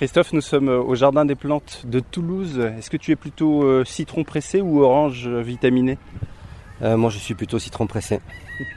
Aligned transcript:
Christophe, 0.00 0.32
nous 0.32 0.40
sommes 0.40 0.70
au 0.70 0.94
Jardin 0.94 1.26
des 1.26 1.34
Plantes 1.34 1.82
de 1.84 2.00
Toulouse. 2.00 2.58
Est-ce 2.58 2.88
que 2.88 2.96
tu 2.96 3.12
es 3.12 3.16
plutôt 3.16 3.64
euh, 3.64 3.84
citron 3.84 4.24
pressé 4.24 4.62
ou 4.62 4.82
orange 4.82 5.28
vitaminé? 5.28 5.98
Euh, 6.80 6.96
Moi, 6.96 7.10
je 7.10 7.18
suis 7.18 7.34
plutôt 7.34 7.58
citron 7.58 7.86
pressé. 7.86 8.22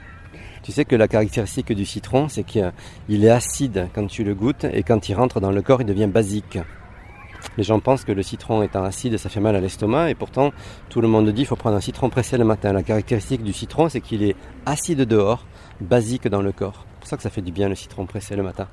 tu 0.62 0.70
sais 0.70 0.84
que 0.84 0.94
la 0.94 1.08
caractéristique 1.08 1.72
du 1.72 1.86
citron, 1.86 2.28
c'est 2.28 2.44
qu'il 2.44 3.24
est 3.24 3.30
acide 3.30 3.88
quand 3.94 4.06
tu 4.06 4.22
le 4.22 4.34
goûtes 4.34 4.64
et 4.64 4.82
quand 4.82 5.08
il 5.08 5.14
rentre 5.14 5.40
dans 5.40 5.50
le 5.50 5.62
corps, 5.62 5.80
il 5.80 5.86
devient 5.86 6.08
basique. 6.08 6.58
Les 7.56 7.64
gens 7.64 7.80
pensent 7.80 8.04
que 8.04 8.12
le 8.12 8.22
citron 8.22 8.62
étant 8.62 8.84
acide, 8.84 9.16
ça 9.16 9.30
fait 9.30 9.40
mal 9.40 9.56
à 9.56 9.62
l'estomac 9.62 10.10
et 10.10 10.14
pourtant 10.14 10.52
tout 10.90 11.00
le 11.00 11.08
monde 11.08 11.26
dit 11.30 11.36
qu'il 11.36 11.46
faut 11.46 11.56
prendre 11.56 11.76
un 11.76 11.80
citron 11.80 12.10
pressé 12.10 12.36
le 12.36 12.44
matin. 12.44 12.74
La 12.74 12.82
caractéristique 12.82 13.42
du 13.42 13.54
citron, 13.54 13.88
c'est 13.88 14.02
qu'il 14.02 14.24
est 14.24 14.36
acide 14.66 15.00
dehors, 15.00 15.46
basique 15.80 16.28
dans 16.28 16.42
le 16.42 16.52
corps. 16.52 16.84
C'est 16.84 17.00
pour 17.00 17.08
ça 17.08 17.16
que 17.16 17.22
ça 17.22 17.30
fait 17.30 17.40
du 17.40 17.50
bien 17.50 17.70
le 17.70 17.76
citron 17.76 18.04
pressé 18.04 18.36
le 18.36 18.42
matin. 18.42 18.68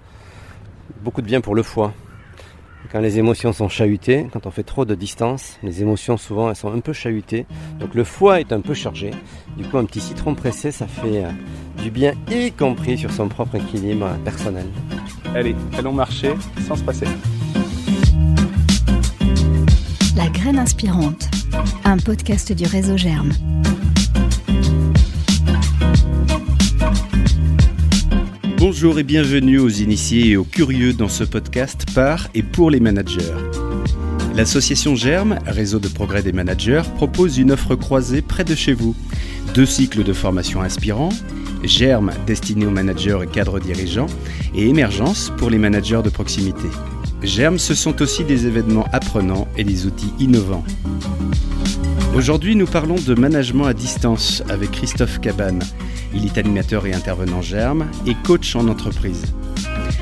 Beaucoup 1.02 1.22
de 1.22 1.28
bien 1.28 1.40
pour 1.40 1.56
le 1.56 1.64
foie. 1.64 1.94
Quand 2.90 3.00
les 3.00 3.20
émotions 3.20 3.54
sont 3.54 3.70
chahutées, 3.70 4.28
quand 4.32 4.46
on 4.46 4.52
fait 4.52 4.64
trop 4.64 4.86
de 4.86 4.96
distance, 4.96 5.58
les 5.64 5.82
émotions 5.82 6.18
souvent 6.18 6.50
elles 6.50 6.56
sont 6.56 6.74
un 6.74 6.80
peu 6.80 6.94
chahutées. 6.94 7.46
Donc 7.80 7.96
le 7.96 8.04
foie 8.04 8.40
est 8.40 8.52
un 8.52 8.62
peu 8.62 8.74
chargé. 8.74 9.12
Du 9.58 9.64
coup 9.64 9.78
un 9.78 9.86
petit 9.86 10.02
citron 10.02 10.36
pressé 10.36 10.72
ça 10.72 10.88
fait 10.88 11.24
euh, 11.24 11.32
du 11.82 11.92
bien 11.92 12.14
y 12.30 12.52
compris 12.52 12.98
sur 12.98 13.12
son 13.12 13.28
propre 13.28 13.56
équilibre 13.56 14.10
personnel. 14.26 14.68
Allez, 15.34 15.56
allons 15.78 15.94
marcher 15.94 16.34
sans 16.68 16.76
se 16.76 16.84
passer. 16.84 17.08
La 20.16 20.28
graine 20.28 20.60
inspirante, 20.60 21.30
un 21.86 21.98
podcast 21.98 22.52
du 22.52 22.66
réseau 22.66 22.98
Germe. 22.98 23.32
Bonjour 28.64 29.00
et 29.00 29.04
bienvenue 29.04 29.58
aux 29.58 29.70
initiés 29.70 30.28
et 30.28 30.38
aux 30.38 30.44
curieux 30.44 30.94
dans 30.94 31.10
ce 31.10 31.24
podcast 31.24 31.88
par 31.96 32.30
et 32.36 32.44
pour 32.44 32.70
les 32.70 32.80
managers. 32.80 33.34
L'association 34.36 34.96
Germe, 34.96 35.40
réseau 35.48 35.80
de 35.80 35.88
progrès 35.88 36.22
des 36.22 36.32
managers, 36.32 36.84
propose 36.96 37.40
une 37.40 37.54
offre 37.54 37.74
croisée 37.74 38.22
près 38.22 38.44
de 38.44 38.54
chez 38.54 38.74
vous. 38.74 38.96
Deux 39.56 39.66
cycles 39.66 40.04
de 40.04 40.14
formation 40.14 40.62
inspirants, 40.62 41.10
Germe 41.64 42.12
destiné 42.28 42.68
aux 42.68 42.72
managers 42.72 43.18
et 43.24 43.28
cadres 43.28 43.60
dirigeants 43.60 44.06
et 44.54 44.70
Émergence 44.70 45.34
pour 45.38 45.50
les 45.50 45.58
managers 45.58 46.04
de 46.04 46.12
proximité. 46.12 46.68
Germe, 47.24 47.58
ce 47.58 47.74
sont 47.74 48.00
aussi 48.00 48.26
des 48.26 48.46
événements 48.46 48.86
apprenants 48.94 49.48
et 49.58 49.64
des 49.64 49.88
outils 49.88 50.14
innovants. 50.20 50.64
Aujourd'hui, 52.14 52.58
nous 52.58 52.66
parlons 52.66 52.96
de 52.96 53.16
management 53.16 53.66
à 53.66 53.74
distance 53.74 54.44
avec 54.50 54.72
Christophe 54.72 55.22
Cabane. 55.22 55.64
Il 56.14 56.26
est 56.26 56.38
animateur 56.38 56.86
et 56.86 56.94
intervenant 56.94 57.42
germe 57.42 57.88
et 58.06 58.16
coach 58.16 58.54
en 58.58 58.68
entreprise. 58.68 59.34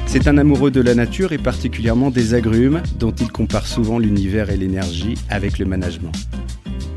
C'est 0.08 0.28
un 0.28 0.40
amoureux 0.40 0.72
de 0.72 0.82
la 0.82 0.96
nature 0.96 1.34
et 1.34 1.38
particulièrement 1.38 2.10
des 2.10 2.34
agrumes 2.34 2.82
dont 2.98 3.12
il 3.12 3.32
compare 3.32 3.68
souvent 3.68 4.00
l'univers 4.00 4.50
et 4.50 4.58
l'énergie 4.58 5.14
avec 5.30 5.60
le 5.60 5.66
management. 5.66 6.12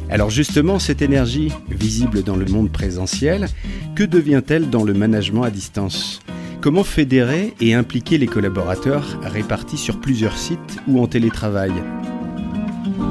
Alors 0.09 0.31
justement, 0.31 0.79
cette 0.79 1.03
énergie, 1.03 1.53
visible 1.71 2.23
dans 2.23 2.37
le 2.37 2.47
monde 2.47 2.73
présentiel, 2.73 3.49
que 3.95 4.05
devient-elle 4.05 4.71
dans 4.71 4.83
le 4.83 4.95
management 4.95 5.43
à 5.43 5.51
distance? 5.51 6.21
Comment 6.63 6.85
fédérer 6.85 7.53
et 7.61 7.75
impliquer 7.75 8.17
les 8.17 8.27
collaborateurs 8.27 9.21
répartis 9.23 9.79
sur 9.79 10.01
plusieurs 10.01 10.39
sites 10.39 10.79
ou 10.89 11.03
en 11.03 11.07
télétravail? 11.07 11.73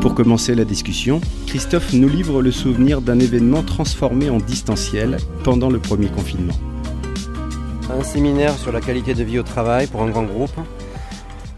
Pour 0.02 0.16
commencer 0.16 0.56
la 0.56 0.66
discussion, 0.66 1.22
Christophe 1.46 1.94
nous 1.94 2.10
livre 2.10 2.42
le 2.42 2.52
souvenir 2.52 3.02
d'un 3.02 3.20
événement 3.20 3.62
transformé 3.62 4.32
en 4.32 4.38
distanciel 4.38 5.18
pendant 5.44 5.70
le 5.70 5.78
premier 5.78 6.08
confinement. 6.08 6.56
Un 7.88 8.04
séminaire 8.04 8.58
sur 8.58 8.72
la 8.72 8.82
qualité 8.82 9.14
de 9.14 9.24
vie 9.24 9.38
au 9.38 9.44
travail 9.44 9.86
pour 9.86 10.02
un 10.02 10.10
grand 10.10 10.24
groupe. 10.24 10.56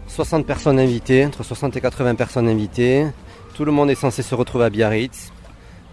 60 0.08 0.44
personnes 0.44 0.78
invitées, 0.78 1.24
entre 1.24 1.42
60 1.42 1.78
et 1.78 1.80
80 1.80 2.16
personnes 2.16 2.46
invitées. 2.46 3.06
Tout 3.54 3.64
le 3.64 3.72
monde 3.72 3.88
est 3.88 3.94
censé 3.94 4.22
se 4.22 4.34
retrouver 4.34 4.66
à 4.66 4.70
Biarritz. 4.70 5.32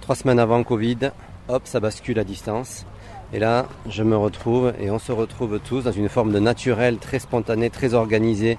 Trois 0.01 0.15
semaines 0.15 0.39
avant 0.39 0.61
Covid, 0.63 1.11
hop, 1.47 1.61
ça 1.63 1.79
bascule 1.79 2.19
à 2.19 2.25
distance. 2.25 2.85
Et 3.31 3.39
là, 3.39 3.65
je 3.87 4.03
me 4.03 4.17
retrouve 4.17 4.73
et 4.77 4.91
on 4.91 4.99
se 4.99 5.13
retrouve 5.13 5.61
tous 5.63 5.85
dans 5.85 5.93
une 5.93 6.09
forme 6.09 6.33
de 6.33 6.39
naturel, 6.39 6.97
très 6.97 7.19
spontané, 7.19 7.69
très 7.69 7.93
organisé 7.93 8.57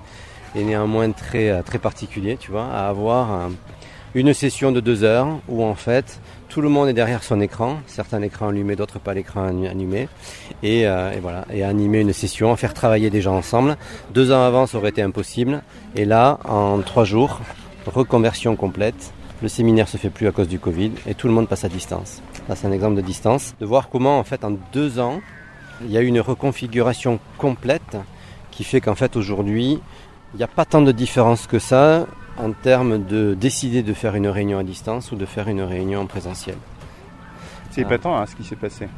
et 0.55 0.65
néanmoins 0.65 1.11
très, 1.13 1.51
euh, 1.51 1.63
très 1.63 1.79
particulier, 1.79 2.39
tu 2.39 2.51
vois, 2.51 2.67
à 2.67 2.89
avoir 2.89 3.51
une 4.15 4.35
session 4.35 4.73
de 4.73 4.81
deux 4.81 5.05
heures 5.05 5.29
où 5.49 5.65
en 5.65 5.75
fait 5.75 6.21
tout 6.49 6.61
le 6.61 6.69
monde 6.69 6.89
est 6.89 6.93
derrière 6.93 7.23
son 7.23 7.41
écran, 7.41 7.79
certains 7.87 8.19
l'écran 8.19 8.49
allumé, 8.49 8.77
d'autres 8.77 8.99
pas 8.99 9.15
l'écran 9.15 9.45
allumé, 9.45 10.09
et, 10.63 10.87
euh, 10.87 11.13
et, 11.13 11.19
voilà, 11.19 11.47
et 11.51 11.65
animer 11.65 12.01
une 12.01 12.13
session, 12.13 12.55
faire 12.57 12.75
travailler 12.75 13.09
des 13.09 13.23
gens 13.23 13.37
ensemble. 13.37 13.79
Deux 14.13 14.33
ans 14.33 14.45
avant, 14.45 14.67
ça 14.67 14.77
aurait 14.77 14.91
été 14.91 15.01
impossible, 15.01 15.63
et 15.97 16.05
là, 16.05 16.39
en 16.45 16.79
trois 16.81 17.05
jours, 17.05 17.41
reconversion 17.87 18.55
complète. 18.55 19.15
Le 19.43 19.49
séminaire 19.49 19.89
se 19.89 19.97
fait 19.97 20.11
plus 20.11 20.29
à 20.29 20.31
cause 20.31 20.47
du 20.47 20.59
Covid 20.59 20.93
et 21.07 21.15
tout 21.15 21.27
le 21.27 21.33
monde 21.33 21.49
passe 21.49 21.65
à 21.65 21.69
distance. 21.69 22.23
Ça, 22.47 22.55
c'est 22.55 22.67
un 22.67 22.73
exemple 22.73 22.97
de 22.97 23.01
distance. 23.01 23.55
De 23.59 23.67
voir 23.67 23.89
comment, 23.89 24.19
en 24.19 24.25
fait, 24.25 24.45
en 24.45 24.53
deux 24.73 25.01
ans, 25.01 25.21
il 25.85 25.91
y 25.91 25.97
a 25.97 26.01
eu 26.01 26.07
une 26.07 26.21
reconfiguration 26.21 27.19
complète 27.39 27.97
qui 28.53 28.63
fait 28.63 28.81
qu'en 28.81 28.95
fait, 28.95 29.17
aujourd'hui, 29.17 29.81
il 30.35 30.37
n'y 30.37 30.45
a 30.45 30.49
pas 30.49 30.65
tant 30.65 30.81
de 30.81 30.93
différence 30.93 31.47
que 31.47 31.59
ça 31.59 32.07
en 32.39 32.53
termes 32.53 33.05
de 33.05 33.35
décider 33.35 33.83
de 33.83 33.93
faire 33.93 34.15
une 34.15 34.29
réunion 34.29 34.59
à 34.59 34.63
distance 34.63 35.13
ou 35.13 35.17
de 35.17 35.27
faire 35.27 35.49
une 35.49 35.63
réunion 35.63 36.01
en 36.01 36.07
présentiel. 36.07 36.57
C'est 37.71 37.83
épatant 37.83 38.17
hein, 38.17 38.27
ce 38.27 38.37
qui 38.37 38.45
s'est 38.45 38.57
passé. 38.57 38.89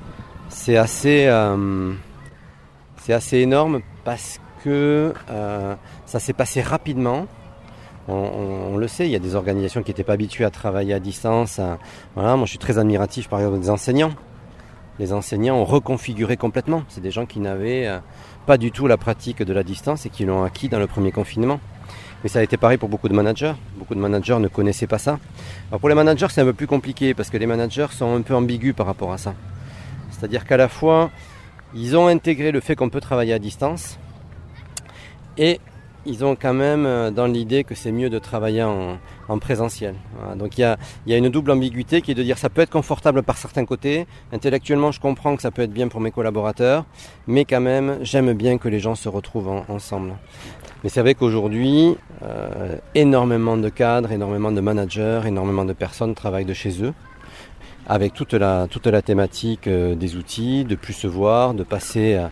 C'est 0.49 0.77
assez, 0.77 1.27
euh, 1.27 1.93
c'est 2.97 3.13
assez 3.13 3.39
énorme 3.39 3.81
parce 4.05 4.41
que 4.63 5.13
euh, 5.31 5.75
ça 6.07 6.21
s'est 6.21 6.33
passé 6.33 6.61
rapidement. 6.61 7.27
On, 8.07 8.77
le 8.77 8.87
sait, 8.87 9.07
il 9.07 9.13
y 9.13 9.17
a 9.17 9.19
des 9.19 9.35
organisations 9.35 9.83
qui 9.83 9.91
n'étaient 9.91 10.05
pas 10.05 10.13
habituées 10.13 10.45
à 10.45 10.51
travailler 10.51 10.93
à 10.93 11.01
distance. 11.01 11.59
Voilà, 12.15 12.37
moi 12.37 12.45
je 12.45 12.51
suis 12.51 12.59
très 12.59 12.77
admiratif 12.77 13.29
par 13.29 13.41
exemple 13.41 13.61
des 13.61 13.71
enseignants. 13.71 14.13
Les 14.99 15.13
enseignants 15.13 15.57
ont 15.57 15.65
reconfiguré 15.65 16.37
complètement. 16.37 16.85
C'est 16.89 17.01
des 17.01 17.11
gens 17.11 17.27
qui 17.27 17.41
n'avaient 17.41 17.87
euh, 17.87 17.99
pas 18.47 18.59
du 18.59 18.71
tout 18.71 18.87
la 18.87 18.97
pratique 18.97 19.43
de 19.43 19.53
la 19.53 19.63
distance 19.63 20.07
et 20.07 20.11
qui 20.11 20.25
l'ont 20.25 20.45
acquis 20.45 20.69
dans 20.69 20.79
le 20.79 20.87
premier 20.87 21.13
confinement. 21.13 21.61
Mais 22.25 22.31
ça 22.31 22.39
a 22.39 22.43
été 22.43 22.57
pareil 22.57 22.79
pour 22.79 22.89
beaucoup 22.89 23.11
de 23.11 23.15
managers. 23.15 23.53
Beaucoup 23.77 23.95
de 23.95 24.01
managers 24.01 24.39
ne 24.39 24.49
connaissaient 24.49 24.87
pas 24.87 24.97
ça. 24.97 25.19
Pour 25.79 25.91
les 25.91 25.95
managers, 25.95 26.29
c'est 26.31 26.41
un 26.41 26.47
peu 26.47 26.55
plus 26.55 26.67
compliqué 26.67 27.13
parce 27.13 27.29
que 27.29 27.37
les 27.37 27.45
managers 27.45 27.89
sont 27.91 28.17
un 28.17 28.23
peu 28.23 28.35
ambigus 28.35 28.75
par 28.75 28.87
rapport 28.87 29.13
à 29.13 29.19
ça. 29.19 29.35
C'est-à-dire 30.11 30.47
qu'à 30.47 30.57
la 30.57 30.69
fois, 30.69 31.11
ils 31.75 31.99
ont 31.99 32.07
intégré 32.07 32.51
le 32.51 32.61
fait 32.61 32.77
qu'on 32.77 32.89
peut 32.89 33.01
travailler 33.01 33.35
à 33.35 33.39
distance 33.39 33.99
et 35.37 35.61
ils 36.07 36.25
ont 36.25 36.35
quand 36.35 36.55
même 36.55 36.87
euh, 36.87 37.11
dans 37.11 37.27
l'idée 37.27 37.63
que 37.63 37.75
c'est 37.75 37.93
mieux 37.93 38.09
de 38.09 38.19
travailler 38.19 38.63
en, 38.63 38.99
présentiel. 39.39 39.95
Donc 40.37 40.57
il 40.59 40.63
y, 40.63 40.65
a, 40.65 40.79
il 41.07 41.13
y, 41.13 41.15
a, 41.15 41.19
une 41.19 41.29
double 41.29 41.51
ambiguïté 41.51 42.03
qui 42.03 42.13
est 42.13 42.15
de 42.15 42.23
dire 42.23 42.39
ça 42.39 42.49
peut 42.49 42.61
être 42.63 42.71
confortable 42.71 43.23
par 43.23 43.37
certains 43.37 43.65
côtés. 43.65 44.07
Intellectuellement, 44.33 44.93
je 44.93 45.01
comprends 45.01 45.35
que 45.37 45.43
ça 45.43 45.51
peut 45.51 45.63
être 45.63 45.73
bien 45.73 45.89
pour 45.89 46.01
mes 46.01 46.11
collaborateurs, 46.11 46.85
mais 47.27 47.45
quand 47.45 47.61
même, 47.61 47.99
j'aime 48.03 48.33
bien 48.33 48.59
que 48.59 48.69
les 48.69 48.81
gens 48.81 48.95
se 48.95 49.09
retrouvent 49.09 49.63
ensemble. 49.69 50.15
Mais 50.85 50.91
c'est 50.91 51.01
vrai 51.01 51.15
qu'aujourd'hui, 51.15 51.97
euh, 52.23 52.77
énormément 52.95 53.57
de 53.57 53.71
cadres, 53.71 54.13
énormément 54.13 54.53
de 54.53 54.61
managers, 54.61 55.23
énormément 55.25 55.65
de 55.65 55.73
personnes 55.73 56.15
travaillent 56.15 56.45
de 56.45 56.53
chez 56.53 56.85
eux, 56.85 56.93
avec 57.89 58.13
toute 58.13 58.35
la, 58.35 58.67
toute 58.69 58.87
la 58.87 59.01
thématique 59.01 59.67
euh, 59.67 59.95
des 59.95 60.17
outils, 60.17 60.65
de 60.65 60.75
plus 60.75 60.93
se 60.93 61.07
voir, 61.07 61.55
de 61.55 61.63
passer 61.63 62.17
euh, 62.17 62.27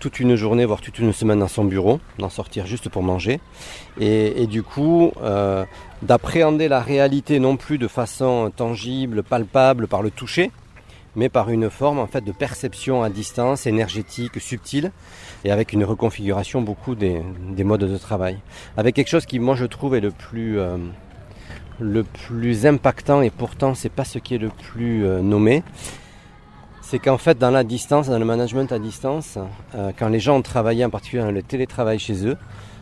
toute 0.00 0.20
une 0.20 0.36
journée, 0.36 0.66
voire 0.66 0.82
toute 0.82 0.98
une 0.98 1.14
semaine 1.14 1.38
dans 1.38 1.48
son 1.48 1.64
bureau, 1.64 1.98
d'en 2.18 2.28
sortir 2.28 2.66
juste 2.66 2.90
pour 2.90 3.02
manger. 3.02 3.40
Et, 3.98 4.42
et 4.42 4.46
du 4.46 4.62
coup, 4.62 5.12
d'appréhender 6.02 6.68
la 6.68 6.80
réalité 6.80 7.38
non 7.38 7.56
plus 7.56 7.78
de 7.78 7.88
façon 7.88 8.52
tangible, 8.54 9.22
palpable, 9.22 9.86
par 9.86 10.02
le 10.02 10.10
toucher, 10.10 10.50
mais 11.16 11.28
par 11.28 11.50
une 11.50 11.70
forme 11.70 11.98
en 11.98 12.06
fait 12.06 12.22
de 12.22 12.32
perception 12.32 13.02
à 13.02 13.10
distance, 13.10 13.66
énergétique, 13.66 14.40
subtile, 14.40 14.92
et 15.44 15.50
avec 15.50 15.72
une 15.72 15.84
reconfiguration 15.84 16.62
beaucoup 16.62 16.94
des, 16.94 17.22
modes 17.64 17.84
de 17.84 17.98
travail. 17.98 18.38
Avec 18.76 18.94
quelque 18.94 19.08
chose 19.08 19.26
qui 19.26 19.38
moi 19.38 19.54
je 19.54 19.66
trouve 19.66 19.94
est 19.94 20.00
le 20.00 20.10
plus 20.10 20.58
euh, 20.58 20.76
le 21.80 22.04
plus 22.04 22.66
impactant 22.66 23.22
et 23.22 23.30
pourtant 23.30 23.74
c'est 23.74 23.88
pas 23.88 24.04
ce 24.04 24.18
qui 24.18 24.34
est 24.34 24.38
le 24.38 24.50
plus 24.50 25.04
euh, 25.04 25.20
nommé. 25.20 25.62
C'est 26.82 26.98
qu'en 26.98 27.18
fait 27.18 27.38
dans 27.38 27.50
la 27.50 27.64
distance, 27.64 28.08
dans 28.08 28.18
le 28.18 28.24
management 28.24 28.70
à 28.70 28.78
distance, 28.78 29.38
euh, 29.74 29.92
quand 29.98 30.08
les 30.08 30.20
gens 30.20 30.36
ont 30.36 30.42
travaillé 30.42 30.84
en 30.84 30.90
particulier 30.90 31.22
dans 31.22 31.30
le 31.30 31.42
télétravail 31.42 31.98
chez 31.98 32.26
eux, 32.26 32.36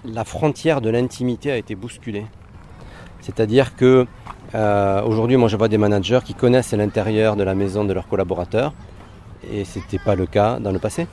la 0.04 0.24
frontière 0.24 0.80
de 0.80 0.90
l'intimité 0.90 1.52
a 1.52 1.56
été 1.56 1.74
bousculée. 1.74 2.26
C'est-à-dire 3.20 3.76
que 3.76 4.06
euh, 4.54 5.02
aujourd'hui, 5.02 5.36
moi, 5.36 5.48
je 5.48 5.56
vois 5.56 5.68
des 5.68 5.78
managers 5.78 6.20
qui 6.24 6.34
connaissent 6.34 6.72
l'intérieur 6.72 7.36
de 7.36 7.42
la 7.42 7.54
maison 7.54 7.84
de 7.84 7.92
leurs 7.92 8.08
collaborateurs, 8.08 8.74
et 9.50 9.64
ce 9.64 9.78
n'était 9.78 9.98
pas 9.98 10.14
le 10.14 10.26
cas 10.26 10.58
dans 10.58 10.72
le 10.72 10.78
passé. 10.78 11.06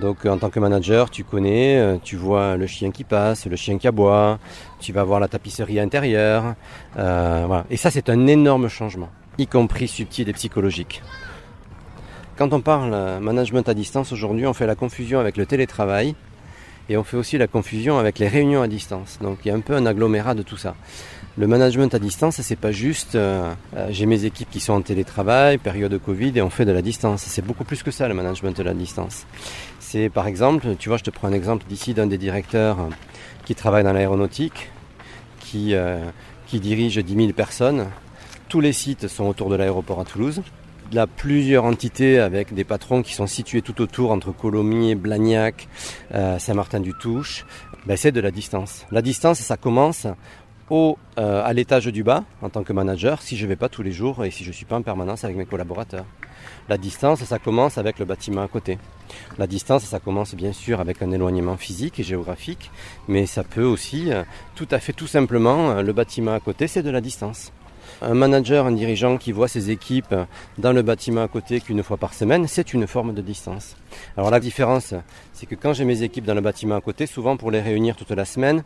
Donc, 0.00 0.24
en 0.26 0.38
tant 0.38 0.48
que 0.48 0.58
manager, 0.58 1.10
tu 1.10 1.22
connais, 1.22 1.78
euh, 1.78 1.96
tu 2.02 2.16
vois 2.16 2.56
le 2.56 2.66
chien 2.66 2.90
qui 2.90 3.04
passe, 3.04 3.46
le 3.46 3.56
chien 3.56 3.78
qui 3.78 3.88
aboie, 3.88 4.38
tu 4.80 4.92
vas 4.92 5.04
voir 5.04 5.20
la 5.20 5.28
tapisserie 5.28 5.80
intérieure, 5.80 6.54
euh, 6.98 7.44
voilà. 7.46 7.64
Et 7.70 7.76
ça, 7.76 7.90
c'est 7.90 8.08
un 8.08 8.26
énorme 8.26 8.68
changement, 8.68 9.10
y 9.38 9.46
compris 9.46 9.88
subtil 9.88 10.28
et 10.28 10.32
psychologique. 10.32 11.02
Quand 12.36 12.52
on 12.54 12.60
parle 12.60 13.20
management 13.20 13.68
à 13.68 13.74
distance 13.74 14.12
aujourd'hui, 14.12 14.46
on 14.46 14.54
fait 14.54 14.66
la 14.66 14.74
confusion 14.74 15.20
avec 15.20 15.36
le 15.36 15.46
télétravail. 15.46 16.14
et 16.88 16.96
on 16.96 17.04
fait 17.04 17.16
aussi 17.16 17.38
la 17.38 17.46
confusion 17.46 17.98
avec 17.98 18.18
les 18.18 18.26
réunions 18.26 18.62
à 18.62 18.68
distance. 18.68 19.18
Donc 19.20 19.38
il 19.44 19.48
y 19.48 19.50
a 19.50 19.54
un 19.54 19.60
peu 19.60 19.74
un 19.74 19.86
agglomérat 19.86 20.34
de 20.34 20.42
tout 20.42 20.56
ça. 20.56 20.74
Le 21.38 21.46
management 21.46 21.94
à 21.94 21.98
distance, 21.98 22.42
c'est 22.42 22.56
pas 22.56 22.72
juste 22.72 23.14
euh, 23.14 23.54
euh, 23.74 23.86
j'ai 23.90 24.04
mes 24.04 24.26
équipes 24.26 24.50
qui 24.50 24.60
sont 24.60 24.74
en 24.74 24.82
télétravail, 24.82 25.56
période 25.56 25.90
de 25.90 25.96
Covid 25.96 26.32
et 26.36 26.42
on 26.42 26.50
fait 26.50 26.66
de 26.66 26.72
la 26.72 26.82
distance. 26.82 27.22
C'est 27.22 27.44
beaucoup 27.44 27.64
plus 27.64 27.82
que 27.82 27.90
ça 27.90 28.06
le 28.06 28.12
management 28.12 28.54
de 28.54 28.62
la 28.62 28.74
distance. 28.74 29.24
C'est 29.80 30.10
par 30.10 30.26
exemple, 30.26 30.76
tu 30.78 30.90
vois, 30.90 30.98
je 30.98 31.04
te 31.04 31.10
prends 31.10 31.28
un 31.28 31.32
exemple 31.32 31.64
d'ici 31.66 31.94
d'un 31.94 32.06
des 32.06 32.18
directeurs 32.18 32.80
euh, 32.80 32.88
qui 33.46 33.54
travaille 33.54 33.82
dans 33.82 33.94
l'aéronautique, 33.94 34.70
qui, 35.40 35.74
qui 36.46 36.60
dirige 36.60 36.98
10 36.98 37.14
000 37.14 37.32
personnes. 37.32 37.86
Tous 38.48 38.60
les 38.60 38.72
sites 38.72 39.08
sont 39.08 39.24
autour 39.24 39.50
de 39.50 39.56
l'aéroport 39.56 40.00
à 40.00 40.04
Toulouse. 40.04 40.42
Il 40.92 40.98
a 40.98 41.06
plusieurs 41.06 41.64
entités 41.64 42.20
avec 42.20 42.54
des 42.54 42.64
patrons 42.64 43.02
qui 43.02 43.14
sont 43.14 43.26
situés 43.26 43.62
tout 43.62 43.80
autour 43.82 44.12
entre 44.12 44.30
Colomiers, 44.30 44.94
Blagnac, 44.94 45.68
Saint-Martin-du-Touche. 46.12 47.44
Ben, 47.84 47.96
c'est 47.96 48.12
de 48.12 48.20
la 48.20 48.30
distance. 48.30 48.86
La 48.92 49.02
distance, 49.02 49.40
ça 49.40 49.56
commence 49.56 50.06
au, 50.70 50.98
euh, 51.18 51.42
à 51.44 51.52
l'étage 51.52 51.86
du 51.86 52.02
bas 52.02 52.24
en 52.40 52.48
tant 52.48 52.62
que 52.62 52.72
manager 52.72 53.20
si 53.22 53.36
je 53.36 53.44
ne 53.44 53.48
vais 53.48 53.56
pas 53.56 53.68
tous 53.68 53.82
les 53.82 53.92
jours 53.92 54.24
et 54.24 54.30
si 54.30 54.44
je 54.44 54.48
ne 54.48 54.54
suis 54.54 54.64
pas 54.64 54.76
en 54.76 54.82
permanence 54.82 55.24
avec 55.24 55.36
mes 55.36 55.46
collaborateurs. 55.46 56.06
La 56.68 56.78
distance, 56.78 57.22
ça 57.24 57.38
commence 57.38 57.78
avec 57.78 57.98
le 57.98 58.04
bâtiment 58.04 58.42
à 58.42 58.48
côté. 58.48 58.78
La 59.38 59.46
distance, 59.46 59.84
ça 59.84 59.98
commence 59.98 60.34
bien 60.34 60.52
sûr 60.52 60.80
avec 60.80 61.02
un 61.02 61.10
éloignement 61.10 61.56
physique 61.56 62.00
et 62.00 62.02
géographique, 62.02 62.70
mais 63.08 63.26
ça 63.26 63.44
peut 63.44 63.64
aussi, 63.64 64.12
euh, 64.12 64.22
tout 64.54 64.68
à 64.70 64.78
fait 64.78 64.92
tout 64.92 65.06
simplement, 65.06 65.70
euh, 65.70 65.82
le 65.82 65.92
bâtiment 65.92 66.34
à 66.34 66.40
côté, 66.40 66.68
c'est 66.68 66.82
de 66.82 66.90
la 66.90 67.00
distance. 67.00 67.52
Un 68.00 68.14
manager, 68.14 68.66
un 68.66 68.72
dirigeant 68.72 69.16
qui 69.16 69.32
voit 69.32 69.48
ses 69.48 69.70
équipes 69.70 70.14
dans 70.58 70.72
le 70.72 70.82
bâtiment 70.82 71.22
à 71.22 71.28
côté 71.28 71.60
qu'une 71.60 71.82
fois 71.82 71.96
par 71.96 72.14
semaine, 72.14 72.46
c'est 72.48 72.72
une 72.72 72.86
forme 72.86 73.12
de 73.12 73.22
distance. 73.22 73.76
Alors 74.16 74.30
la 74.30 74.40
différence, 74.40 74.94
c'est 75.32 75.46
que 75.46 75.54
quand 75.54 75.72
j'ai 75.72 75.84
mes 75.84 76.02
équipes 76.02 76.24
dans 76.24 76.34
le 76.34 76.40
bâtiment 76.40 76.76
à 76.76 76.80
côté, 76.80 77.06
souvent 77.06 77.36
pour 77.36 77.50
les 77.50 77.60
réunir 77.60 77.96
toute 77.96 78.10
la 78.10 78.24
semaine, 78.24 78.64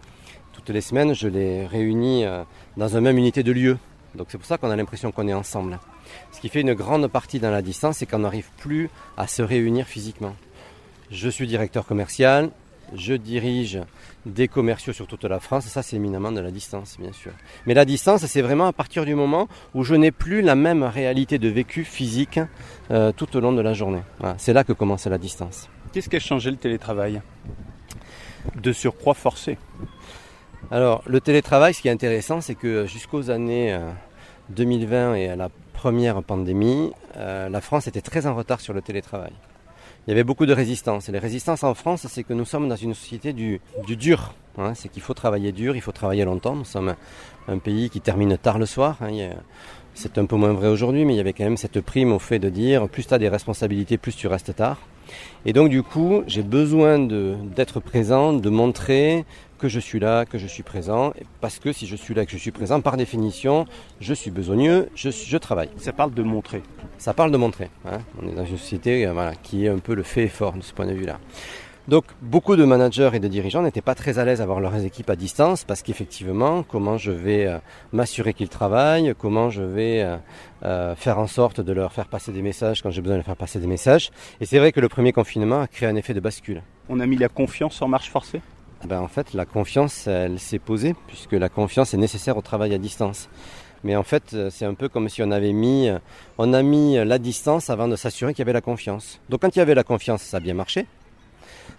toutes 0.56 0.70
les 0.70 0.81
semaines, 0.81 1.14
je 1.14 1.29
les 1.29 1.67
réunis 1.67 2.25
euh, 2.25 2.43
dans 2.76 2.88
une 2.88 3.00
même 3.00 3.19
unité 3.19 3.43
de 3.43 3.53
lieu. 3.53 3.79
Donc 4.14 4.29
c'est 4.31 4.38
pour 4.38 4.47
ça 4.47 4.58
qu'on 4.58 4.70
a 4.70 4.76
l'impression 4.76 5.12
qu'on 5.12 5.29
est 5.29 5.35
ensemble. 5.35 5.79
Ce 6.32 6.41
qui 6.41 6.49
fait 6.49 6.62
une 6.62 6.75
grande 6.75 7.06
partie 7.08 7.38
dans 7.38 7.50
la 7.50 7.62
distance, 7.62 7.99
c'est 7.99 8.06
qu'on 8.06 8.20
n'arrive 8.20 8.49
plus 8.56 8.88
à 9.17 9.26
se 9.26 9.43
réunir 9.43 9.87
physiquement. 9.87 10.35
Je 11.11 11.29
suis 11.29 11.47
directeur 11.47 11.85
commercial, 11.87 12.50
je 12.94 13.14
dirige 13.14 13.81
des 14.25 14.49
commerciaux 14.49 14.93
sur 14.93 15.06
toute 15.06 15.25
la 15.25 15.41
France, 15.41 15.67
ça 15.67 15.82
c'est 15.82 15.97
éminemment 15.97 16.32
de 16.32 16.41
la 16.41 16.50
distance 16.50 16.97
bien 16.99 17.12
sûr. 17.12 17.32
Mais 17.67 17.75
la 17.75 17.85
distance 17.85 18.25
c'est 18.26 18.43
vraiment 18.43 18.67
à 18.67 18.73
partir 18.73 19.05
du 19.05 19.14
moment 19.14 19.49
où 19.75 19.85
je 19.85 19.94
n'ai 19.94 20.12
plus 20.12 20.41
la 20.43 20.55
même 20.55 20.82
réalité 20.82 21.38
de 21.38 21.49
vécu 21.49 21.85
physique 21.85 22.41
euh, 22.91 23.12
tout 23.12 23.37
au 23.37 23.41
long 23.41 23.53
de 23.53 23.61
la 23.61 23.75
journée. 23.75 24.03
C'est 24.38 24.53
là 24.53 24.64
que 24.64 24.73
commence 24.73 25.06
la 25.06 25.19
distance. 25.19 25.69
Qu'est-ce 25.93 26.08
qui 26.08 26.17
a 26.17 26.20
changé 26.20 26.50
le 26.50 26.56
télétravail? 26.56 27.20
De 28.55 28.73
surcroît 28.73 29.14
forcé. 29.14 29.58
Alors, 30.73 31.03
le 31.07 31.21
télétravail, 31.21 31.75
ce 31.75 31.83
qui 31.83 31.87
est 31.87 31.93
intéressant, 31.93 32.41
c'est 32.41 32.57
que 32.57 32.87
jusqu'aux 32.87 33.31
années 33.31 33.79
2020 34.51 34.97
euh, 34.97 35.15
et 35.15 35.29
à 35.29 35.37
la 35.37 35.49
première 35.73 36.21
pandémie, 36.25 36.91
euh, 37.17 37.49
la 37.49 37.61
France 37.61 37.87
était 37.87 38.01
très 38.01 38.27
en 38.27 38.35
retard 38.35 38.61
sur 38.61 38.75
le 38.75 38.83
télétravail. 38.83 39.31
Il 40.07 40.11
y 40.11 40.13
avait 40.13 40.25
beaucoup 40.25 40.45
de 40.45 40.53
résistance. 40.53 41.09
Et 41.09 41.13
les 41.13 41.21
résistances 41.21 41.63
en 41.63 41.75
France, 41.75 42.07
c'est 42.09 42.25
que 42.25 42.33
nous 42.33 42.45
sommes 42.45 42.69
dans 42.69 42.77
une 42.77 42.95
société 42.95 43.33
du, 43.33 43.61
dur. 43.87 44.35
Hein. 44.59 44.73
c'est 44.75 44.89
qu'il 44.89 45.03
faut 45.03 45.15
travailler 45.15 45.53
dur, 45.53 45.77
il 45.77 45.81
faut 45.81 45.93
travailler 45.93 46.25
longtemps. 46.25 46.57
Nous 46.57 46.65
sommes 46.65 46.97
un 47.47 47.59
pays 47.59 47.89
qui 47.89 48.01
termine 48.01 48.37
tard 48.37 48.59
le 48.59 48.67
soir. 48.67 48.97
Hein. 49.03 49.31
c'est 49.95 50.19
un 50.19 50.27
peu 50.27 50.35
moins 50.35 50.53
vrai 50.53 50.69
aujourd'hui, 50.69 51.05
mais 51.05 51.15
il 51.15 51.17
y 51.17 51.21
avait 51.21 51.33
quand 51.33 51.45
même 51.45 51.57
cette 51.57 51.81
prime 51.81 52.13
au 52.13 52.19
fait 52.19 52.41
de 52.41 52.49
dire 52.49 52.89
plus 52.89 53.07
tu 53.07 53.15
as 53.15 53.19
des 53.19 53.29
responsabilités, 53.29 53.99
plus 53.99 54.17
tu 54.17 54.27
restes 54.27 54.57
tard. 54.57 54.79
Et 55.45 55.53
donc 55.53 55.69
du 55.69 55.83
coup, 55.83 56.23
j'ai 56.27 56.43
besoin 56.43 56.99
d'être 56.99 57.81
présent, 57.81 58.33
de 58.33 58.51
montrer 58.51 59.25
que 59.56 59.69
je 59.69 59.81
suis 59.81 59.99
là, 59.99 60.25
que 60.25 60.38
je 60.38 60.47
suis 60.47 60.62
présent, 60.62 61.12
parce 61.41 61.58
que 61.58 61.73
si 61.73 61.87
je 61.87 61.97
suis 61.97 62.14
là, 62.14 62.25
que 62.26 62.32
je 62.32 62.37
suis 62.37 62.50
présent, 62.50 62.81
par 62.81 62.97
définition, 62.97 63.67
je 64.00 64.14
suis 64.14 64.31
besogneux, 64.31 64.88
je, 64.94 65.11
je 65.11 65.37
travaille. 65.37 65.70
Ça 65.79 65.93
parle 65.93 66.14
de 66.14 66.23
montrer. 66.23 66.62
Ça 66.99 67.14
parle 67.14 67.31
de 67.31 67.37
montrer. 67.37 67.70
Hein. 67.87 67.99
On 68.20 68.29
est 68.29 68.35
dans 68.35 68.44
une 68.44 68.58
société 68.58 69.06
euh, 69.06 69.12
voilà, 69.12 69.35
qui 69.35 69.67
est 69.67 69.69
un 69.69 69.79
peu 69.79 69.94
le 69.94 70.03
fait 70.03 70.25
et 70.25 70.29
fort 70.29 70.55
de 70.55 70.62
ce 70.62 70.73
point 70.73 70.87
de 70.87 70.93
vue-là. 70.93 71.19
Donc 71.88 72.05
beaucoup 72.20 72.56
de 72.56 72.64
managers 72.64 73.11
et 73.14 73.20
de 73.20 73.29
dirigeants 73.29 73.62
n'étaient 73.62 73.81
pas 73.81 73.94
très 73.94 74.19
à 74.19 74.25
l'aise 74.25 74.41
à 74.41 74.43
avoir 74.43 74.58
leurs 74.58 74.85
équipes 74.85 75.08
à 75.08 75.14
distance 75.14 75.62
parce 75.62 75.82
qu'effectivement, 75.82 76.64
comment 76.64 76.99
je 76.99 77.12
vais 77.12 77.47
euh, 77.47 77.58
m'assurer 77.93 78.35
qu'ils 78.35 78.49
travaillent, 78.49 79.14
comment 79.17 79.50
je 79.50 79.62
vais 79.62 80.05
euh, 80.64 80.97
faire 80.97 81.20
en 81.20 81.29
sorte 81.29 81.61
de 81.61 81.73
leur 81.73 81.93
faire 81.93 82.08
passer 82.08 82.32
des 82.32 82.43
messages 82.43 82.82
quand 82.82 82.91
j'ai 82.91 83.03
besoin 83.03 83.14
de 83.14 83.19
leur 83.19 83.26
faire 83.26 83.37
passer 83.37 83.61
des 83.61 83.69
messages. 83.69 84.11
Et 84.41 84.47
c'est 84.47 84.58
vrai 84.58 84.73
que 84.73 84.81
le 84.81 84.88
premier 84.88 85.12
confinement 85.12 85.61
a 85.61 85.69
créé 85.69 85.88
un 85.88 85.94
effet 85.94 86.12
de 86.12 86.19
bascule. 86.19 86.62
On 86.88 86.99
a 86.99 87.06
mis 87.06 87.19
la 87.19 87.29
confiance 87.29 87.81
en 87.81 87.87
marche 87.87 88.11
forcée? 88.11 88.41
Ben, 88.84 89.00
En 89.00 89.08
fait, 89.08 89.32
la 89.34 89.44
confiance, 89.44 90.06
elle 90.06 90.38
s'est 90.38 90.58
posée, 90.58 90.94
puisque 91.06 91.32
la 91.32 91.49
confiance 91.49 91.94
est 91.94 91.99
nécessaire 91.99 92.37
au 92.37 92.43
travail 92.43 92.75
à 92.75 92.78
distance. 92.78 93.28
Mais 93.84 93.94
en 93.96 94.02
fait, 94.02 94.34
euh, 94.34 94.50
c'est 94.50 94.64
un 94.64 94.75
peu 94.75 94.88
comme 94.88 95.08
si 95.08 95.23
on 95.23 95.31
avait 95.31 95.52
mis, 95.52 95.88
euh, 95.88 95.99
on 96.38 96.52
a 96.52 96.62
mis 96.62 96.96
la 96.96 97.19
distance 97.19 97.70
avant 97.70 97.88
de 97.88 97.96
s'assurer 97.96 98.32
qu'il 98.32 98.40
y 98.40 98.43
avait 98.43 98.52
la 98.52 98.61
confiance. 98.61 99.20
Donc 99.28 99.43
quand 99.43 99.55
il 99.55 99.58
y 99.58 99.62
avait 99.62 99.75
la 99.75 99.84
confiance, 99.84 100.23
ça 100.23 100.38
a 100.38 100.40
bien 100.40 100.55
marché. 100.55 100.87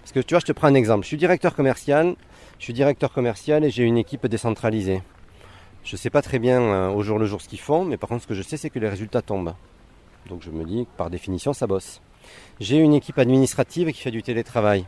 Parce 0.01 0.11
que 0.13 0.19
tu 0.19 0.33
vois, 0.33 0.39
je 0.39 0.45
te 0.45 0.51
prends 0.53 0.67
un 0.67 0.73
exemple. 0.73 1.03
Je 1.03 1.07
suis 1.07 1.17
directeur 1.17 1.53
commercial, 1.53 2.15
je 2.59 2.63
suis 2.63 2.73
directeur 2.73 3.11
commercial 3.11 3.65
et 3.65 3.69
j'ai 3.69 3.83
une 3.83 3.97
équipe 3.97 4.25
décentralisée. 4.25 5.01
Je 5.83 5.95
ne 5.95 5.97
sais 5.97 6.09
pas 6.09 6.21
très 6.21 6.39
bien 6.39 6.61
euh, 6.61 6.89
au 6.89 7.03
jour 7.03 7.19
le 7.19 7.25
jour 7.25 7.41
ce 7.41 7.47
qu'ils 7.47 7.59
font, 7.59 7.85
mais 7.85 7.97
par 7.97 8.09
contre 8.09 8.23
ce 8.23 8.27
que 8.27 8.33
je 8.33 8.41
sais 8.41 8.57
c'est 8.57 8.69
que 8.69 8.79
les 8.79 8.89
résultats 8.89 9.21
tombent. 9.21 9.53
Donc 10.29 10.41
je 10.43 10.49
me 10.49 10.65
dis 10.65 10.85
que 10.85 10.97
par 10.97 11.09
définition 11.09 11.53
ça 11.53 11.67
bosse. 11.67 12.01
J'ai 12.59 12.77
une 12.77 12.93
équipe 12.93 13.19
administrative 13.19 13.91
qui 13.91 14.01
fait 14.01 14.11
du 14.11 14.23
télétravail 14.23 14.85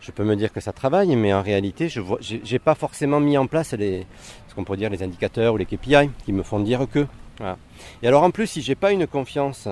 je 0.00 0.10
peux 0.10 0.24
me 0.24 0.36
dire 0.36 0.52
que 0.52 0.60
ça 0.60 0.72
travaille, 0.72 1.14
mais 1.16 1.32
en 1.32 1.42
réalité, 1.42 1.88
je 1.88 2.00
n'ai 2.50 2.58
pas 2.58 2.74
forcément 2.74 3.20
mis 3.20 3.36
en 3.36 3.46
place 3.46 3.72
les, 3.74 4.06
ce 4.48 4.54
qu'on 4.54 4.64
pourrait 4.64 4.78
dire 4.78 4.90
les 4.90 5.02
indicateurs 5.02 5.54
ou 5.54 5.56
les 5.56 5.66
KPI 5.66 6.10
qui 6.24 6.32
me 6.32 6.42
font 6.42 6.60
dire 6.60 6.86
que. 6.90 7.06
Et 8.02 8.08
alors 8.08 8.22
en 8.22 8.30
plus, 8.30 8.46
si 8.46 8.60
j'ai 8.60 8.74
pas 8.74 8.92
une 8.92 9.06
confiance, 9.06 9.68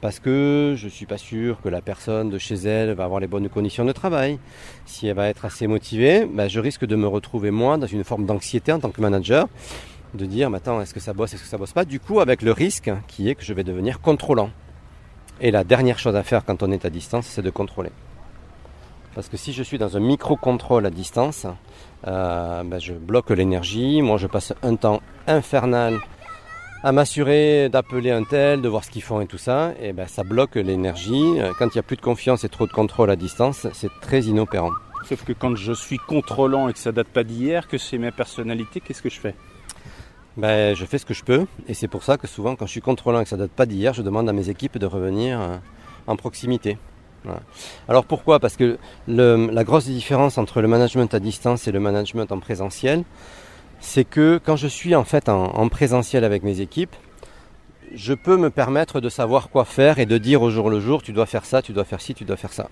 parce 0.00 0.18
que 0.18 0.74
je 0.76 0.88
suis 0.88 1.06
pas 1.06 1.16
sûr 1.16 1.60
que 1.62 1.68
la 1.68 1.80
personne 1.80 2.28
de 2.28 2.38
chez 2.38 2.56
elle 2.56 2.92
va 2.92 3.04
avoir 3.04 3.20
les 3.20 3.26
bonnes 3.26 3.48
conditions 3.48 3.84
de 3.84 3.92
travail, 3.92 4.38
si 4.84 5.06
elle 5.06 5.16
va 5.16 5.28
être 5.28 5.44
assez 5.44 5.66
motivée, 5.66 6.26
ben, 6.26 6.48
je 6.48 6.60
risque 6.60 6.84
de 6.84 6.96
me 6.96 7.06
retrouver 7.06 7.50
moi 7.50 7.78
dans 7.78 7.86
une 7.86 8.04
forme 8.04 8.26
d'anxiété 8.26 8.72
en 8.72 8.80
tant 8.80 8.90
que 8.90 9.00
manager, 9.00 9.48
de 10.14 10.26
dire, 10.26 10.50
maintenant, 10.50 10.80
est-ce 10.80 10.94
que 10.94 11.00
ça 11.00 11.12
bosse, 11.12 11.34
est-ce 11.34 11.42
que 11.42 11.48
ça 11.48 11.58
bosse 11.58 11.72
pas? 11.72 11.84
Du 11.84 12.00
coup, 12.00 12.20
avec 12.20 12.42
le 12.42 12.52
risque 12.52 12.90
qui 13.08 13.28
est 13.28 13.34
que 13.34 13.44
je 13.44 13.52
vais 13.52 13.64
devenir 13.64 14.00
contrôlant. 14.00 14.50
Et 15.40 15.50
la 15.50 15.64
dernière 15.64 15.98
chose 15.98 16.16
à 16.16 16.22
faire 16.22 16.44
quand 16.44 16.62
on 16.62 16.70
est 16.70 16.84
à 16.84 16.90
distance, 16.90 17.26
c'est 17.26 17.42
de 17.42 17.50
contrôler. 17.50 17.90
Parce 19.14 19.28
que 19.28 19.36
si 19.36 19.52
je 19.52 19.62
suis 19.62 19.78
dans 19.78 19.96
un 19.96 20.00
micro-contrôle 20.00 20.86
à 20.86 20.90
distance, 20.90 21.46
euh, 22.06 22.62
ben, 22.64 22.78
je 22.78 22.94
bloque 22.94 23.30
l'énergie. 23.30 24.02
Moi, 24.02 24.16
je 24.18 24.26
passe 24.26 24.52
un 24.62 24.74
temps 24.76 25.00
infernal 25.26 26.00
à 26.82 26.92
m'assurer 26.92 27.68
d'appeler 27.68 28.10
un 28.10 28.24
tel, 28.24 28.60
de 28.60 28.68
voir 28.68 28.84
ce 28.84 28.90
qu'ils 28.90 29.02
font 29.02 29.20
et 29.20 29.26
tout 29.26 29.38
ça. 29.38 29.72
Et 29.80 29.92
ben, 29.92 30.06
ça 30.08 30.24
bloque 30.24 30.56
l'énergie. 30.56 31.24
Quand 31.58 31.66
il 31.66 31.76
n'y 31.76 31.80
a 31.80 31.82
plus 31.82 31.96
de 31.96 32.02
confiance 32.02 32.44
et 32.44 32.48
trop 32.48 32.66
de 32.66 32.72
contrôle 32.72 33.10
à 33.10 33.16
distance, 33.16 33.66
c'est 33.72 33.90
très 34.00 34.22
inopérant. 34.22 34.72
Sauf 35.08 35.24
que 35.24 35.32
quand 35.32 35.54
je 35.54 35.72
suis 35.72 35.98
contrôlant 35.98 36.68
et 36.68 36.72
que 36.72 36.78
ça 36.78 36.90
date 36.90 37.08
pas 37.08 37.24
d'hier, 37.24 37.68
que 37.68 37.78
c'est 37.78 37.98
ma 37.98 38.10
personnalité, 38.10 38.80
qu'est-ce 38.80 39.02
que 39.02 39.10
je 39.10 39.20
fais? 39.20 39.34
Ben, 40.36 40.74
je 40.74 40.84
fais 40.84 40.98
ce 40.98 41.06
que 41.06 41.14
je 41.14 41.22
peux 41.22 41.46
et 41.68 41.74
c'est 41.74 41.86
pour 41.86 42.02
ça 42.02 42.16
que 42.16 42.26
souvent 42.26 42.56
quand 42.56 42.66
je 42.66 42.72
suis 42.72 42.80
contrôlant 42.80 43.20
et 43.20 43.22
que 43.22 43.28
ça 43.28 43.36
date 43.36 43.52
pas 43.52 43.66
d'hier, 43.66 43.94
je 43.94 44.02
demande 44.02 44.28
à 44.28 44.32
mes 44.32 44.48
équipes 44.48 44.78
de 44.78 44.86
revenir 44.86 45.40
euh, 45.40 45.56
en 46.06 46.16
proximité. 46.16 46.76
Alors 47.88 48.04
pourquoi? 48.04 48.40
Parce 48.40 48.56
que 48.56 48.78
la 49.08 49.64
grosse 49.64 49.86
différence 49.86 50.38
entre 50.38 50.60
le 50.60 50.68
management 50.68 51.12
à 51.14 51.20
distance 51.20 51.68
et 51.68 51.72
le 51.72 51.80
management 51.80 52.30
en 52.32 52.38
présentiel, 52.38 53.04
c'est 53.80 54.04
que 54.04 54.40
quand 54.44 54.56
je 54.56 54.66
suis 54.66 54.94
en 54.94 55.04
fait 55.04 55.28
en, 55.28 55.68
présentiel 55.68 56.24
avec 56.24 56.42
mes 56.42 56.60
équipes, 56.60 56.94
je 57.94 58.14
peux 58.14 58.36
me 58.36 58.50
permettre 58.50 59.00
de 59.00 59.08
savoir 59.08 59.50
quoi 59.50 59.64
faire 59.64 59.98
et 59.98 60.06
de 60.06 60.18
dire 60.18 60.42
au 60.42 60.50
jour 60.50 60.70
le 60.70 60.80
jour, 60.80 61.02
tu 61.02 61.12
dois 61.12 61.26
faire 61.26 61.44
ça, 61.44 61.62
tu 61.62 61.72
dois 61.72 61.84
faire 61.84 62.00
ci, 62.00 62.14
tu 62.14 62.24
dois 62.24 62.36
faire 62.36 62.52
ça. 62.52 62.68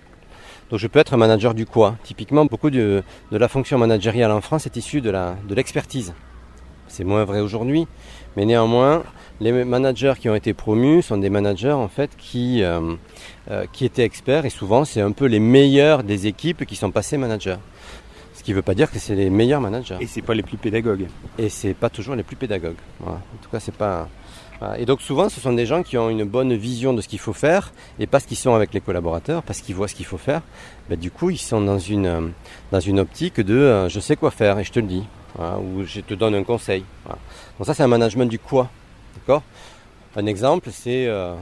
Donc 0.70 0.80
je 0.80 0.86
peux 0.86 0.98
être 0.98 1.14
un 1.14 1.18
manager 1.18 1.54
du 1.54 1.66
quoi? 1.66 1.96
Typiquement, 2.02 2.46
beaucoup 2.46 2.70
de, 2.70 3.02
la 3.30 3.48
fonction 3.48 3.78
managériale 3.78 4.32
en 4.32 4.40
France 4.40 4.66
est 4.66 4.76
issue 4.76 5.00
de 5.00 5.12
l'expertise. 5.54 6.14
C'est 6.88 7.04
moins 7.04 7.24
vrai 7.24 7.40
aujourd'hui, 7.40 7.86
mais 8.36 8.44
néanmoins, 8.44 9.02
les 9.42 9.64
managers 9.64 10.14
qui 10.20 10.28
ont 10.28 10.34
été 10.34 10.54
promus 10.54 11.02
sont 11.02 11.18
des 11.18 11.30
managers 11.30 11.72
en 11.72 11.88
fait 11.88 12.10
qui, 12.16 12.62
euh, 12.62 12.94
euh, 13.50 13.66
qui 13.72 13.84
étaient 13.84 14.04
experts 14.04 14.46
et 14.46 14.50
souvent 14.50 14.84
c'est 14.84 15.00
un 15.00 15.10
peu 15.10 15.26
les 15.26 15.40
meilleurs 15.40 16.04
des 16.04 16.28
équipes 16.28 16.64
qui 16.64 16.76
sont 16.76 16.92
passés 16.92 17.16
managers. 17.16 17.56
Ce 18.34 18.42
qui 18.44 18.52
ne 18.52 18.56
veut 18.56 18.62
pas 18.62 18.74
dire 18.74 18.90
que 18.90 18.98
c'est 18.98 19.14
les 19.14 19.30
meilleurs 19.30 19.60
managers. 19.60 19.98
Et 20.00 20.06
c'est 20.06 20.22
pas 20.22 20.34
les 20.34 20.42
plus 20.42 20.56
pédagogues. 20.56 21.06
Et 21.38 21.48
c'est 21.48 21.74
pas 21.74 21.90
toujours 21.90 22.14
les 22.14 22.22
plus 22.22 22.36
pédagogues. 22.36 22.78
En 23.04 23.18
tout 23.42 23.50
cas, 23.50 23.60
c'est 23.60 23.74
pas. 23.74 24.08
Et 24.78 24.86
donc 24.86 25.02
souvent, 25.02 25.28
ce 25.28 25.40
sont 25.40 25.52
des 25.52 25.66
gens 25.66 25.82
qui 25.82 25.98
ont 25.98 26.08
une 26.08 26.24
bonne 26.24 26.54
vision 26.54 26.92
de 26.92 27.00
ce 27.00 27.08
qu'il 27.08 27.18
faut 27.18 27.32
faire 27.32 27.72
et 27.98 28.06
parce 28.06 28.24
qu'ils 28.24 28.36
sont 28.36 28.54
avec 28.54 28.72
les 28.72 28.80
collaborateurs, 28.80 29.42
parce 29.42 29.60
qu'ils 29.60 29.74
voient 29.74 29.88
ce 29.88 29.94
qu'il 29.94 30.06
faut 30.06 30.18
faire. 30.18 30.40
Ben, 30.88 30.98
du 30.98 31.10
coup, 31.10 31.30
ils 31.30 31.38
sont 31.38 31.60
dans 31.60 31.80
une 31.80 32.32
dans 32.70 32.80
une 32.80 33.00
optique 33.00 33.40
de 33.40 33.56
euh, 33.56 33.88
je 33.88 33.98
sais 33.98 34.14
quoi 34.14 34.30
faire 34.30 34.58
et 34.60 34.64
je 34.64 34.70
te 34.70 34.78
le 34.78 34.86
dis, 34.86 35.04
ou 35.38 35.82
je 35.84 36.00
te 36.00 36.14
donne 36.14 36.36
un 36.36 36.44
conseil. 36.44 36.84
Donc 37.58 37.66
ça, 37.66 37.74
c'est 37.74 37.82
un 37.82 37.88
management 37.88 38.26
du 38.26 38.38
quoi. 38.38 38.70
D'accord 39.16 39.42
Un 40.16 40.26
exemple, 40.26 40.70
c'est 40.72 41.06
euh, 41.06 41.34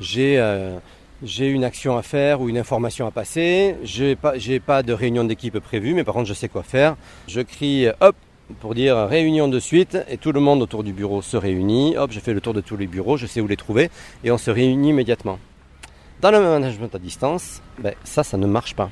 j'ai 0.00 0.38
euh, 0.38 0.78
j'ai 1.22 1.48
une 1.48 1.64
action 1.64 1.96
à 1.96 2.02
faire 2.02 2.40
ou 2.40 2.48
une 2.48 2.58
information 2.58 3.06
à 3.06 3.10
passer, 3.10 3.76
j'ai 3.82 4.16
pas, 4.16 4.34
pas 4.66 4.82
de 4.82 4.92
réunion 4.92 5.24
d'équipe 5.24 5.58
prévue, 5.58 5.94
mais 5.94 6.04
par 6.04 6.14
contre 6.14 6.28
je 6.28 6.34
sais 6.34 6.48
quoi 6.48 6.62
faire. 6.62 6.96
Je 7.28 7.40
crie 7.40 7.88
hop 8.00 8.16
pour 8.58 8.74
dire 8.74 8.96
réunion 9.06 9.46
de 9.46 9.60
suite 9.60 9.98
et 10.08 10.16
tout 10.16 10.32
le 10.32 10.40
monde 10.40 10.62
autour 10.62 10.82
du 10.82 10.92
bureau 10.92 11.22
se 11.22 11.36
réunit. 11.36 11.96
Hop, 11.96 12.10
je 12.10 12.20
fais 12.20 12.32
le 12.32 12.40
tour 12.40 12.54
de 12.54 12.60
tous 12.60 12.76
les 12.76 12.86
bureaux, 12.86 13.16
je 13.16 13.26
sais 13.26 13.40
où 13.40 13.46
les 13.46 13.56
trouver 13.56 13.90
et 14.24 14.30
on 14.30 14.38
se 14.38 14.50
réunit 14.50 14.90
immédiatement. 14.90 15.38
Dans 16.20 16.30
le 16.30 16.40
management 16.40 16.94
à 16.94 16.98
distance, 16.98 17.62
ben, 17.78 17.94
ça, 18.04 18.22
ça 18.22 18.36
ne 18.36 18.46
marche 18.46 18.74
pas. 18.74 18.90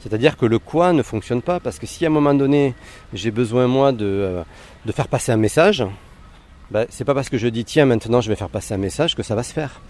C'est-à-dire 0.00 0.36
que 0.36 0.46
le 0.46 0.58
quoi 0.58 0.92
ne 0.92 1.02
fonctionne 1.02 1.40
pas 1.40 1.60
parce 1.60 1.78
que 1.78 1.86
si 1.86 2.04
à 2.04 2.08
un 2.08 2.12
moment 2.12 2.34
donné 2.34 2.74
j'ai 3.14 3.30
besoin 3.30 3.66
moi 3.66 3.92
de, 3.92 4.04
euh, 4.04 4.42
de 4.84 4.92
faire 4.92 5.08
passer 5.08 5.32
un 5.32 5.38
message, 5.38 5.82
ben, 6.70 6.86
c'est 6.88 7.04
pas 7.04 7.14
parce 7.14 7.28
que 7.28 7.38
je 7.38 7.48
dis 7.48 7.64
tiens 7.64 7.84
maintenant 7.84 8.20
je 8.20 8.28
vais 8.28 8.36
faire 8.36 8.48
passer 8.48 8.74
un 8.74 8.78
message 8.78 9.14
que 9.14 9.22
ça 9.22 9.34
va 9.34 9.42
se 9.42 9.52
faire 9.52 9.80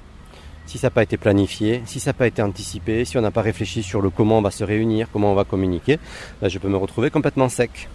si 0.67 0.79
ça 0.79 0.87
n'a 0.87 0.91
pas 0.91 1.03
été 1.03 1.17
planifié, 1.17 1.83
si 1.85 2.01
ça 2.01 2.11
n'a 2.11 2.15
pas 2.15 2.27
été 2.27 2.43
anticipé, 2.43 3.05
si 3.05 3.19
on 3.19 3.21
n'a 3.21 3.31
pas 3.31 3.43
réfléchi 3.43 3.83
sur 3.83 4.01
le 4.01 4.11
comment 4.11 4.39
on 4.39 4.43
va 4.43 4.51
se 4.51 4.65
réunir, 4.65 5.09
comment 5.13 5.33
on 5.33 5.35
va 5.35 5.45
communiquer, 5.45 5.99
ben, 6.41 6.49
je 6.49 6.59
peux 6.59 6.69
me 6.69 6.77
retrouver 6.77 7.11
complètement 7.11 7.49
sec. 7.49 7.89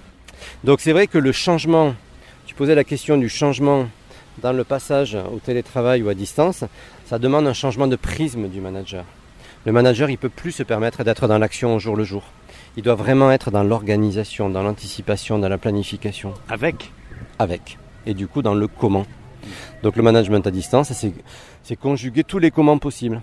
Donc 0.64 0.80
c'est 0.80 0.94
vrai 0.94 1.08
que 1.08 1.18
le 1.18 1.32
changement, 1.32 1.96
tu 2.46 2.56
posais 2.56 2.76
la 2.76 2.84
question 2.84 3.18
du 3.18 3.30
changement 3.30 3.88
dans 4.42 4.54
le 4.54 4.64
passage 4.64 5.16
au 5.16 5.40
télétravail 5.40 6.02
ou 6.02 6.10
à 6.10 6.14
distance, 6.14 6.64
ça 7.06 7.20
demande 7.20 7.48
un 7.48 7.54
changement 7.54 7.88
de 7.88 7.96
prisme 7.96 8.48
du 8.48 8.62
manager. 8.62 9.04
Le 9.66 9.72
manager, 9.74 10.10
il 10.10 10.18
peut 10.18 10.30
plus 10.30 10.54
se 10.54 10.64
permettre 10.64 11.04
d'être 11.04 11.28
dans 11.28 11.38
l'action 11.38 11.76
au 11.76 11.80
jour 11.80 11.98
le 11.98 12.06
jour. 12.06 12.24
Il 12.78 12.84
doit 12.84 12.96
vraiment 12.96 13.32
être 13.32 13.52
dans 13.52 13.64
l'organisation, 13.64 14.50
dans 14.50 14.64
l'anticipation, 14.64 15.38
dans 15.40 15.50
la 15.50 15.58
planification. 15.58 16.34
Avec? 16.48 16.92
Avec. 17.40 17.78
Et 18.10 18.16
du 18.16 18.28
coup, 18.28 18.42
dans 18.42 18.56
le 18.56 18.68
comment. 18.68 19.06
Donc 19.84 19.96
le 19.96 20.02
management 20.02 20.46
à 20.48 20.50
distance, 20.50 20.92
c'est 21.62 21.76
conjuguer 21.76 22.24
tous 22.24 22.40
les 22.40 22.50
comment 22.50 22.80
possibles. 22.80 23.22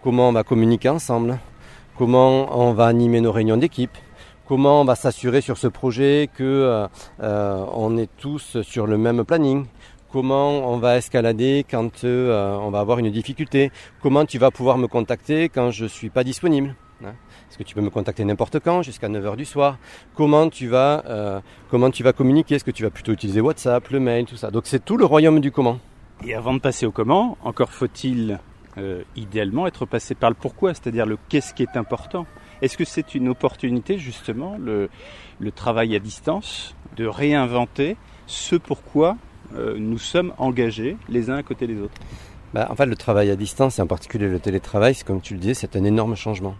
Comment 0.00 0.28
on 0.28 0.32
va 0.32 0.44
communiquer 0.44 0.90
ensemble, 0.90 1.40
comment 1.98 2.56
on 2.56 2.72
va 2.72 2.86
animer 2.86 3.20
nos 3.20 3.32
réunions 3.32 3.56
d'équipe, 3.56 3.96
comment 4.46 4.80
on 4.80 4.84
va 4.84 4.94
s'assurer 4.94 5.40
sur 5.40 5.58
ce 5.58 5.66
projet 5.66 6.30
que 6.32 6.44
euh, 6.44 6.86
euh, 7.20 7.64
on 7.74 7.96
est 7.96 8.10
tous 8.16 8.62
sur 8.62 8.86
le 8.86 8.96
même 8.96 9.24
planning, 9.24 9.66
comment 10.12 10.72
on 10.72 10.78
va 10.78 10.98
escalader 10.98 11.66
quand 11.68 12.04
euh, 12.04 12.56
on 12.56 12.70
va 12.70 12.78
avoir 12.78 13.00
une 13.00 13.10
difficulté, 13.10 13.72
comment 14.00 14.24
tu 14.24 14.38
vas 14.38 14.52
pouvoir 14.52 14.78
me 14.78 14.86
contacter 14.86 15.48
quand 15.48 15.72
je 15.72 15.84
ne 15.84 15.88
suis 15.88 16.10
pas 16.10 16.22
disponible. 16.22 16.76
Hein. 17.04 17.14
Est-ce 17.48 17.58
que 17.58 17.62
tu 17.62 17.74
peux 17.74 17.80
me 17.80 17.90
contacter 17.90 18.24
n'importe 18.24 18.60
quand, 18.60 18.82
jusqu'à 18.82 19.08
9h 19.08 19.36
du 19.36 19.44
soir? 19.44 19.78
Comment 20.14 20.48
tu 20.48 20.68
vas, 20.68 21.04
euh, 21.06 21.40
comment 21.70 21.90
tu 21.90 22.02
vas 22.02 22.12
communiquer? 22.12 22.56
Est-ce 22.56 22.64
que 22.64 22.70
tu 22.70 22.82
vas 22.82 22.90
plutôt 22.90 23.12
utiliser 23.12 23.40
WhatsApp, 23.40 23.88
le 23.88 24.00
mail, 24.00 24.24
tout 24.24 24.36
ça? 24.36 24.50
Donc 24.50 24.66
c'est 24.66 24.84
tout 24.84 24.96
le 24.96 25.04
royaume 25.04 25.40
du 25.40 25.50
comment. 25.50 25.78
Et 26.24 26.34
avant 26.34 26.54
de 26.54 26.60
passer 26.60 26.86
au 26.86 26.92
comment, 26.92 27.36
encore 27.42 27.72
faut-il 27.72 28.38
euh, 28.78 29.02
idéalement 29.16 29.66
être 29.66 29.86
passé 29.86 30.14
par 30.14 30.30
le 30.30 30.36
pourquoi, 30.36 30.72
c'est-à-dire 30.74 31.04
le 31.04 31.18
qu'est-ce 31.28 31.52
qui 31.52 31.62
est 31.62 31.76
important? 31.76 32.26
Est-ce 32.62 32.76
que 32.76 32.84
c'est 32.84 33.14
une 33.14 33.28
opportunité 33.28 33.98
justement, 33.98 34.56
le, 34.58 34.88
le, 35.40 35.52
travail 35.52 35.96
à 35.96 35.98
distance, 35.98 36.76
de 36.96 37.06
réinventer 37.06 37.96
ce 38.26 38.54
pourquoi 38.54 39.16
euh, 39.56 39.76
nous 39.78 39.98
sommes 39.98 40.32
engagés 40.38 40.96
les 41.08 41.28
uns 41.28 41.36
à 41.36 41.42
côté 41.42 41.66
des 41.66 41.78
autres? 41.80 42.00
Bah, 42.54 42.68
En 42.70 42.76
fait, 42.76 42.86
le 42.86 42.96
travail 42.96 43.30
à 43.30 43.36
distance, 43.36 43.78
et 43.78 43.82
en 43.82 43.86
particulier 43.86 44.28
le 44.28 44.38
télétravail, 44.38 44.94
comme 45.04 45.20
tu 45.20 45.34
le 45.34 45.40
disais, 45.40 45.54
c'est 45.54 45.74
un 45.74 45.84
énorme 45.84 46.14
changement 46.14 46.54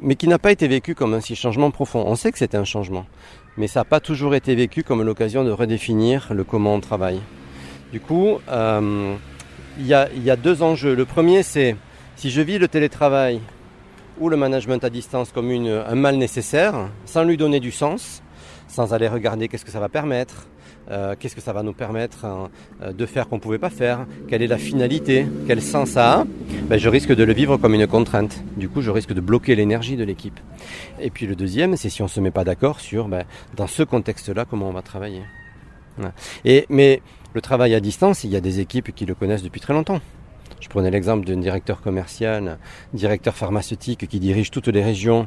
mais 0.00 0.14
qui 0.14 0.28
n'a 0.28 0.38
pas 0.38 0.52
été 0.52 0.68
vécu 0.68 0.94
comme 0.94 1.14
un 1.14 1.20
si 1.20 1.36
changement 1.36 1.70
profond. 1.70 2.04
On 2.06 2.16
sait 2.16 2.32
que 2.32 2.38
c'était 2.38 2.56
un 2.56 2.64
changement, 2.64 3.06
mais 3.56 3.66
ça 3.66 3.80
n'a 3.80 3.84
pas 3.84 4.00
toujours 4.00 4.34
été 4.34 4.54
vécu 4.54 4.82
comme 4.82 5.02
l'occasion 5.02 5.44
de 5.44 5.50
redéfinir 5.50 6.28
le 6.32 6.44
comment 6.44 6.74
on 6.74 6.80
travaille. 6.80 7.20
Du 7.92 8.00
coup, 8.00 8.38
euh, 8.48 9.16
il 9.78 9.86
y, 9.86 9.94
a, 9.94 10.36
deux 10.36 10.62
enjeux. 10.62 10.94
Le 10.94 11.04
premier, 11.04 11.42
c'est 11.42 11.76
si 12.16 12.30
je 12.30 12.40
vis 12.40 12.58
le 12.58 12.68
télétravail 12.68 13.40
ou 14.18 14.28
le 14.28 14.36
management 14.36 14.84
à 14.84 14.90
distance 14.90 15.32
comme 15.32 15.50
un 15.50 15.94
mal 15.94 16.16
nécessaire, 16.16 16.88
sans 17.06 17.24
lui 17.24 17.36
donner 17.36 17.60
du 17.60 17.72
sens, 17.72 18.22
sans 18.68 18.92
aller 18.94 19.08
regarder 19.08 19.48
qu'est-ce 19.48 19.64
que 19.64 19.70
ça 19.70 19.80
va 19.80 19.88
permettre, 19.88 20.46
euh, 20.90 21.14
qu'est-ce 21.18 21.34
que 21.34 21.40
ça 21.40 21.52
va 21.52 21.62
nous 21.62 21.72
permettre 21.72 22.24
hein, 22.24 22.50
euh, 22.82 22.92
de 22.92 23.06
faire 23.06 23.28
qu'on 23.28 23.36
ne 23.36 23.40
pouvait 23.40 23.58
pas 23.58 23.70
faire, 23.70 24.06
quelle 24.28 24.42
est 24.42 24.46
la 24.46 24.58
finalité, 24.58 25.26
quel 25.46 25.62
sens 25.62 25.90
ça 25.90 26.20
a, 26.20 26.24
ben, 26.68 26.78
je 26.78 26.88
risque 26.88 27.14
de 27.14 27.24
le 27.24 27.32
vivre 27.32 27.56
comme 27.56 27.74
une 27.74 27.86
contrainte. 27.86 28.42
Du 28.56 28.68
coup, 28.68 28.80
je 28.80 28.90
risque 28.90 29.12
de 29.12 29.20
bloquer 29.20 29.54
l'énergie 29.54 29.96
de 29.96 30.04
l'équipe. 30.04 30.38
Et 31.00 31.10
puis 31.10 31.26
le 31.26 31.36
deuxième, 31.36 31.76
c'est 31.76 31.90
si 31.90 32.02
on 32.02 32.06
ne 32.06 32.10
se 32.10 32.20
met 32.20 32.30
pas 32.30 32.44
d'accord 32.44 32.80
sur, 32.80 33.08
ben, 33.08 33.24
dans 33.56 33.66
ce 33.66 33.82
contexte-là, 33.82 34.44
comment 34.44 34.68
on 34.68 34.72
va 34.72 34.82
travailler. 34.82 35.22
Mais 36.70 37.02
le 37.34 37.40
travail 37.40 37.74
à 37.74 37.80
distance, 37.80 38.24
il 38.24 38.30
y 38.30 38.36
a 38.36 38.40
des 38.40 38.60
équipes 38.60 38.94
qui 38.94 39.06
le 39.06 39.14
connaissent 39.14 39.42
depuis 39.42 39.60
très 39.60 39.74
longtemps. 39.74 40.00
Je 40.58 40.68
prenais 40.68 40.90
l'exemple 40.90 41.26
d'un 41.26 41.38
directeur 41.38 41.80
commercial, 41.80 42.58
directeur 42.92 43.34
pharmaceutique 43.34 44.06
qui 44.08 44.20
dirige 44.20 44.50
toutes 44.50 44.68
les 44.68 44.82
régions, 44.82 45.26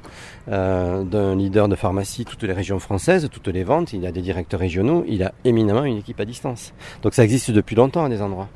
euh, 0.49 1.03
d'un 1.03 1.35
leader 1.35 1.67
de 1.67 1.75
pharmacie, 1.75 2.25
toutes 2.25 2.43
les 2.43 2.53
régions 2.53 2.79
françaises, 2.79 3.29
toutes 3.31 3.47
les 3.47 3.63
ventes. 3.63 3.93
Il 3.93 4.05
a 4.05 4.11
des 4.11 4.21
directeurs 4.21 4.59
régionaux, 4.59 5.03
il 5.07 5.23
a 5.23 5.33
éminemment 5.45 5.85
une 5.85 5.97
équipe 5.97 6.19
à 6.19 6.25
distance. 6.25 6.73
Donc 7.01 7.13
ça 7.13 7.23
existe 7.23 7.51
depuis 7.51 7.75
longtemps 7.75 8.05
à 8.05 8.09
des 8.09 8.21
endroits. 8.21 8.49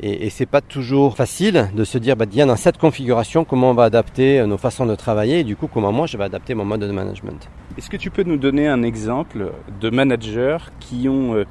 Et, 0.00 0.30
c'est 0.30 0.46
pas 0.46 0.60
toujours 0.60 1.16
facile 1.16 1.68
de 1.74 1.84
se 1.84 1.98
dire, 1.98 2.16
bah, 2.16 2.26
dans 2.26 2.56
cette 2.56 2.78
configuration, 2.78 3.44
comment 3.44 3.70
on 3.70 3.74
va 3.74 3.84
adapter 3.84 4.44
nos 4.46 4.58
façons 4.58 4.86
de 4.86 4.94
travailler 4.94 5.40
et 5.40 5.44
du 5.44 5.56
coup 5.56 5.66
comment 5.66 5.92
moi 5.92 6.06
je 6.06 6.16
vais 6.16 6.24
adapter 6.24 6.54
mon 6.54 6.64
mode 6.64 6.80
de 6.80 6.92
management. 6.92 7.48
Est-ce 7.76 7.90
que 7.90 7.96
tu 7.96 8.10
peux 8.10 8.22
nous 8.22 8.36
donner 8.36 8.68
un 8.68 8.82
exemple 8.82 9.52
de 9.80 9.90
managers 9.90 10.58
qui 10.80 11.08
ont 11.08 11.34
euh, 11.34 11.44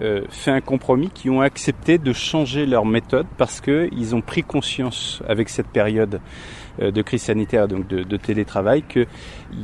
euh, 0.00 0.22
fait 0.28 0.50
un 0.50 0.60
compromis, 0.60 1.08
qui 1.10 1.30
ont 1.30 1.40
accepté 1.40 1.98
de 1.98 2.12
changer 2.12 2.66
leur 2.66 2.84
méthode 2.84 3.26
parce 3.38 3.60
qu'ils 3.60 4.14
ont 4.14 4.22
pris 4.22 4.42
conscience 4.42 5.22
avec 5.28 5.48
cette 5.48 5.68
période 5.68 6.20
euh, 6.82 6.90
de 6.90 7.00
crise 7.00 7.22
sanitaire, 7.22 7.68
donc 7.68 7.86
de, 7.86 8.16
télétravail, 8.16 8.82
qu'il 8.82 9.06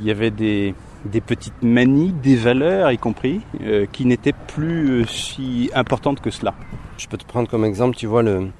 y 0.02 0.10
avait 0.10 0.30
des, 0.30 0.74
des, 1.04 1.20
petites 1.20 1.62
manies, 1.62 2.12
des 2.12 2.36
valeurs 2.36 2.92
y 2.92 2.98
compris, 2.98 3.40
euh, 3.62 3.86
qui 3.90 4.04
n'étaient 4.04 4.34
plus 4.46 5.04
si 5.08 5.68
importantes 5.74 6.20
que 6.20 6.30
cela. 6.30 6.54
Je 6.96 7.08
peux 7.08 7.16
te 7.16 7.24
prendre 7.24 7.48
comme 7.48 7.64
exemple, 7.64 7.96
tu 7.96 8.06
vois, 8.06 8.22
le, 8.22 8.50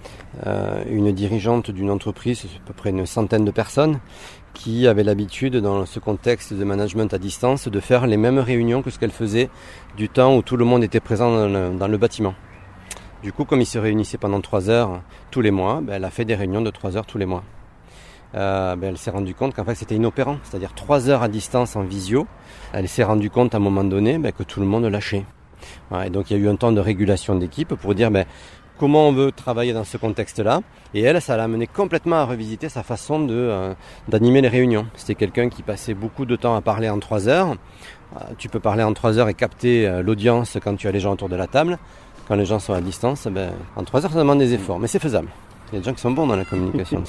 une 0.91 1.13
dirigeante 1.13 1.71
d'une 1.71 1.91
entreprise, 1.91 2.47
à 2.47 2.67
peu 2.67 2.73
près 2.73 2.91
une 2.91 3.07
centaine 3.07 3.45
de 3.45 3.51
personnes, 3.51 4.01
qui 4.55 4.87
avait 4.87 5.05
l'habitude, 5.05 5.57
dans 5.57 5.87
ce 5.87 6.01
contexte 6.01 6.53
de 6.53 6.65
management 6.65 7.13
à 7.15 7.19
distance, 7.19 7.69
de 7.69 7.81
faire 7.81 8.07
les 8.07 8.17
mêmes 8.17 8.39
réunions 8.39 8.83
que 8.83 8.91
ce 8.91 8.99
qu'elle 8.99 9.11
faisait 9.11 9.49
du 9.97 10.09
temps 10.09 10.37
où 10.37 10.43
tout 10.43 10.57
le 10.57 10.65
monde 10.65 10.85
était 10.85 11.01
présent 11.01 11.49
dans 11.49 11.89
le, 11.89 11.97
bâtiment. 11.97 12.35
Du 13.23 13.33
coup, 13.33 13.45
comme 13.45 13.61
ils 13.61 13.67
se 13.67 13.79
réunissaient 13.79 14.19
pendant 14.19 14.41
trois 14.41 14.71
heures 14.71 15.03
tous 15.31 15.41
les 15.41 15.51
mois, 15.51 15.81
ben, 15.83 15.95
elle 15.95 16.05
a 16.05 16.11
fait 16.11 16.25
des 16.25 16.35
réunions 16.35 16.63
de 16.63 16.71
trois 16.71 16.97
heures 16.97 17.07
tous 17.07 17.19
les 17.19 17.27
mois. 17.27 17.45
Euh, 18.35 18.77
ben, 18.77 18.89
elle 18.89 18.99
s'est 18.99 19.11
rendue 19.11 19.35
compte 19.35 19.55
qu'en 19.55 19.65
fait 19.65 19.75
c'était 19.75 19.97
inopérant, 19.97 20.39
c'est-à-dire 20.45 20.73
trois 20.75 21.09
heures 21.09 21.23
à 21.23 21.29
distance 21.29 21.77
en 21.77 21.83
visio. 21.83 22.27
Elle 22.73 22.89
s'est 22.89 23.03
rendue 23.03 23.31
compte 23.31 23.55
à 23.55 23.59
un 23.59 23.61
moment 23.61 23.85
donné 23.85 24.19
ben, 24.19 24.33
que 24.33 24.43
tout 24.43 24.61
le 24.61 24.67
monde 24.67 24.85
lâchait. 24.85 25.25
et 26.05 26.11
donc 26.11 26.31
il 26.31 26.37
y 26.37 26.41
a 26.41 26.43
eu 26.43 26.49
un 26.49 26.57
temps 26.57 26.73
de 26.73 26.81
régulation 26.81 27.35
d'équipe 27.35 27.75
pour 27.75 27.95
dire 27.95 28.11
ben, 28.11 28.25
comment 28.81 29.09
on 29.09 29.13
veut 29.13 29.31
travailler 29.31 29.75
dans 29.75 29.85
ce 29.85 29.99
contexte-là. 29.99 30.63
Et 30.95 31.03
elle, 31.03 31.21
ça 31.21 31.37
l'a 31.37 31.45
amené 31.45 31.67
complètement 31.67 32.17
à 32.17 32.25
revisiter 32.25 32.71
sa 32.71 32.83
façon 32.83 33.21
de, 33.21 33.35
euh, 33.35 33.75
d'animer 34.09 34.41
les 34.41 34.49
réunions. 34.49 34.87
C'était 34.95 35.15
quelqu'un 35.15 35.51
qui 35.51 35.63
passait 35.63 35.93
beaucoup 35.93 36.25
de 36.25 36.35
temps 36.35 36.57
à 36.57 36.63
parler 36.63 36.89
en 36.89 36.99
trois 36.99 37.29
heures. 37.29 37.57
Euh, 38.17 38.21
tu 38.39 38.49
peux 38.49 38.59
parler 38.59 38.83
en 38.83 38.95
trois 38.95 39.19
heures 39.19 39.29
et 39.29 39.35
capter 39.35 39.87
euh, 39.87 40.03
l'audience 40.03 40.57
quand 40.65 40.77
tu 40.77 40.89
as 40.89 40.93
les 40.93 41.01
gens 41.01 41.13
autour 41.13 41.29
de 41.29 41.37
la 41.37 41.47
table. 41.47 41.79
Quand 42.27 42.37
les 42.37 42.47
gens 42.47 42.59
sont 42.59 42.73
à 42.73 42.81
distance, 42.81 43.29
ben, 43.31 43.53
en 43.77 43.85
trois 43.85 44.03
heures, 44.05 44.13
ça 44.13 44.19
demande 44.19 44.39
des 44.39 44.55
efforts. 44.55 44.79
Mais 44.79 44.87
c'est 44.87 44.99
faisable. 44.99 45.29
Il 45.69 45.75
y 45.75 45.77
a 45.77 45.81
des 45.81 45.85
gens 45.85 45.95
qui 45.95 46.01
sont 46.01 46.13
bons 46.13 46.27
dans 46.27 46.37
la 46.37 46.47
communication. 46.47 47.05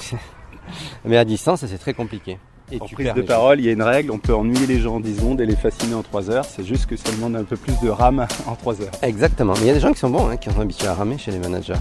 Mais 1.06 1.16
à 1.16 1.24
distance, 1.24 1.64
c'est 1.64 1.78
très 1.78 1.94
compliqué. 1.94 2.38
Et 2.72 2.80
en 2.80 2.86
prise 2.86 3.12
de 3.14 3.20
parole, 3.20 3.60
il 3.60 3.66
y 3.66 3.68
a 3.68 3.72
une 3.72 3.82
règle, 3.82 4.10
on 4.10 4.18
peut 4.18 4.34
ennuyer 4.34 4.66
les 4.66 4.80
gens 4.80 4.94
en 4.94 5.00
10 5.00 5.16
secondes 5.16 5.40
et 5.42 5.46
les 5.46 5.56
fasciner 5.56 5.94
en 5.94 6.02
3 6.02 6.30
heures. 6.30 6.46
C'est 6.46 6.64
juste 6.64 6.86
que 6.86 6.96
ça 6.96 7.10
demande 7.10 7.36
un 7.36 7.44
peu 7.44 7.56
plus 7.56 7.78
de 7.82 7.90
rame 7.90 8.26
en 8.46 8.54
3 8.54 8.80
heures. 8.80 8.92
Exactement. 9.02 9.52
Mais 9.54 9.60
il 9.60 9.66
y 9.66 9.70
a 9.70 9.74
des 9.74 9.80
gens 9.80 9.92
qui 9.92 9.98
sont 9.98 10.08
bons, 10.08 10.28
hein, 10.28 10.38
qui 10.38 10.50
sont 10.50 10.60
habitués 10.60 10.88
à 10.88 10.94
ramer 10.94 11.18
chez 11.18 11.32
les 11.32 11.38
managers. 11.38 11.74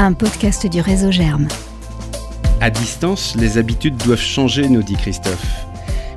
Un 0.00 0.12
podcast 0.12 0.66
du 0.66 0.80
réseau 0.80 1.12
Germe. 1.12 1.46
À 2.60 2.68
distance, 2.68 3.36
les 3.36 3.56
habitudes 3.56 3.96
doivent 3.96 4.18
changer, 4.18 4.68
nous 4.68 4.82
dit 4.82 4.96
Christophe. 4.96 5.66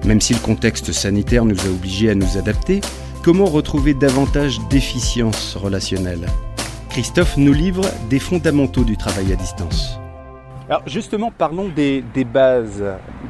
Même 0.04 0.20
si 0.20 0.34
le 0.34 0.40
contexte 0.40 0.92
sanitaire 0.92 1.46
nous 1.46 1.60
a 1.60 1.70
obligés 1.70 2.10
à 2.10 2.16
nous 2.16 2.38
adapter, 2.38 2.82
comment 3.24 3.46
retrouver 3.46 3.94
davantage 3.94 4.60
d'efficience 4.70 5.56
relationnelle? 5.56 6.26
Christophe 6.90 7.38
nous 7.38 7.54
livre 7.54 7.86
des 8.10 8.20
fondamentaux 8.20 8.84
du 8.84 8.98
travail 8.98 9.32
à 9.32 9.36
distance. 9.36 10.00
Alors 10.68 10.82
justement, 10.88 11.30
parlons 11.30 11.70
des, 11.70 12.02
bases 12.26 12.84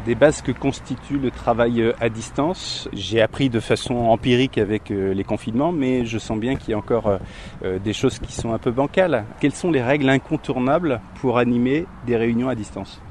des 0.05 0.15
bases 0.15 0.41
que 0.41 0.53
constitue 0.53 1.17
le 1.17 1.31
travail 1.31 1.81
euh, 1.81 1.91
à 1.99 2.07
distance. 2.07 2.87
J'ai 2.93 3.21
appris 3.21 3.49
de 3.49 3.59
façon 3.59 3.95
empirique 3.95 4.57
avec 4.57 4.89
euh, 4.89 5.13
les 5.13 5.23
confinements, 5.25 5.73
mais 5.73 6.05
je 6.05 6.17
sens 6.17 6.39
bien 6.39 6.55
qu'il 6.55 6.69
y 6.69 6.73
a 6.73 6.77
encore 6.77 7.19
des 7.63 7.93
choses 7.93 8.19
qui 8.19 8.31
sont 8.31 8.53
un 8.53 8.57
peu 8.57 8.71
bancales. 8.71 9.25
Quelles 9.41 9.53
sont 9.53 9.69
les 9.69 9.81
règles 9.81 10.07
incontournables 10.07 11.01
pour 11.19 11.37
animer 11.37 11.85
des 12.07 12.15
réunions 12.15 12.47
à 12.47 12.55
distance? 12.55 13.01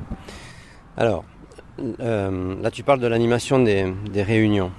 Alors, 0.96 1.24
là 1.78 2.70
tu 2.72 2.82
parles 2.82 3.00
de 3.00 3.06
l'animation 3.06 3.58
des, 3.58 3.92
des 4.10 4.22
réunions. 4.22 4.70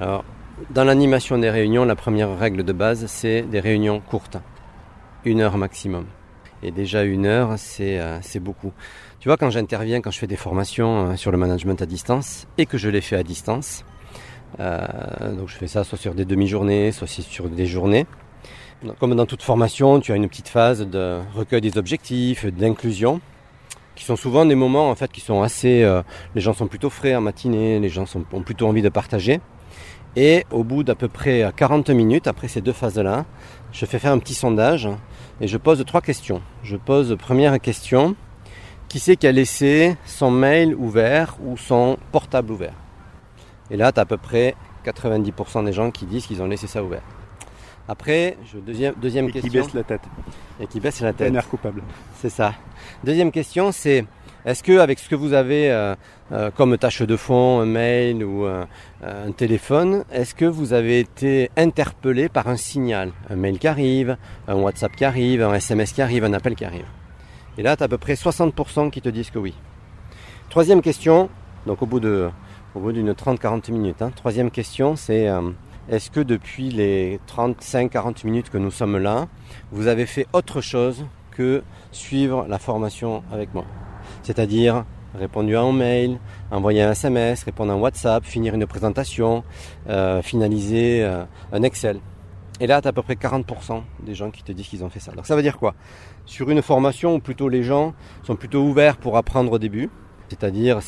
Alors, 0.00 0.24
dans 0.70 0.84
l'animation 0.84 1.36
des 1.36 1.50
réunions, 1.50 1.84
la 1.84 1.96
première 1.96 2.38
règle 2.38 2.64
de 2.64 2.72
base, 2.72 3.04
c'est 3.06 3.42
des 3.42 3.60
réunions 3.60 4.00
courtes, 4.00 4.38
une 5.24 5.40
heure 5.40 5.58
maximum. 5.58 6.06
Et 6.62 6.70
déjà 6.70 7.04
une 7.04 7.26
heure, 7.26 7.52
c'est 7.56 7.98
euh, 8.00 8.18
beaucoup. 8.40 8.72
Tu 9.20 9.28
vois, 9.28 9.36
quand 9.36 9.50
j'interviens, 9.50 10.00
quand 10.00 10.10
je 10.10 10.18
fais 10.18 10.26
des 10.26 10.36
formations 10.36 11.10
euh, 11.10 11.16
sur 11.16 11.30
le 11.30 11.38
management 11.38 11.80
à 11.80 11.86
distance, 11.86 12.46
et 12.58 12.66
que 12.66 12.78
je 12.78 12.88
les 12.88 13.00
fais 13.00 13.16
à 13.16 13.22
distance, 13.22 13.84
euh, 14.58 15.36
donc 15.36 15.48
je 15.48 15.56
fais 15.56 15.68
ça 15.68 15.84
soit 15.84 15.98
sur 15.98 16.14
des 16.14 16.24
demi-journées, 16.24 16.90
soit 16.92 17.06
sur 17.06 17.48
des 17.48 17.66
journées. 17.66 18.06
Comme 19.00 19.14
dans 19.14 19.26
toute 19.26 19.42
formation, 19.42 20.00
tu 20.00 20.12
as 20.12 20.16
une 20.16 20.28
petite 20.28 20.48
phase 20.48 20.86
de 20.86 21.18
recueil 21.34 21.60
des 21.60 21.78
objectifs, 21.78 22.46
d'inclusion, 22.46 23.20
qui 23.96 24.04
sont 24.04 24.14
souvent 24.14 24.46
des 24.46 24.54
moments 24.54 24.88
en 24.88 24.94
fait 24.94 25.10
qui 25.10 25.20
sont 25.20 25.42
assez. 25.42 25.84
les 26.36 26.40
gens 26.40 26.52
sont 26.52 26.68
plutôt 26.68 26.88
frais 26.88 27.16
en 27.16 27.20
matinée, 27.20 27.80
les 27.80 27.88
gens 27.88 28.04
ont 28.32 28.42
plutôt 28.42 28.68
envie 28.68 28.82
de 28.82 28.88
partager. 28.88 29.40
Et 30.16 30.44
au 30.50 30.64
bout 30.64 30.82
d'à 30.82 30.94
peu 30.94 31.08
près 31.08 31.50
40 31.54 31.90
minutes, 31.90 32.26
après 32.26 32.48
ces 32.48 32.60
deux 32.60 32.72
phases-là, 32.72 33.24
je 33.72 33.86
fais 33.86 33.98
faire 33.98 34.12
un 34.12 34.18
petit 34.18 34.34
sondage 34.34 34.88
et 35.40 35.48
je 35.48 35.56
pose 35.56 35.84
trois 35.84 36.00
questions. 36.00 36.42
Je 36.62 36.76
pose 36.76 37.16
première 37.18 37.60
question, 37.60 38.16
qui 38.88 38.98
c'est 38.98 39.16
qui 39.16 39.26
a 39.26 39.32
laissé 39.32 39.96
son 40.04 40.30
mail 40.30 40.74
ouvert 40.74 41.36
ou 41.44 41.56
son 41.56 41.98
portable 42.10 42.52
ouvert? 42.52 42.74
Et 43.70 43.76
là, 43.76 43.92
tu 43.92 44.00
as 44.00 44.02
à 44.02 44.06
peu 44.06 44.16
près 44.16 44.54
90% 44.84 45.64
des 45.64 45.72
gens 45.72 45.90
qui 45.90 46.06
disent 46.06 46.26
qu'ils 46.26 46.42
ont 46.42 46.46
laissé 46.46 46.66
ça 46.66 46.82
ouvert. 46.82 47.02
Après, 47.86 48.36
je, 48.52 48.58
deuxième, 48.58 48.94
deuxième 49.00 49.28
et 49.28 49.32
question. 49.32 49.50
qui 49.50 49.58
baisse 49.58 49.74
la 49.74 49.82
tête. 49.82 50.02
Et 50.60 50.66
qui 50.66 50.78
baisse 50.78 51.00
la 51.00 51.12
tête. 51.12 51.34
coupable. 51.48 51.82
C'est 52.16 52.28
ça. 52.28 52.52
Deuxième 53.02 53.30
question, 53.30 53.72
c'est 53.72 54.04
est-ce 54.44 54.62
que 54.62 54.78
avec 54.78 54.98
ce 54.98 55.08
que 55.08 55.14
vous 55.14 55.32
avez 55.32 55.70
euh, 55.70 55.94
euh, 56.32 56.50
comme 56.50 56.78
tâche 56.78 57.02
de 57.02 57.16
fond, 57.16 57.60
un 57.60 57.66
mail 57.66 58.24
ou 58.24 58.46
euh, 58.46 58.64
un 59.02 59.32
téléphone, 59.32 60.04
est-ce 60.12 60.34
que 60.34 60.44
vous 60.44 60.72
avez 60.72 61.00
été 61.00 61.50
interpellé 61.56 62.28
par 62.28 62.48
un 62.48 62.56
signal? 62.56 63.12
Un 63.28 63.36
mail 63.36 63.58
qui 63.58 63.66
arrive, 63.66 64.16
un 64.46 64.54
WhatsApp 64.54 64.94
qui 64.94 65.04
arrive, 65.04 65.42
un 65.42 65.54
SMS 65.54 65.92
qui 65.92 66.02
arrive, 66.02 66.24
un 66.24 66.32
appel 66.32 66.54
qui 66.54 66.64
arrive 66.64 66.86
Et 67.58 67.62
là, 67.62 67.76
tu 67.76 67.82
as 67.82 67.86
à 67.86 67.88
peu 67.88 67.98
près 67.98 68.14
60% 68.14 68.90
qui 68.90 69.00
te 69.00 69.08
disent 69.08 69.30
que 69.30 69.38
oui. 69.38 69.54
Troisième 70.50 70.82
question, 70.82 71.28
donc 71.66 71.82
au 71.82 71.86
bout 71.86 72.00
de 72.00 72.30
d'une 72.76 73.10
30-40 73.10 73.72
minutes. 73.72 74.02
Hein. 74.02 74.12
troisième 74.14 74.52
question, 74.52 74.94
c'est 74.94 75.26
est-ce 75.88 76.10
que 76.10 76.20
depuis 76.20 76.68
les 76.70 77.18
35-40 77.26 78.24
minutes 78.24 78.50
que 78.50 78.58
nous 78.58 78.70
sommes 78.70 78.98
là, 78.98 79.26
vous 79.72 79.88
avez 79.88 80.06
fait 80.06 80.26
autre 80.32 80.60
chose 80.60 81.04
que 81.32 81.64
suivre 81.90 82.46
la 82.48 82.58
formation 82.58 83.24
avec 83.32 83.52
moi? 83.52 83.64
C'est-à-dire 84.28 84.84
répondre 85.18 85.56
à 85.56 85.62
un 85.62 85.72
mail, 85.72 86.18
envoyer 86.50 86.82
un 86.82 86.90
SMS, 86.90 87.44
répondre 87.44 87.72
à 87.72 87.74
un 87.74 87.78
WhatsApp, 87.78 88.22
finir 88.24 88.54
une 88.54 88.66
présentation, 88.66 89.42
euh, 89.88 90.20
finaliser 90.20 91.02
euh, 91.02 91.24
un 91.50 91.62
Excel. 91.62 91.98
Et 92.60 92.66
là, 92.66 92.82
tu 92.82 92.88
as 92.88 92.90
à 92.90 92.92
peu 92.92 93.00
près 93.00 93.14
40% 93.14 93.80
des 94.04 94.14
gens 94.14 94.30
qui 94.30 94.42
te 94.42 94.52
disent 94.52 94.68
qu'ils 94.68 94.84
ont 94.84 94.90
fait 94.90 95.00
ça. 95.00 95.12
Donc 95.12 95.26
ça 95.26 95.34
veut 95.34 95.40
dire 95.40 95.56
quoi? 95.56 95.74
Sur 96.26 96.50
une 96.50 96.60
formation 96.60 97.14
où 97.14 97.20
plutôt 97.20 97.48
les 97.48 97.62
gens 97.62 97.94
sont 98.22 98.36
plutôt 98.36 98.60
ouverts 98.60 98.98
pour 98.98 99.16
apprendre 99.16 99.50
au 99.50 99.58
début, 99.58 99.88
c'est-à-dire 100.28 100.80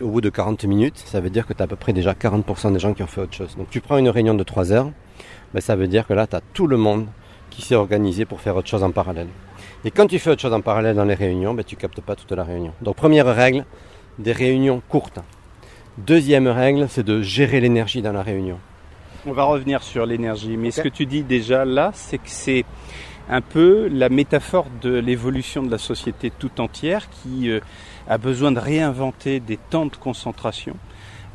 au 0.00 0.08
bout 0.08 0.22
de 0.22 0.30
40 0.30 0.64
minutes, 0.64 0.96
ça 1.04 1.20
veut 1.20 1.28
dire 1.28 1.46
que 1.46 1.52
tu 1.52 1.60
as 1.60 1.64
à 1.64 1.68
peu 1.68 1.76
près 1.76 1.92
déjà 1.92 2.14
40% 2.14 2.72
des 2.72 2.78
gens 2.78 2.94
qui 2.94 3.02
ont 3.02 3.06
fait 3.06 3.20
autre 3.20 3.34
chose. 3.34 3.54
Donc 3.58 3.68
tu 3.68 3.82
prends 3.82 3.98
une 3.98 4.08
réunion 4.08 4.32
de 4.32 4.44
3 4.44 4.72
heures, 4.72 4.90
ben, 5.52 5.60
ça 5.60 5.76
veut 5.76 5.88
dire 5.88 6.06
que 6.06 6.14
là, 6.14 6.26
tu 6.26 6.36
as 6.36 6.40
tout 6.54 6.66
le 6.66 6.78
monde 6.78 7.06
qui 7.50 7.60
s'est 7.60 7.74
organisé 7.74 8.24
pour 8.24 8.40
faire 8.40 8.56
autre 8.56 8.68
chose 8.68 8.82
en 8.82 8.92
parallèle. 8.92 9.28
Et 9.84 9.90
quand 9.92 10.06
tu 10.08 10.18
fais 10.18 10.30
autre 10.30 10.42
chose 10.42 10.52
en 10.52 10.60
parallèle 10.60 10.96
dans 10.96 11.04
les 11.04 11.14
réunions, 11.14 11.54
ben, 11.54 11.64
tu 11.64 11.76
ne 11.76 11.80
captes 11.80 12.00
pas 12.00 12.16
toute 12.16 12.32
la 12.32 12.42
réunion. 12.42 12.72
Donc 12.82 12.96
première 12.96 13.26
règle, 13.26 13.64
des 14.18 14.32
réunions 14.32 14.82
courtes. 14.88 15.20
Deuxième 15.98 16.48
règle, 16.48 16.86
c'est 16.88 17.04
de 17.04 17.22
gérer 17.22 17.60
l'énergie 17.60 18.02
dans 18.02 18.12
la 18.12 18.22
réunion. 18.22 18.58
On 19.26 19.32
va 19.32 19.44
revenir 19.44 19.82
sur 19.82 20.06
l'énergie, 20.06 20.56
mais 20.56 20.70
ce 20.70 20.80
que 20.80 20.88
tu 20.88 21.06
dis 21.06 21.22
déjà 21.22 21.64
là, 21.64 21.90
c'est 21.94 22.18
que 22.18 22.28
c'est 22.28 22.64
un 23.28 23.40
peu 23.40 23.88
la 23.88 24.08
métaphore 24.08 24.66
de 24.80 24.94
l'évolution 24.94 25.62
de 25.62 25.70
la 25.70 25.78
société 25.78 26.30
tout 26.30 26.60
entière 26.60 27.08
qui 27.10 27.50
euh, 27.50 27.60
a 28.08 28.16
besoin 28.16 28.52
de 28.52 28.58
réinventer 28.58 29.38
des 29.38 29.58
temps 29.58 29.86
de 29.86 29.96
concentration 29.96 30.76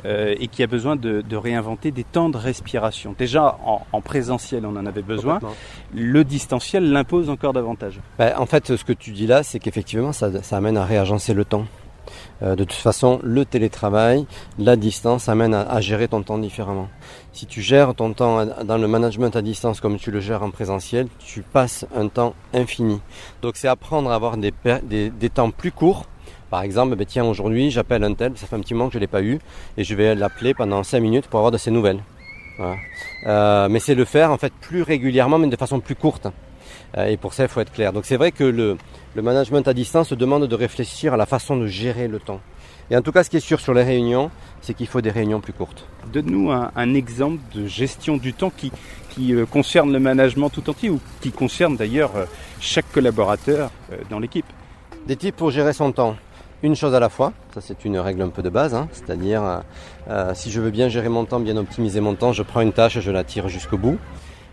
euh, 0.06 0.36
et 0.40 0.48
qui 0.48 0.64
a 0.64 0.68
besoin 0.68 0.96
de, 0.96 1.36
réinventer 1.36 1.92
des 1.92 2.04
temps 2.04 2.30
de 2.30 2.38
respiration. 2.38 3.16
Déjà, 3.18 3.58
en, 3.66 4.02
présentiel, 4.02 4.66
on 4.66 4.76
en 4.76 4.86
avait 4.86 5.02
besoin. 5.02 5.40
Le 5.94 6.24
distanciel 6.24 6.92
l'impose 6.92 7.30
encore 7.30 7.54
davantage. 7.54 8.00
Ben, 8.18 8.34
en 8.38 8.46
fait, 8.46 8.76
ce 8.76 8.84
que 8.84 8.94
tu 8.94 9.12
dis 9.12 9.28
là, 9.28 9.44
c'est 9.44 9.60
qu'effectivement, 9.60 10.12
ça, 10.12 10.30
amène 10.52 10.78
à 10.78 10.86
réagencer 10.86 11.34
le 11.34 11.46
temps. 11.46 11.66
Euh, 12.42 12.56
de 12.56 12.66
toute 12.66 12.74
façon, 12.74 13.20
le 13.24 13.46
télétravail, 13.46 14.26
la 14.60 14.76
distance 14.76 15.30
amène 15.30 15.54
à, 15.54 15.80
gérer 15.80 16.10
ton 16.10 16.22
temps 16.22 16.38
différemment. 16.38 16.90
Si 17.32 17.46
tu 17.46 17.62
gères 17.62 17.96
ton 17.96 18.12
temps 18.14 18.46
dans 18.46 18.78
le 18.78 18.88
management 18.88 19.36
à 19.36 19.42
distance 19.42 19.80
comme 19.80 19.98
tu 19.98 20.12
le 20.12 20.20
gères 20.20 20.44
en 20.44 20.52
présentiel, 20.52 21.08
tu 21.20 21.42
passes 21.42 21.86
un 21.96 22.10
temps 22.10 22.36
infini. 22.54 23.00
Donc 23.42 23.56
c'est 23.56 23.70
apprendre 23.70 24.12
à 24.12 24.16
avoir 24.16 24.36
des, 24.38 24.52
des 24.84 25.30
temps 25.30 25.50
plus 25.52 25.72
courts 25.72 26.06
par 26.54 26.62
exemple, 26.62 26.96
ben 26.96 27.04
tiens, 27.04 27.26
aujourd'hui, 27.26 27.72
j'appelle 27.72 28.04
un 28.04 28.14
tel, 28.14 28.34
ça 28.36 28.46
fait 28.46 28.56
un 28.56 28.60
petit 28.60 28.76
moment 28.76 28.90
que 28.90 28.94
je 28.94 29.00
ne 29.00 29.02
l'ai 29.02 29.08
pas 29.08 29.24
eu, 29.24 29.40
et 29.76 29.84
je 29.84 29.96
vais 29.96 30.14
l'appeler 30.14 30.54
pendant 30.54 30.84
5 30.84 31.00
minutes 31.00 31.26
pour 31.26 31.40
avoir 31.40 31.52
de 31.52 31.58
ses 31.58 31.72
nouvelles. 31.72 32.04
Euh, 33.26 33.68
mais 33.70 33.80
c'est 33.80 33.96
le 33.96 34.06
faire 34.06 34.30
en 34.30 34.38
fait 34.38 34.54
plus 34.62 34.84
régulièrement, 34.84 35.40
mais 35.40 35.48
de 35.48 35.56
façon 35.56 35.80
plus 35.80 35.96
courte. 35.96 36.28
Euh, 36.96 37.08
et 37.08 37.18
pour 37.18 37.34
ça, 37.34 37.42
il 37.42 37.50
faut 37.50 37.60
être 37.60 37.72
clair. 37.72 37.92
Donc 37.92 38.06
c'est 38.06 38.18
vrai 38.18 38.32
que 38.32 38.44
le, 38.44 38.78
management 39.16 39.68
à 39.68 39.74
distance 39.74 40.14
demande 40.14 40.46
de 40.46 40.56
réfléchir 40.56 41.16
à 41.16 41.18
la 41.18 41.26
façon 41.26 41.58
de 41.58 41.66
gérer 41.66 42.08
le 42.08 42.20
temps. 42.20 42.40
Et 42.92 42.96
en 42.96 43.02
tout 43.02 43.12
cas, 43.12 43.24
ce 43.24 43.32
qui 43.32 43.38
est 43.38 43.48
sûr 43.50 43.60
sur 43.60 43.74
les 43.74 43.82
réunions, 43.82 44.30
c'est 44.62 44.76
qu'il 44.76 44.86
faut 44.86 45.02
des 45.02 45.10
réunions 45.10 45.42
plus 45.42 45.54
courtes. 45.54 45.88
Donne-nous 46.14 46.52
un, 46.52 46.94
exemple 46.94 47.40
de 47.56 47.66
gestion 47.66 48.18
du 48.18 48.32
temps 48.32 48.52
qui, 48.56 48.72
qui 49.10 49.34
euh, 49.34 49.48
concerne 49.48 49.92
le 49.92 50.00
management 50.00 50.52
tout 50.52 50.70
entier 50.70 50.92
ou 50.92 51.00
qui 51.20 51.32
concerne 51.32 51.78
d'ailleurs 51.78 52.12
chaque 52.60 52.92
collaborateur 52.92 53.72
dans 54.12 54.20
l'équipe. 54.20 54.46
Des 55.08 55.16
types 55.16 55.36
pour 55.36 55.50
gérer 55.50 55.74
son 55.74 55.92
temps 55.92 56.16
une 56.64 56.76
chose 56.76 56.96
à 56.96 57.00
la 57.00 57.10
fois. 57.10 57.34
Ça, 57.54 57.62
c'est 57.62 57.86
une 57.86 58.00
règle 58.00 58.22
un 58.22 58.30
peu 58.30 58.42
de 58.42 58.50
base. 58.50 58.74
Hein. 58.74 58.88
C'est-à-dire, 58.92 59.44
euh, 59.44 59.60
euh, 60.10 60.32
si 60.34 60.50
je 60.50 60.62
veux 60.62 60.72
bien 60.72 60.88
gérer 60.88 61.10
mon 61.10 61.26
temps, 61.26 61.40
bien 61.40 61.58
optimiser 61.58 62.00
mon 62.00 62.16
temps, 62.16 62.32
je 62.32 62.42
prends 62.42 62.62
une 62.62 62.72
tâche 62.72 62.98
et 62.98 63.02
je 63.02 63.12
la 63.12 63.24
tire 63.24 63.50
jusqu'au 63.50 63.78
bout. 63.78 64.00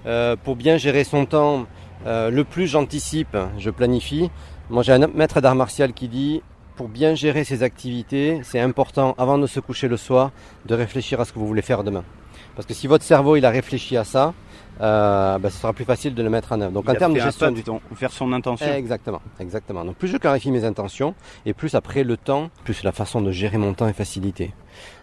Euh, 0.06 0.34
pour 0.36 0.56
bien 0.56 0.76
gérer 0.76 1.04
son 1.04 1.24
temps, 1.24 1.66
le 2.04 2.42
plus 2.42 2.66
j'anticipe, 2.66 3.36
je 3.58 3.70
planifie. 3.70 4.30
Moi, 4.70 4.82
j'ai 4.82 4.92
un 4.92 5.06
maître 5.06 5.40
d'art 5.40 5.54
martial 5.54 5.92
qui 5.92 6.08
dit 6.08 6.42
pour 6.76 6.88
bien 6.88 7.14
gérer 7.14 7.44
ses 7.44 7.62
activités, 7.62 8.40
c'est 8.42 8.60
important, 8.60 9.14
avant 9.18 9.36
de 9.36 9.46
se 9.46 9.60
coucher 9.60 9.86
le 9.86 9.98
soir, 9.98 10.30
de 10.64 10.74
réfléchir 10.74 11.20
à 11.20 11.26
ce 11.26 11.32
que 11.32 11.38
vous 11.38 11.46
voulez 11.46 11.60
faire 11.60 11.84
demain. 11.84 12.04
Parce 12.56 12.66
que 12.66 12.72
si 12.72 12.86
votre 12.86 13.04
cerveau 13.04 13.36
il 13.36 13.44
a 13.44 13.50
réfléchi 13.50 13.98
à 13.98 14.04
ça, 14.04 14.32
euh, 14.80 15.38
bah, 15.38 15.50
ce 15.50 15.58
sera 15.58 15.72
plus 15.72 15.84
facile 15.84 16.14
de 16.14 16.22
le 16.22 16.30
mettre 16.30 16.52
en 16.52 16.60
œuvre. 16.60 16.72
Donc 16.72 16.88
en 16.88 16.94
termes 16.94 17.14
de 17.14 17.20
gestion 17.20 17.50
du 17.50 17.62
temps, 17.62 17.80
faire 17.94 18.12
son 18.12 18.32
intention. 18.32 18.72
Exactement, 18.72 19.20
exactement. 19.38 19.84
Donc 19.84 19.96
plus 19.96 20.08
je 20.08 20.16
clarifie 20.16 20.50
mes 20.50 20.64
intentions 20.64 21.14
et 21.44 21.52
plus 21.52 21.74
après 21.74 22.02
le 22.02 22.16
temps, 22.16 22.50
plus 22.64 22.82
la 22.82 22.92
façon 22.92 23.20
de 23.20 23.30
gérer 23.30 23.58
mon 23.58 23.74
temps 23.74 23.88
est 23.88 23.92
facilitée. 23.92 24.52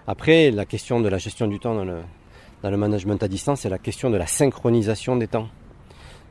Après 0.07 0.49
la 0.51 0.65
question 0.65 0.99
de 0.99 1.09
la 1.09 1.17
gestion 1.17 1.47
du 1.47 1.59
temps 1.59 1.75
dans 1.75 1.85
le 1.85 1.97
dans 2.63 2.71
le 2.71 2.77
management 2.77 3.21
à 3.21 3.27
distance, 3.27 3.61
c'est 3.61 3.69
la 3.69 3.77
question 3.77 4.09
de 4.09 4.17
la 4.17 4.25
synchronisation 4.25 5.15
des 5.15 5.27
temps. 5.27 5.47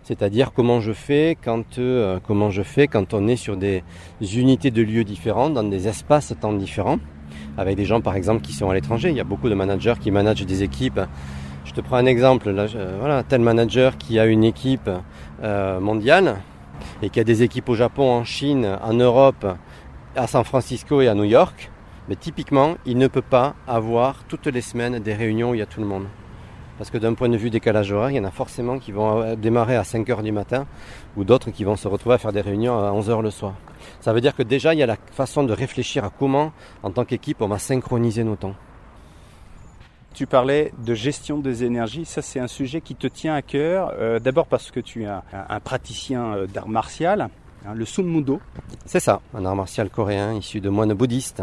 C'est-à-dire 0.03 0.53
comment 0.53 0.81
je 0.81 0.93
fais 0.93 1.37
quand 1.41 1.79
euh, 1.79 2.19
comment 2.27 2.51
je 2.51 2.63
fais 2.63 2.89
quand 2.89 3.15
on 3.15 3.29
est 3.29 3.37
sur 3.37 3.57
des 3.57 3.83
unités 4.21 4.73
de 4.73 4.83
lieux 4.83 5.05
différents, 5.05 5.51
dans 5.51 5.63
des 5.63 5.87
espaces 5.87 6.35
temps 6.41 6.53
différents, 6.53 6.99
avec 7.57 7.77
des 7.77 7.85
gens 7.85 8.01
par 8.01 8.17
exemple 8.17 8.43
qui 8.43 8.53
sont 8.53 8.69
à 8.71 8.75
l'étranger. 8.75 9.11
Il 9.11 9.17
y 9.17 9.21
a 9.21 9.25
beaucoup 9.25 9.49
de 9.49 9.55
managers 9.55 9.95
qui 10.01 10.11
managent 10.11 10.47
des 10.47 10.65
équipes 10.65 11.01
je 11.67 11.73
te 11.73 11.81
prends 11.81 11.97
un 11.97 12.07
exemple. 12.07 12.51
Là, 12.51 12.67
voilà, 12.99 13.23
tel 13.23 13.41
manager 13.41 13.99
qui 13.99 14.19
a 14.19 14.27
une 14.27 14.45
équipe 14.45 14.89
euh, 15.43 15.81
mondiale 15.81 16.37
et 17.03 17.11
qui 17.11 17.21
a 17.21 17.25
des 17.25 17.43
équipes 17.43 17.69
au 17.69 17.75
Japon, 17.75 18.11
en 18.11 18.25
Chine, 18.25 18.79
en 18.83 18.95
Europe, 18.95 19.47
à 20.15 20.27
San 20.27 20.45
Francisco 20.45 21.01
et 21.01 21.09
à 21.09 21.15
New 21.15 21.25
York. 21.25 21.71
Mais 22.09 22.15
typiquement, 22.15 22.77
il 22.87 22.99
ne 22.99 23.09
peut 23.09 23.21
pas 23.21 23.55
avoir 23.67 24.25
toutes 24.29 24.47
les 24.47 24.61
semaines 24.61 25.01
des 25.01 25.13
réunions 25.13 25.51
où 25.51 25.55
il 25.55 25.59
y 25.59 25.63
a 25.63 25.67
tout 25.67 25.81
le 25.81 25.87
monde. 25.87 26.07
Parce 26.79 26.91
que 26.91 26.99
d'un 26.99 27.15
point 27.15 27.29
de 27.29 27.37
vue 27.37 27.51
décalage 27.51 27.91
horaire, 27.91 28.11
il 28.11 28.17
y 28.17 28.21
en 28.21 28.25
a 28.25 28.31
forcément 28.31 28.79
qui 28.79 28.93
vont 28.93 29.23
euh, 29.23 29.35
démarrer 29.35 29.77
à 29.77 29.83
5 29.83 30.07
h 30.07 30.23
du 30.23 30.31
matin 30.31 30.67
ou 31.17 31.25
d'autres 31.25 31.51
qui 31.51 31.65
vont 31.65 31.77
se 31.77 31.89
retrouver 31.89 32.15
à 32.15 32.19
faire 32.19 32.33
des 32.33 32.43
réunions 32.43 32.79
à 32.79 32.93
11 32.93 33.11
h 33.11 33.23
le 33.23 33.31
soir. 33.31 33.55
Ça 34.01 34.13
veut 34.13 34.21
dire 34.21 34.37
que 34.37 34.43
déjà, 34.43 34.73
il 34.73 34.79
y 34.79 34.83
a 34.83 34.87
la 34.87 34.97
façon 35.11 35.43
de 35.43 35.53
réfléchir 35.53 36.05
à 36.05 36.11
comment, 36.11 36.53
en 36.83 36.91
tant 36.91 37.05
qu'équipe, 37.05 37.43
on 37.43 37.49
va 37.49 37.59
synchroniser 37.59 38.25
nos 38.25 38.37
temps. 38.37 38.55
Tu 40.17 40.27
parlais 40.27 40.73
de 40.79 40.95
gestion 40.95 41.41
des 41.41 41.63
énergies, 41.63 42.07
ça 42.07 42.23
c'est 42.23 42.41
un 42.41 42.47
sujet 42.47 42.81
qui 42.81 42.95
te 42.95 43.07
tient 43.07 43.35
à 43.35 43.43
cœur, 43.43 43.93
euh, 43.99 44.19
d'abord 44.19 44.47
parce 44.47 44.71
que 44.71 44.81
tu 44.81 45.03
es 45.03 45.07
un, 45.07 45.61
praticien 45.63 46.33
euh, 46.33 46.47
d'art 46.47 46.69
martial, 46.69 47.29
hein, 47.67 47.75
le 47.75 47.85
Sun 47.85 48.07
Mudo. 48.07 48.41
C'est 48.87 48.99
ça, 48.99 49.21
un 49.35 49.45
art 49.45 49.55
martial 49.55 49.91
coréen 49.91 50.33
issu 50.33 50.63
de 50.63 50.71
moines 50.71 50.95
bouddhistes 50.95 51.43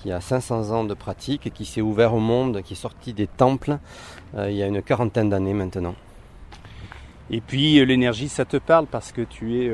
qui 0.00 0.10
a 0.10 0.22
500 0.22 0.70
ans 0.70 0.84
de 0.84 0.94
pratique 0.94 1.46
et 1.46 1.50
qui 1.50 1.66
s'est 1.66 1.82
ouvert 1.82 2.14
au 2.14 2.20
monde, 2.20 2.62
qui 2.62 2.72
est 2.72 2.76
sorti 2.76 3.12
des 3.12 3.26
temples 3.26 3.76
il 4.34 4.52
y 4.52 4.62
a 4.62 4.66
une 4.66 4.80
quarantaine 4.80 5.28
d'années 5.28 5.52
maintenant. 5.52 5.94
Et 7.28 7.42
puis 7.42 7.84
l'énergie, 7.84 8.30
ça 8.30 8.46
te 8.46 8.56
parle 8.56 8.86
parce 8.86 9.12
que 9.12 9.20
tu 9.20 9.60
es 9.60 9.70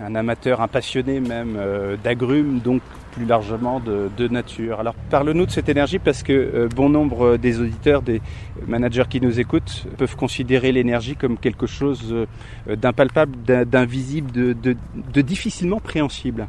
un 0.00 0.14
amateur, 0.14 0.60
un 0.60 0.68
passionné 0.68 1.20
même 1.20 1.56
euh, 1.56 1.96
d'agrumes, 2.02 2.58
donc 2.58 2.82
plus 3.12 3.26
largement 3.26 3.80
de, 3.80 4.28
nature. 4.28 4.80
Alors 4.80 4.94
parle-nous 5.10 5.46
de 5.46 5.50
cette 5.50 5.68
énergie 5.68 6.00
parce 6.00 6.24
que 6.24 6.32
euh, 6.32 6.68
bon 6.74 6.88
nombre 6.88 7.36
des 7.36 7.60
auditeurs, 7.60 8.02
des 8.02 8.20
managers 8.66 9.04
qui 9.08 9.20
nous 9.20 9.38
écoutent 9.38 9.86
peuvent 9.96 10.16
considérer 10.16 10.72
l'énergie 10.72 11.14
comme 11.14 11.38
quelque 11.38 11.66
chose 11.66 12.12
euh, 12.12 12.26
d'impalpable, 12.74 13.36
d'invisible, 13.66 14.32
de, 14.32 15.20
difficilement 15.20 15.78
préhensible. 15.78 16.48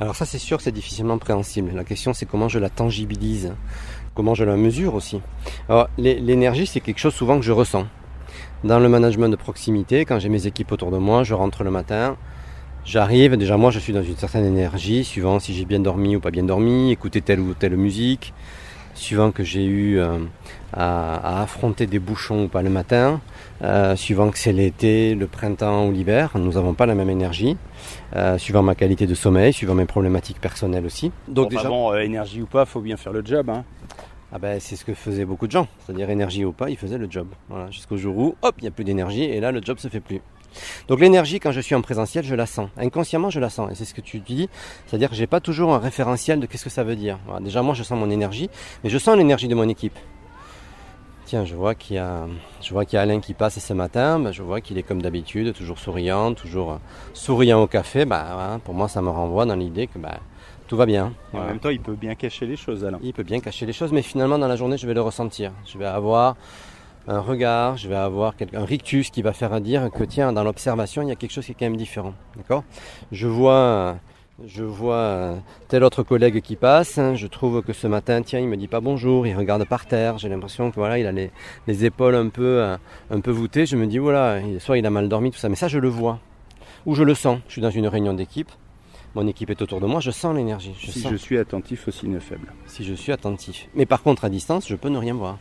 Alors 0.00 0.14
ça 0.14 0.26
c'est 0.26 0.38
sûr 0.38 0.58
que 0.58 0.64
c'est 0.64 0.72
difficilement 0.72 1.16
préhensible. 1.16 1.70
La 1.74 1.84
question 1.84 2.12
c'est 2.12 2.26
comment 2.26 2.48
je 2.48 2.58
la 2.58 2.68
tangibilise, 2.68 3.54
comment 4.14 4.34
je 4.34 4.44
la 4.44 4.56
mesure 4.56 4.94
aussi. 4.94 5.22
Alors 5.70 5.88
l'énergie 5.96 6.66
c'est 6.66 6.80
quelque 6.80 6.98
chose 6.98 7.14
souvent 7.14 7.38
que 7.38 7.44
je 7.44 7.52
ressens. 7.52 7.86
Dans 8.64 8.78
le 8.78 8.88
management 8.88 9.28
de 9.28 9.36
proximité, 9.36 10.04
quand 10.04 10.18
j'ai 10.18 10.28
mes 10.28 10.46
équipes 10.46 10.70
autour 10.70 10.90
de 10.92 10.98
moi, 10.98 11.24
je 11.24 11.34
rentre 11.34 11.64
le 11.64 11.70
matin, 11.70 12.16
J'arrive, 12.84 13.36
déjà 13.36 13.56
moi 13.56 13.70
je 13.70 13.78
suis 13.78 13.92
dans 13.92 14.02
une 14.02 14.16
certaine 14.16 14.44
énergie, 14.44 15.04
suivant 15.04 15.38
si 15.38 15.54
j'ai 15.54 15.64
bien 15.64 15.78
dormi 15.78 16.16
ou 16.16 16.20
pas 16.20 16.32
bien 16.32 16.42
dormi, 16.42 16.90
écouter 16.90 17.20
telle 17.20 17.38
ou 17.38 17.54
telle 17.54 17.76
musique, 17.76 18.34
suivant 18.94 19.30
que 19.30 19.44
j'ai 19.44 19.64
eu 19.64 20.00
euh, 20.00 20.18
à, 20.72 21.42
affronter 21.42 21.86
des 21.86 22.00
bouchons 22.00 22.44
ou 22.44 22.48
pas 22.48 22.60
le 22.60 22.70
matin, 22.70 23.20
euh, 23.62 23.94
suivant 23.94 24.30
que 24.30 24.38
c'est 24.38 24.52
l'été, 24.52 25.14
le 25.14 25.28
printemps 25.28 25.86
ou 25.86 25.92
l'hiver, 25.92 26.32
nous 26.34 26.54
n'avons 26.54 26.74
pas 26.74 26.86
la 26.86 26.96
même 26.96 27.08
énergie, 27.08 27.56
euh, 28.16 28.36
suivant 28.36 28.64
ma 28.64 28.74
qualité 28.74 29.06
de 29.06 29.14
sommeil, 29.14 29.52
suivant 29.52 29.76
mes 29.76 29.86
problématiques 29.86 30.40
personnelles 30.40 30.84
aussi. 30.84 31.12
Donc 31.28 31.50
déjà, 31.50 31.68
bon, 31.68 31.94
énergie 31.94 32.42
ou 32.42 32.46
pas, 32.46 32.64
faut 32.64 32.80
bien 32.80 32.96
faire 32.96 33.12
le 33.12 33.24
job. 33.24 33.48
Hein. 33.48 33.64
Ah 34.32 34.38
ben, 34.40 34.58
c'est 34.58 34.74
ce 34.74 34.84
que 34.84 34.94
faisaient 34.94 35.26
beaucoup 35.26 35.46
de 35.46 35.52
gens, 35.52 35.68
c'est-à-dire 35.78 36.10
énergie 36.10 36.44
ou 36.44 36.52
pas, 36.52 36.68
ils 36.68 36.78
faisaient 36.78 36.98
le 36.98 37.06
job. 37.08 37.28
Voilà, 37.48 37.70
jusqu'au 37.70 37.96
jour 37.96 38.16
où, 38.18 38.34
hop, 38.42 38.54
il 38.58 38.62
n'y 38.62 38.68
a 38.68 38.70
plus 38.72 38.84
d'énergie 38.84 39.22
et 39.22 39.38
là 39.40 39.52
le 39.52 39.60
job 39.62 39.78
se 39.78 39.88
fait 39.88 40.00
plus. 40.00 40.20
Donc 40.88 41.00
l'énergie, 41.00 41.40
quand 41.40 41.52
je 41.52 41.60
suis 41.60 41.74
en 41.74 41.82
présentiel, 41.82 42.24
je 42.24 42.34
la 42.34 42.46
sens. 42.46 42.68
Inconsciemment, 42.76 43.30
je 43.30 43.40
la 43.40 43.50
sens. 43.50 43.70
Et 43.70 43.74
c'est 43.74 43.84
ce 43.84 43.94
que 43.94 44.00
tu 44.00 44.20
dis. 44.20 44.48
C'est-à-dire 44.86 45.10
que 45.10 45.16
j'ai 45.16 45.26
pas 45.26 45.40
toujours 45.40 45.74
un 45.74 45.78
référentiel 45.78 46.40
de 46.40 46.46
qu'est-ce 46.46 46.64
que 46.64 46.70
ça 46.70 46.84
veut 46.84 46.96
dire. 46.96 47.18
déjà, 47.40 47.62
moi, 47.62 47.74
je 47.74 47.82
sens 47.82 47.98
mon 47.98 48.10
énergie, 48.10 48.50
mais 48.84 48.90
je 48.90 48.98
sens 48.98 49.16
l'énergie 49.16 49.48
de 49.48 49.54
mon 49.54 49.68
équipe. 49.68 49.98
Tiens, 51.32 51.46
je 51.46 51.54
vois 51.54 51.74
qu'il 51.74 51.96
y 51.96 51.98
a, 51.98 52.26
je 52.60 52.72
vois 52.74 52.84
qu'il 52.84 52.96
y 52.96 52.98
a 52.98 53.02
Alain 53.02 53.20
qui 53.20 53.32
passe 53.32 53.58
ce 53.58 53.72
matin. 53.72 54.18
Ben, 54.18 54.32
je 54.32 54.42
vois 54.42 54.60
qu'il 54.60 54.76
est 54.76 54.82
comme 54.82 55.00
d'habitude, 55.00 55.54
toujours 55.54 55.78
souriant, 55.78 56.34
toujours 56.34 56.72
euh, 56.72 56.76
souriant 57.14 57.62
au 57.62 57.66
café. 57.66 58.04
Ben, 58.04 58.60
pour 58.64 58.74
moi, 58.74 58.86
ça 58.86 59.00
me 59.00 59.08
renvoie 59.08 59.46
dans 59.46 59.56
l'idée 59.56 59.86
que 59.86 59.98
ben, 59.98 60.18
tout 60.68 60.76
va 60.76 60.84
bien. 60.84 61.14
En 61.32 61.44
même 61.44 61.58
temps, 61.58 61.70
il 61.70 61.80
peut 61.80 61.94
bien 61.94 62.14
cacher 62.16 62.44
les 62.44 62.56
choses, 62.56 62.84
Alain. 62.84 62.98
Il 63.02 63.14
peut 63.14 63.22
bien 63.22 63.40
cacher 63.40 63.64
les 63.64 63.72
choses, 63.72 63.92
mais 63.92 64.02
finalement, 64.02 64.38
dans 64.38 64.48
la 64.48 64.56
journée, 64.56 64.76
je 64.76 64.86
vais 64.86 64.94
le 64.94 65.00
ressentir. 65.00 65.52
Je 65.64 65.78
vais 65.78 65.86
avoir 65.86 66.36
un 67.08 67.20
regard, 67.20 67.76
je 67.76 67.88
vais 67.88 67.96
avoir 67.96 68.34
un 68.54 68.64
rictus 68.64 69.10
qui 69.10 69.22
va 69.22 69.32
faire 69.32 69.60
dire 69.60 69.90
que 69.90 70.04
tiens, 70.04 70.32
dans 70.32 70.44
l'observation, 70.44 71.02
il 71.02 71.08
y 71.08 71.12
a 71.12 71.16
quelque 71.16 71.32
chose 71.32 71.44
qui 71.44 71.52
est 71.52 71.56
quand 71.58 71.66
même 71.66 71.76
différent. 71.76 72.14
D'accord? 72.36 72.64
Je 73.10 73.26
vois 73.26 73.96
je 74.46 74.64
vois 74.64 75.36
tel 75.68 75.84
autre 75.84 76.02
collègue 76.02 76.40
qui 76.40 76.56
passe, 76.56 76.98
je 77.14 77.26
trouve 77.26 77.62
que 77.62 77.72
ce 77.72 77.86
matin, 77.86 78.22
tiens, 78.22 78.40
il 78.40 78.48
me 78.48 78.56
dit 78.56 78.66
pas 78.66 78.80
bonjour, 78.80 79.26
il 79.26 79.36
regarde 79.36 79.64
par 79.64 79.86
terre, 79.86 80.18
j'ai 80.18 80.28
l'impression 80.28 80.70
que 80.70 80.76
voilà, 80.76 80.98
il 80.98 81.06
a 81.06 81.12
les, 81.12 81.84
épaules 81.84 82.14
un 82.14 82.28
peu, 82.28 82.64
un 83.10 83.20
peu 83.20 83.30
voûtées, 83.30 83.66
je 83.66 83.76
me 83.76 83.86
dis 83.86 83.98
voilà, 83.98 84.40
soit 84.58 84.78
il 84.78 84.86
a 84.86 84.90
mal 84.90 85.08
dormi, 85.08 85.30
tout 85.30 85.38
ça, 85.38 85.48
mais 85.48 85.54
ça 85.54 85.68
je 85.68 85.78
le 85.78 85.88
vois, 85.88 86.18
ou 86.86 86.94
je 86.94 87.04
le 87.04 87.14
sens, 87.14 87.38
je 87.46 87.52
suis 87.52 87.62
dans 87.62 87.70
une 87.70 87.86
réunion 87.86 88.14
d'équipe, 88.14 88.50
mon 89.14 89.26
équipe 89.26 89.50
est 89.50 89.60
autour 89.60 89.80
de 89.80 89.86
moi, 89.86 90.00
je 90.00 90.10
sens 90.10 90.34
l'énergie. 90.34 90.74
Si 90.78 91.06
je 91.08 91.16
suis 91.16 91.38
attentif 91.38 91.86
au 91.86 91.90
signe 91.90 92.18
faible. 92.18 92.52
Si 92.66 92.82
je 92.82 92.94
suis 92.94 93.12
attentif. 93.12 93.68
Mais 93.74 93.84
par 93.84 94.02
contre, 94.02 94.24
à 94.24 94.30
distance, 94.30 94.66
je 94.66 94.74
peux 94.74 94.88
ne 94.88 94.96
rien 94.96 95.14
voir. 95.14 95.38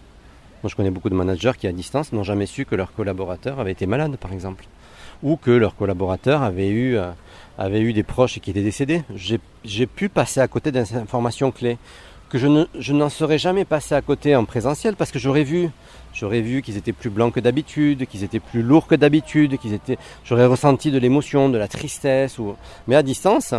Moi, 0.63 0.69
je 0.69 0.75
connais 0.75 0.91
beaucoup 0.91 1.09
de 1.09 1.15
managers 1.15 1.53
qui, 1.57 1.67
à 1.67 1.71
distance, 1.71 2.13
n'ont 2.13 2.23
jamais 2.23 2.45
su 2.45 2.65
que 2.65 2.75
leur 2.75 2.93
collaborateur 2.93 3.59
avait 3.59 3.71
été 3.71 3.87
malade, 3.87 4.17
par 4.17 4.31
exemple, 4.31 4.65
ou 5.23 5.35
que 5.35 5.51
leur 5.51 5.75
collaborateur 5.75 6.43
avait 6.43 6.69
eu, 6.69 6.97
euh, 6.97 7.11
avait 7.57 7.81
eu 7.81 7.93
des 7.93 8.03
proches 8.03 8.39
qui 8.39 8.51
étaient 8.51 8.61
décédés. 8.61 9.03
J'ai 9.63 9.87
pu 9.87 10.07
passer 10.07 10.39
à 10.39 10.47
côté 10.47 10.71
d'informations 10.71 11.51
clés 11.51 11.77
que 12.31 12.37
je, 12.37 12.93
n'en 12.93 13.09
serais 13.09 13.37
jamais 13.37 13.65
passé 13.65 13.93
à 13.93 14.01
côté 14.01 14.37
en 14.37 14.45
présentiel 14.45 14.95
parce 14.95 15.11
que 15.11 15.19
j'aurais 15.19 15.43
vu, 15.43 15.69
j'aurais 16.13 16.39
vu 16.39 16.61
qu'ils 16.61 16.77
étaient 16.77 16.93
plus 16.93 17.09
blancs 17.09 17.33
que 17.33 17.41
d'habitude, 17.41 18.07
qu'ils 18.07 18.23
étaient 18.23 18.39
plus 18.39 18.61
lourds 18.61 18.87
que 18.87 18.95
d'habitude, 18.95 19.57
qu'ils 19.57 19.73
étaient, 19.73 19.97
j'aurais 20.23 20.45
ressenti 20.45 20.91
de 20.91 20.97
l'émotion, 20.97 21.49
de 21.49 21.57
la 21.57 21.67
tristesse. 21.67 22.37
Mais 22.87 22.95
à 22.95 23.03
distance, 23.03 23.53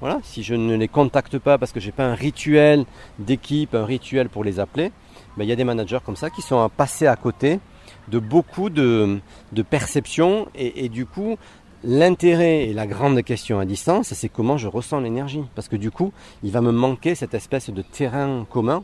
voilà, 0.00 0.18
si 0.24 0.42
je 0.42 0.54
ne 0.54 0.74
les 0.74 0.88
contacte 0.88 1.38
pas 1.38 1.58
parce 1.58 1.70
que 1.70 1.78
j'ai 1.78 1.92
pas 1.92 2.06
un 2.06 2.14
rituel 2.14 2.86
d'équipe, 3.20 3.76
un 3.76 3.84
rituel 3.84 4.28
pour 4.28 4.42
les 4.42 4.58
appeler, 4.58 4.90
ben, 5.36 5.44
il 5.44 5.48
y 5.48 5.52
a 5.52 5.56
des 5.56 5.64
managers 5.64 5.98
comme 6.04 6.16
ça 6.16 6.30
qui 6.30 6.42
sont 6.42 6.68
passés 6.76 7.06
à 7.06 7.16
côté 7.16 7.60
de 8.08 8.18
beaucoup 8.18 8.70
de, 8.70 9.20
perceptions 9.68 10.48
et, 10.54 10.88
du 10.88 11.06
coup 11.06 11.36
l'intérêt 11.84 12.64
et 12.64 12.72
la 12.72 12.88
grande 12.88 13.22
question 13.22 13.60
à 13.60 13.64
distance 13.64 14.12
c'est 14.12 14.28
comment 14.28 14.56
je 14.56 14.66
ressens 14.66 15.00
l'énergie 15.00 15.44
parce 15.54 15.68
que 15.68 15.76
du 15.76 15.92
coup 15.92 16.12
il 16.42 16.50
va 16.50 16.60
me 16.60 16.72
manquer 16.72 17.14
cette 17.14 17.34
espèce 17.34 17.70
de 17.70 17.82
terrain 17.82 18.44
commun 18.50 18.82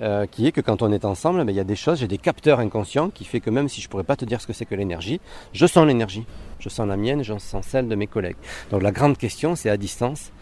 euh, 0.00 0.24
qui 0.26 0.46
est 0.46 0.52
que 0.52 0.62
quand 0.62 0.80
on 0.80 0.90
est 0.90 1.04
ensemble, 1.04 1.44
ben, 1.44 1.52
il 1.52 1.56
y 1.56 1.60
a 1.60 1.64
des 1.64 1.76
choses, 1.76 1.98
j'ai 1.98 2.08
des 2.08 2.16
capteurs 2.16 2.60
inconscients 2.60 3.10
qui 3.10 3.26
fait 3.26 3.40
que 3.40 3.50
même 3.50 3.68
si 3.68 3.82
je 3.82 3.88
ne 3.88 3.90
pourrais 3.90 4.04
pas 4.04 4.16
te 4.16 4.24
dire 4.24 4.40
ce 4.40 4.46
que 4.46 4.54
c'est 4.54 4.64
que 4.64 4.74
l'énergie, 4.74 5.20
je 5.52 5.66
sens 5.66 5.86
l'énergie. 5.86 6.24
Je 6.58 6.68
sens 6.70 6.88
la 6.88 6.96
mienne, 6.96 7.22
je 7.22 7.36
sens 7.38 7.66
celle 7.66 7.88
de 7.88 7.94
mes 7.94 8.06
collègues. 8.06 8.36
Donc 8.70 8.82
la 8.82 8.90
grande 8.90 9.18
question, 9.18 9.54
c'est 9.54 9.68
à 9.68 9.76
distance, 9.76 10.32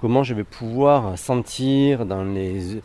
comment 0.00 0.22
je 0.22 0.34
vais 0.34 0.44
pouvoir 0.44 1.18
sentir 1.18 2.06
dans 2.06 2.24
les 2.24 2.80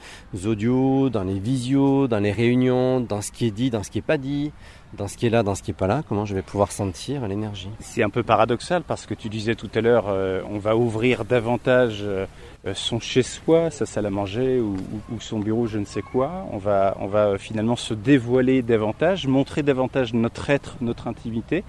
audios, 0.46 1.10
dans 1.10 1.24
les 1.24 1.40
visios, 1.40 2.08
dans 2.08 2.20
les 2.20 2.32
réunions, 2.32 3.00
dans 3.02 3.22
ce 3.22 3.32
qui 3.32 3.46
est 3.48 3.52
dit, 3.52 3.70
dans 3.70 3.84
ce 3.84 3.92
qui 3.92 3.98
n'est 3.98 4.04
pas 4.04 4.18
dit, 4.18 4.52
dans 4.94 5.08
ce 5.08 5.18
qui 5.18 5.26
est 5.26 5.30
là, 5.30 5.44
dans 5.44 5.56
ce 5.56 5.64
qui 5.64 5.72
n'est 5.72 5.76
pas 5.76 5.88
là, 5.88 6.04
comment 6.08 6.26
je 6.26 6.36
vais 6.36 6.42
pouvoir 6.42 6.72
sentir 6.72 7.28
l'énergie. 7.28 7.70
C'est 7.80 8.04
un 8.04 8.10
peu 8.10 8.24
paradoxal 8.24 8.84
parce 8.84 9.06
que 9.06 9.14
tu 9.14 9.30
disais 9.30 9.56
tout 9.56 9.70
à 9.74 9.82
l'heure, 9.82 10.06
euh, 10.08 10.42
on 10.50 10.58
va 10.58 10.76
ouvrir 10.76 11.26
davantage 11.26 12.00
euh, 12.02 12.26
son 12.74 13.00
chez-soi, 13.00 13.72
sa 13.72 13.86
salle 13.86 14.06
à 14.06 14.10
manger 14.10 14.60
ou, 14.60 14.76
son 15.20 15.40
bureau, 15.40 15.68
je 15.68 15.80
ne 15.80 15.86
sais 15.86 16.02
quoi. 16.02 16.46
On 16.52 16.58
va, 16.58 16.98
on 17.00 17.08
va 17.08 17.38
finalement 17.38 17.76
se 17.76 17.94
dévoiler 17.94 18.62
davantage, 18.62 19.28
montrer 19.28 19.64
davantage 19.64 20.14
notre 20.14 20.50
être, 20.50 20.78
notre 20.82 21.08
intimité. 21.08 21.64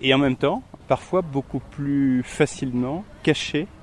Et 0.00 0.12
en 0.14 0.18
même 0.18 0.36
temps, 0.36 0.62
parfois 0.88 1.22
beaucoup 1.22 1.60
plus 1.60 2.22
facilement 2.24 3.04
cacher 3.22 3.66
euh, 3.66 3.81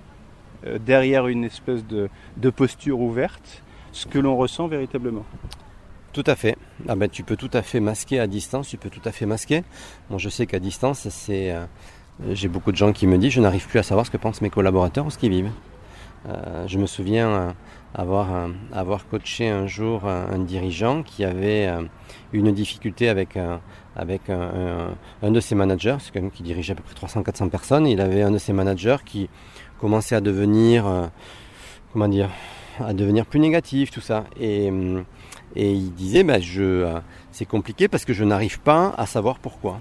derrière 0.79 1.27
une 1.27 1.43
espèce 1.43 1.85
de, 1.85 2.09
posture 2.49 2.99
ouverte 2.99 3.63
ce 3.91 4.05
que 4.05 4.19
l'on 4.19 4.37
ressent 4.37 4.67
véritablement. 4.67 5.25
Tout 6.13 6.23
à 6.25 6.35
fait. 6.35 6.57
Ah 6.87 6.95
ben, 6.95 7.07
tu 7.07 7.23
peux 7.23 7.35
tout 7.35 7.49
à 7.53 7.61
fait 7.61 7.79
masquer 7.79 8.19
à 8.19 8.27
distance, 8.27 8.67
tu 8.67 8.77
peux 8.77 8.89
tout 8.89 9.01
à 9.05 9.11
fait 9.11 9.25
masquer. 9.25 9.63
Moi 10.09 10.17
je 10.17 10.29
sais 10.29 10.45
qu'à 10.47 10.59
distance, 10.59 11.07
c'est, 11.09 11.51
euh, 11.51 11.65
j'ai 12.31 12.47
beaucoup 12.47 12.71
de 12.71 12.77
gens 12.77 12.93
qui 12.93 13.07
me 13.07 13.17
disent 13.17 13.33
je 13.33 13.41
n'arrive 13.41 13.67
plus 13.67 13.79
à 13.79 13.83
savoir 13.83 14.05
ce 14.05 14.11
que 14.11 14.17
pensent 14.17 14.41
mes 14.41 14.49
collaborateurs 14.49 15.05
ou 15.05 15.11
ce 15.11 15.17
qu'ils 15.17 15.31
vivent. 15.31 15.51
Euh, 16.27 16.67
je 16.67 16.77
me 16.77 16.85
souviens 16.85 17.55
avoir, 17.93 18.49
avoir 18.73 19.07
coaché 19.07 19.49
un 19.49 19.67
jour 19.67 20.05
un, 20.05 20.39
dirigeant 20.39 21.03
qui 21.03 21.23
avait 21.23 21.69
une 22.33 22.51
difficulté 22.51 23.07
avec, 23.07 23.37
avec 23.95 24.29
un, 24.29 25.31
de 25.31 25.39
ses 25.39 25.55
managers, 25.55 25.97
c'est 25.99 26.31
qui 26.31 26.43
dirigeait 26.43 26.73
à 26.73 26.75
peu 26.75 26.83
près 26.83 26.95
300-400 26.95 27.49
personnes, 27.49 27.87
il 27.87 28.01
avait 28.01 28.21
un 28.21 28.31
de 28.31 28.37
ses 28.37 28.53
managers 28.53 28.97
qui 29.05 29.29
commençait 29.79 30.15
à 30.15 30.21
devenir, 30.21 30.87
euh, 30.87 31.07
comment 31.93 32.07
dire, 32.07 32.29
à 32.79 32.93
devenir 32.93 33.25
plus 33.25 33.39
négatif, 33.39 33.91
tout 33.91 34.01
ça. 34.01 34.25
Et, 34.39 34.69
euh, 34.71 35.01
et 35.55 35.71
il 35.71 35.91
disait, 35.93 36.23
bah, 36.23 36.39
je, 36.39 36.61
euh, 36.61 36.99
c'est 37.31 37.45
compliqué 37.45 37.87
parce 37.87 38.05
que 38.05 38.13
je 38.13 38.23
n'arrive 38.23 38.59
pas 38.59 38.93
à 38.97 39.05
savoir 39.05 39.39
pourquoi. 39.39 39.79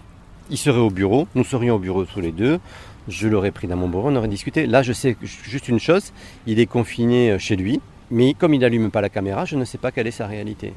Il 0.51 0.57
serait 0.57 0.81
au 0.81 0.91
bureau, 0.91 1.29
nous 1.35 1.45
serions 1.45 1.75
au 1.75 1.79
bureau 1.79 2.05
tous 2.05 2.21
les 2.21 2.33
deux, 2.33 2.59
je 3.07 3.29
l'aurais 3.29 3.51
pris 3.51 3.67
dans 3.67 3.77
mon 3.77 3.89
bureau, 3.89 4.09
on 4.09 4.17
aurait 4.17 4.29
discuté. 4.29 4.67
Là, 4.67 4.83
je 4.83 4.93
sais 4.95 5.17
juste 5.23 5.69
une 5.69 5.79
chose, 5.79 6.13
il 6.47 6.59
est 6.59 6.67
confiné 6.67 7.39
chez 7.39 7.57
lui, 7.57 7.81
mais 8.11 8.33
comme 8.33 8.55
il 8.55 8.61
n'allume 8.61 8.91
pas 8.91 9.03
la 9.03 9.11
caméra, 9.11 9.45
je 9.45 9.57
ne 9.57 9.65
sais 9.67 9.77
pas 9.77 9.91
quelle 9.91 10.07
est 10.07 10.13
sa 10.13 10.27
réalité. 10.27 10.73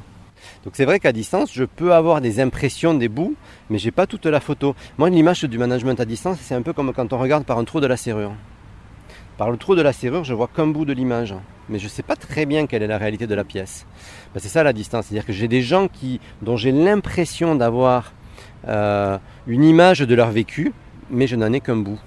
Donc 0.65 0.73
c'est 0.75 0.85
vrai 0.85 0.99
qu'à 0.99 1.13
distance, 1.13 1.53
je 1.53 1.63
peux 1.63 1.93
avoir 1.93 2.19
des 2.19 2.41
impressions 2.41 2.93
des 2.93 3.07
bouts, 3.07 3.35
mais 3.69 3.77
j'ai 3.77 3.91
pas 3.91 4.07
toute 4.07 4.25
la 4.25 4.41
photo. 4.41 4.75
Moi, 4.97 5.09
l'image 5.09 5.43
du 5.43 5.57
management 5.57 5.99
à 5.99 6.05
distance, 6.05 6.37
c'est 6.41 6.55
un 6.55 6.61
peu 6.61 6.73
comme 6.73 6.91
quand 6.91 7.13
on 7.13 7.17
regarde 7.17 7.45
par 7.45 7.57
un 7.57 7.63
trou 7.63 7.79
de 7.79 7.87
la 7.87 7.95
serrure. 7.95 8.33
Par 9.41 9.49
le 9.49 9.57
trou 9.57 9.73
de 9.73 9.81
la 9.81 9.91
serrure, 9.91 10.23
je 10.23 10.35
vois 10.35 10.47
qu'un 10.47 10.67
bout 10.67 10.85
de 10.85 10.93
l'image, 10.93 11.33
mais 11.67 11.79
je 11.79 11.85
ne 11.85 11.89
sais 11.89 12.03
pas 12.03 12.15
très 12.15 12.45
bien 12.45 12.67
quelle 12.67 12.83
est 12.83 12.87
la 12.87 12.99
réalité 12.99 13.25
de 13.25 13.33
la 13.33 13.43
pièce. 13.43 13.87
Ben, 14.35 14.39
c'est 14.39 14.49
ça 14.49 14.61
la 14.61 14.71
distance, 14.71 15.07
c'est-à-dire 15.07 15.25
que 15.25 15.33
j'ai 15.33 15.47
des 15.47 15.63
gens 15.63 15.87
dont 16.43 16.57
j'ai 16.57 16.71
l'impression 16.71 17.55
d'avoir 17.55 18.13
euh, 18.67 19.17
une 19.47 19.63
image 19.63 20.01
de 20.01 20.13
leur 20.13 20.29
vécu, 20.29 20.73
mais 21.09 21.25
je 21.25 21.35
n'en 21.35 21.51
ai 21.53 21.59
qu'un 21.59 21.77
bout. 21.77 21.99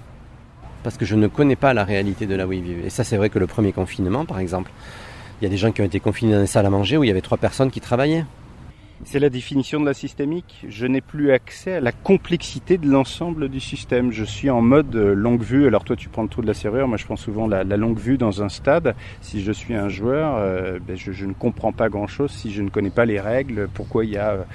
Parce 0.81 0.95
que 0.95 1.03
je 1.03 1.17
ne 1.17 1.27
connais 1.27 1.57
pas 1.57 1.73
la 1.73 1.83
réalité 1.83 2.25
de 2.25 2.35
là 2.35 2.47
où 2.47 2.53
ils 2.53 2.63
vivent. 2.63 2.85
Et 2.85 2.89
ça, 2.89 3.03
c'est 3.03 3.17
vrai 3.17 3.29
que 3.29 3.37
le 3.37 3.47
premier 3.47 3.73
confinement, 3.73 4.23
par 4.23 4.39
exemple, 4.39 4.71
il 5.41 5.43
y 5.43 5.47
a 5.47 5.49
des 5.49 5.57
gens 5.57 5.73
qui 5.73 5.81
ont 5.81 5.85
été 5.85 5.99
confinés 5.99 6.35
dans 6.35 6.39
des 6.39 6.47
salles 6.47 6.67
à 6.67 6.69
manger 6.69 6.95
où 6.95 7.03
il 7.03 7.07
y 7.07 7.11
avait 7.11 7.19
trois 7.19 7.37
personnes 7.37 7.69
qui 7.69 7.81
travaillaient. 7.81 8.23
C'est 9.03 9.19
la 9.19 9.29
définition 9.29 9.81
de 9.81 9.85
la 9.85 9.93
systémique. 9.93 10.65
Je 10.69 10.87
n'ai 10.87 11.01
plus 11.01 11.31
accès 11.31 11.73
à 11.73 11.79
la 11.81 11.91
complexité 11.91 12.77
de 12.77 12.87
l'ensemble 12.87 13.49
du 13.49 13.59
système. 13.59 14.11
Je 14.11 14.23
suis 14.23 14.49
en 14.49 14.61
mode 14.61 14.95
euh, 14.95 15.13
longue 15.13 15.41
vue. 15.41 15.67
Alors 15.67 15.83
toi, 15.83 15.97
tu 15.97 16.07
prends 16.07 16.23
le 16.23 16.29
trou 16.29 16.41
de 16.41 16.47
la 16.47 16.53
serrure. 16.53 16.87
Moi, 16.87 16.97
je 16.97 17.03
prends 17.03 17.17
souvent 17.17 17.45
la, 17.45 17.63
longue 17.63 17.99
vue 17.99 18.17
dans 18.17 18.41
un 18.41 18.47
stade. 18.47 18.95
Si 19.19 19.43
je 19.43 19.51
suis 19.51 19.75
un 19.75 19.89
joueur, 19.89 20.35
euh, 20.37 20.79
ben, 20.79 20.95
je, 20.95 21.25
ne 21.25 21.33
comprends 21.33 21.73
pas 21.73 21.89
grand-chose 21.89 22.31
si 22.31 22.53
je 22.53 22.61
ne 22.61 22.69
connais 22.69 22.89
pas 22.89 23.05
les 23.05 23.19
règles. 23.19 23.67
Pourquoi 23.73 24.05
il 24.05 24.11
y 24.11 24.17
a... 24.17 24.45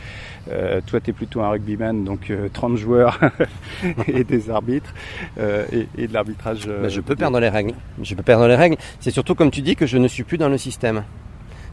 Euh, 0.51 0.81
toi, 0.87 1.01
tu 1.01 1.11
es 1.11 1.13
plutôt 1.13 1.43
un 1.43 1.51
rugbyman, 1.51 2.03
donc 2.03 2.33
30 2.53 2.77
joueurs 2.77 3.21
et 4.09 4.25
des 4.25 4.49
arbitres 4.49 4.95
et, 5.39 6.07
de 6.07 6.13
l'arbitrage. 6.13 6.67
Ben, 6.67 6.89
je 6.89 7.03
peux 7.03 7.15
perdre 7.15 7.39
les 7.41 7.51
règles. 7.51 7.75
Je 8.03 8.15
peux 8.15 8.23
perdre 8.23 8.49
les 8.49 8.57
règles. 8.57 8.77
C'est 9.01 9.11
surtout, 9.11 9.35
comme 9.35 9.51
tu 9.51 9.61
dis, 9.61 9.77
que 9.77 9.87
je 9.87 9.99
ne 9.99 10.09
suis 10.09 10.25
plus 10.25 10.39
dans 10.39 10.49
le 10.49 10.59
système. 10.59 11.05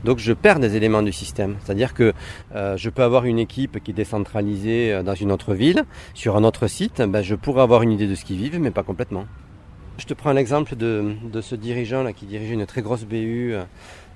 Donc 0.03 0.19
je 0.19 0.33
perds 0.33 0.59
des 0.59 0.75
éléments 0.75 1.01
du 1.01 1.11
système. 1.11 1.57
C'est-à-dire 1.63 1.93
que 1.93 2.13
euh, 2.55 2.77
je 2.77 2.89
peux 2.89 3.03
avoir 3.03 3.25
une 3.25 3.39
équipe 3.39 3.83
qui 3.83 3.91
est 3.91 3.93
décentralisée 3.93 4.93
euh, 4.93 5.03
dans 5.03 5.15
une 5.15 5.31
autre 5.31 5.53
ville, 5.53 5.83
sur 6.13 6.35
un 6.37 6.43
autre 6.43 6.67
site, 6.67 7.01
ben, 7.01 7.21
je 7.21 7.35
pourrais 7.35 7.61
avoir 7.61 7.81
une 7.81 7.91
idée 7.91 8.07
de 8.07 8.15
ce 8.15 8.25
qu'ils 8.25 8.37
vivent, 8.37 8.59
mais 8.59 8.71
pas 8.71 8.83
complètement. 8.83 9.25
Je 9.97 10.05
te 10.05 10.13
prends 10.13 10.31
l'exemple 10.31 10.75
de, 10.75 11.15
ce 11.41 11.55
dirigeant 11.55 12.03
là 12.03 12.13
qui 12.13 12.25
dirigeait 12.25 12.53
une 12.53 12.67
très 12.67 12.81
grosse 12.81 13.05
BU 13.05 13.53
euh, 13.53 13.63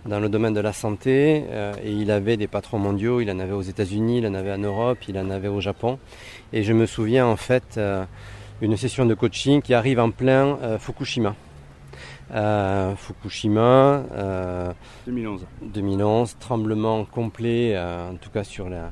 dans 0.06 0.20
le 0.20 0.30
domaine 0.30 0.54
de 0.54 0.60
la 0.60 0.74
santé 0.74 1.44
et 1.84 1.92
il 1.92 2.10
avait 2.10 2.36
des 2.36 2.48
patrons 2.48 2.80
mondiaux, 2.80 3.22
il 3.22 3.30
en 3.30 3.38
avait 3.38 3.52
aux 3.52 3.62
États-Unis, 3.62 4.18
il 4.18 4.26
en 4.26 4.34
avait 4.34 4.52
en 4.52 4.58
Europe, 4.58 4.98
il 5.08 5.16
en 5.20 5.30
avait 5.30 5.48
au 5.48 5.62
Japon. 5.62 6.00
Et 6.54 6.64
je 6.64 6.74
me 6.74 6.88
souviens 6.88 7.28
en 7.28 7.36
fait 7.36 7.80
une 8.62 8.78
session 8.78 9.06
de 9.06 9.14
coaching 9.14 9.62
qui 9.62 9.76
arrive 9.76 10.00
en 10.00 10.10
plein 10.10 10.58
Fukushima. 10.80 11.36
Euh, 12.34 12.96
Fukushima. 12.96 14.04
2011. 15.06 15.42
Euh, 15.44 15.66
2011, 15.66 16.38
tremblement 16.40 17.04
complet, 17.06 17.74
euh, 17.76 18.12
en 18.12 18.16
tout 18.16 18.30
cas 18.30 18.44
sur 18.44 18.70
la, 18.70 18.92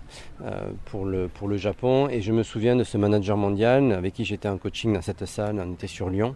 pour, 0.85 1.05
le, 1.05 1.27
pour 1.27 1.47
le 1.47 1.57
Japon. 1.57 2.07
Et 2.09 2.21
je 2.21 2.31
me 2.31 2.43
souviens 2.43 2.75
de 2.75 2.83
ce 2.83 2.97
manager 2.97 3.37
mondial 3.37 3.91
avec 3.91 4.13
qui 4.13 4.25
j'étais 4.25 4.47
en 4.47 4.57
coaching 4.57 4.93
dans 4.93 5.01
cette 5.01 5.25
salle, 5.25 5.63
on 5.65 5.73
était 5.73 5.87
sur 5.87 6.09
Lyon, 6.09 6.35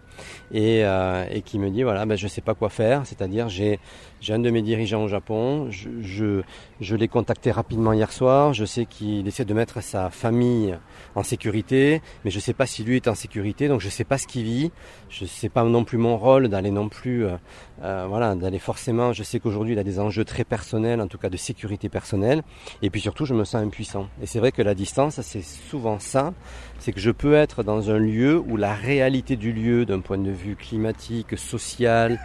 et, 0.52 0.82
et 0.82 1.42
qui 1.42 1.60
me 1.60 1.70
dit 1.70 1.84
voilà, 1.84 2.06
ben, 2.06 2.18
je 2.18 2.28
sais 2.28 2.42
pas 2.42 2.54
quoi 2.54 2.70
faire, 2.70 3.06
c'est-à-dire 3.06 3.50
j'ai 3.50 3.80
j'ai 4.24 4.34
un 4.34 4.40
de 4.40 4.50
mes 4.50 4.62
dirigeants 4.62 5.04
au 5.04 5.10
Japon, 5.10 5.68
je, 5.70 5.90
je, 6.02 6.44
je 6.80 6.96
l'ai 6.96 7.10
contacté 7.10 7.52
rapidement 7.52 7.92
hier 7.92 8.10
soir, 8.10 8.54
je 8.54 8.64
sais 8.64 8.86
qu'il 8.86 9.28
essaie 9.28 9.44
de 9.44 9.54
mettre 9.54 9.84
sa 9.84 10.10
famille 10.10 10.78
en 11.16 11.24
sécurité, 11.24 12.02
mais 12.24 12.32
je 12.32 12.38
ne 12.38 12.42
sais 12.42 12.54
pas 12.54 12.66
si 12.66 12.86
lui 12.86 12.96
est 12.96 13.10
en 13.10 13.16
sécurité, 13.16 13.68
donc 13.68 13.82
je 13.82 13.88
ne 13.88 13.92
sais 13.92 14.06
pas 14.06 14.18
ce 14.18 14.26
qu'il 14.26 14.44
vit, 14.44 14.72
je 15.10 15.26
ne 15.26 15.28
sais 15.28 15.50
pas 15.50 15.66
non 15.66 15.84
plus 15.84 15.98
mon 15.98 16.18
rôle 16.18 16.48
d'aller 16.48 16.72
non 16.72 16.88
plus, 16.88 17.26
euh, 17.26 17.36
euh, 17.82 18.06
voilà, 18.08 18.34
d'aller 18.36 18.60
forcément, 18.60 19.12
je 19.12 19.24
sais 19.24 19.42
qu'aujourd'hui 19.42 19.74
il 19.74 19.80
a 19.80 19.84
des 19.84 20.00
enjeux 20.00 20.24
très 20.24 20.46
personnels, 20.46 21.02
en 21.02 21.08
tout 21.08 21.18
cas 21.18 21.30
de 21.30 21.36
sécurité 21.38 21.90
personnelle, 21.90 22.44
et 22.82 22.90
puis 22.90 23.02
surtout 23.02 23.26
je 23.26 23.34
me 23.34 23.44
sens 23.44 23.62
impuissant. 23.62 23.93
Et 24.22 24.26
c'est 24.26 24.40
vrai 24.40 24.52
que 24.52 24.62
la 24.62 24.76
distance, 24.76 25.20
c'est 25.22 25.44
souvent 25.44 26.00
ça, 26.00 26.34
c'est 26.80 26.92
que 26.92 27.00
je 27.00 27.12
peux 27.12 27.34
être 27.34 27.64
dans 27.64 27.90
un 27.90 27.98
lieu 27.98 28.38
où 28.40 28.58
la 28.58 28.74
réalité 28.74 29.36
du 29.36 29.54
lieu, 29.54 29.86
d'un 29.86 30.00
point 30.00 30.18
de 30.18 30.32
vue 30.32 30.56
climatique, 30.56 31.38
social 31.38 32.20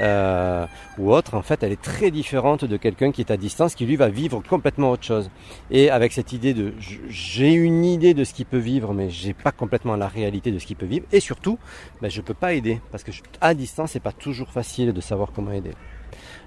euh, 0.00 0.66
ou 0.98 1.12
autre, 1.12 1.34
en 1.34 1.42
fait, 1.42 1.62
elle 1.62 1.72
est 1.72 1.82
très 1.82 2.10
différente 2.10 2.64
de 2.64 2.76
quelqu'un 2.76 3.12
qui 3.12 3.20
est 3.20 3.30
à 3.30 3.36
distance, 3.36 3.74
qui 3.74 3.86
lui 3.86 3.96
va 3.96 4.08
vivre 4.08 4.42
complètement 4.48 4.90
autre 4.90 5.04
chose. 5.04 5.30
Et 5.70 5.90
avec 5.90 6.12
cette 6.12 6.32
idée 6.32 6.54
de, 6.54 6.74
j'ai 7.08 7.52
une 7.52 7.84
idée 7.84 8.14
de 8.14 8.24
ce 8.24 8.34
qu'il 8.34 8.46
peut 8.46 8.58
vivre, 8.58 8.92
mais 8.94 9.10
j'ai 9.10 9.34
pas 9.34 9.52
complètement 9.52 9.96
la 9.96 10.08
réalité 10.08 10.50
de 10.52 10.58
ce 10.58 10.66
qu'il 10.66 10.76
peut 10.76 10.86
vivre. 10.86 11.06
Et 11.12 11.20
surtout, 11.20 11.58
ben, 12.00 12.10
je 12.10 12.20
peux 12.20 12.34
pas 12.34 12.54
aider 12.54 12.80
parce 12.90 13.02
que 13.02 13.10
à 13.40 13.54
distance, 13.54 13.92
c'est 13.92 14.00
pas 14.00 14.12
toujours 14.12 14.50
facile 14.50 14.92
de 14.92 15.00
savoir 15.00 15.32
comment 15.32 15.52
aider. 15.52 15.72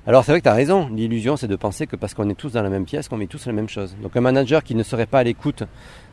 Alors 0.08 0.24
c'est 0.24 0.32
vrai 0.32 0.40
que 0.40 0.46
tu 0.46 0.50
as 0.50 0.54
raison, 0.54 0.88
l'illusion 0.88 1.36
c'est 1.36 1.50
de 1.50 1.56
penser 1.58 1.86
que 1.86 1.98
parce 1.98 2.14
qu'on 2.14 2.30
est 2.30 2.34
tous 2.34 2.54
dans 2.54 2.64
la 2.64 2.70
même 2.70 2.86
pièce, 2.86 3.10
qu'on 3.10 3.18
met 3.18 3.28
tous 3.28 3.46
la 3.46 3.52
même 3.52 3.68
chose. 3.68 3.94
Donc 4.02 4.16
un 4.16 4.22
manager 4.22 4.64
qui 4.64 4.74
ne 4.74 4.82
serait 4.82 5.06
pas 5.06 5.20
à 5.20 5.24
l'écoute 5.24 5.64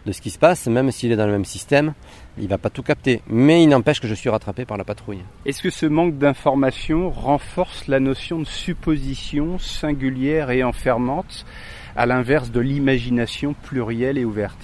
de 0.05 0.11
ce 0.11 0.21
qui 0.21 0.31
se 0.31 0.39
passe, 0.39 0.67
même 0.67 0.91
s'il 0.91 1.13
est 1.13 1.17
dans 1.17 1.27
le 1.27 1.33
même 1.33 1.45
système, 1.45 1.95
il 2.37 2.49
va 2.49 2.59
pas 2.59 2.71
tout 2.71 2.83
capter. 2.83 3.23
Mais 3.29 3.63
il 3.63 3.69
n'empêche 3.69 4.01
que 4.01 4.09
je 4.09 4.15
suis 4.15 4.29
rattrapé 4.29 4.65
par 4.65 4.77
la 4.77 4.83
patrouille. 4.83 5.23
Est-ce 5.47 5.63
que 5.63 5.71
ce 5.71 5.87
manque 5.87 6.19
d'information 6.19 7.09
renforce 7.09 7.87
la 7.87 8.01
notion 8.01 8.41
de 8.41 8.47
supposition 8.47 9.61
singulière 9.61 10.51
et 10.51 10.65
enfermante, 10.65 11.47
à 11.95 12.05
l'inverse 12.05 12.51
de 12.51 12.59
l'imagination 12.59 13.55
plurielle 13.63 14.19
et 14.19 14.25
ouverte? 14.25 14.59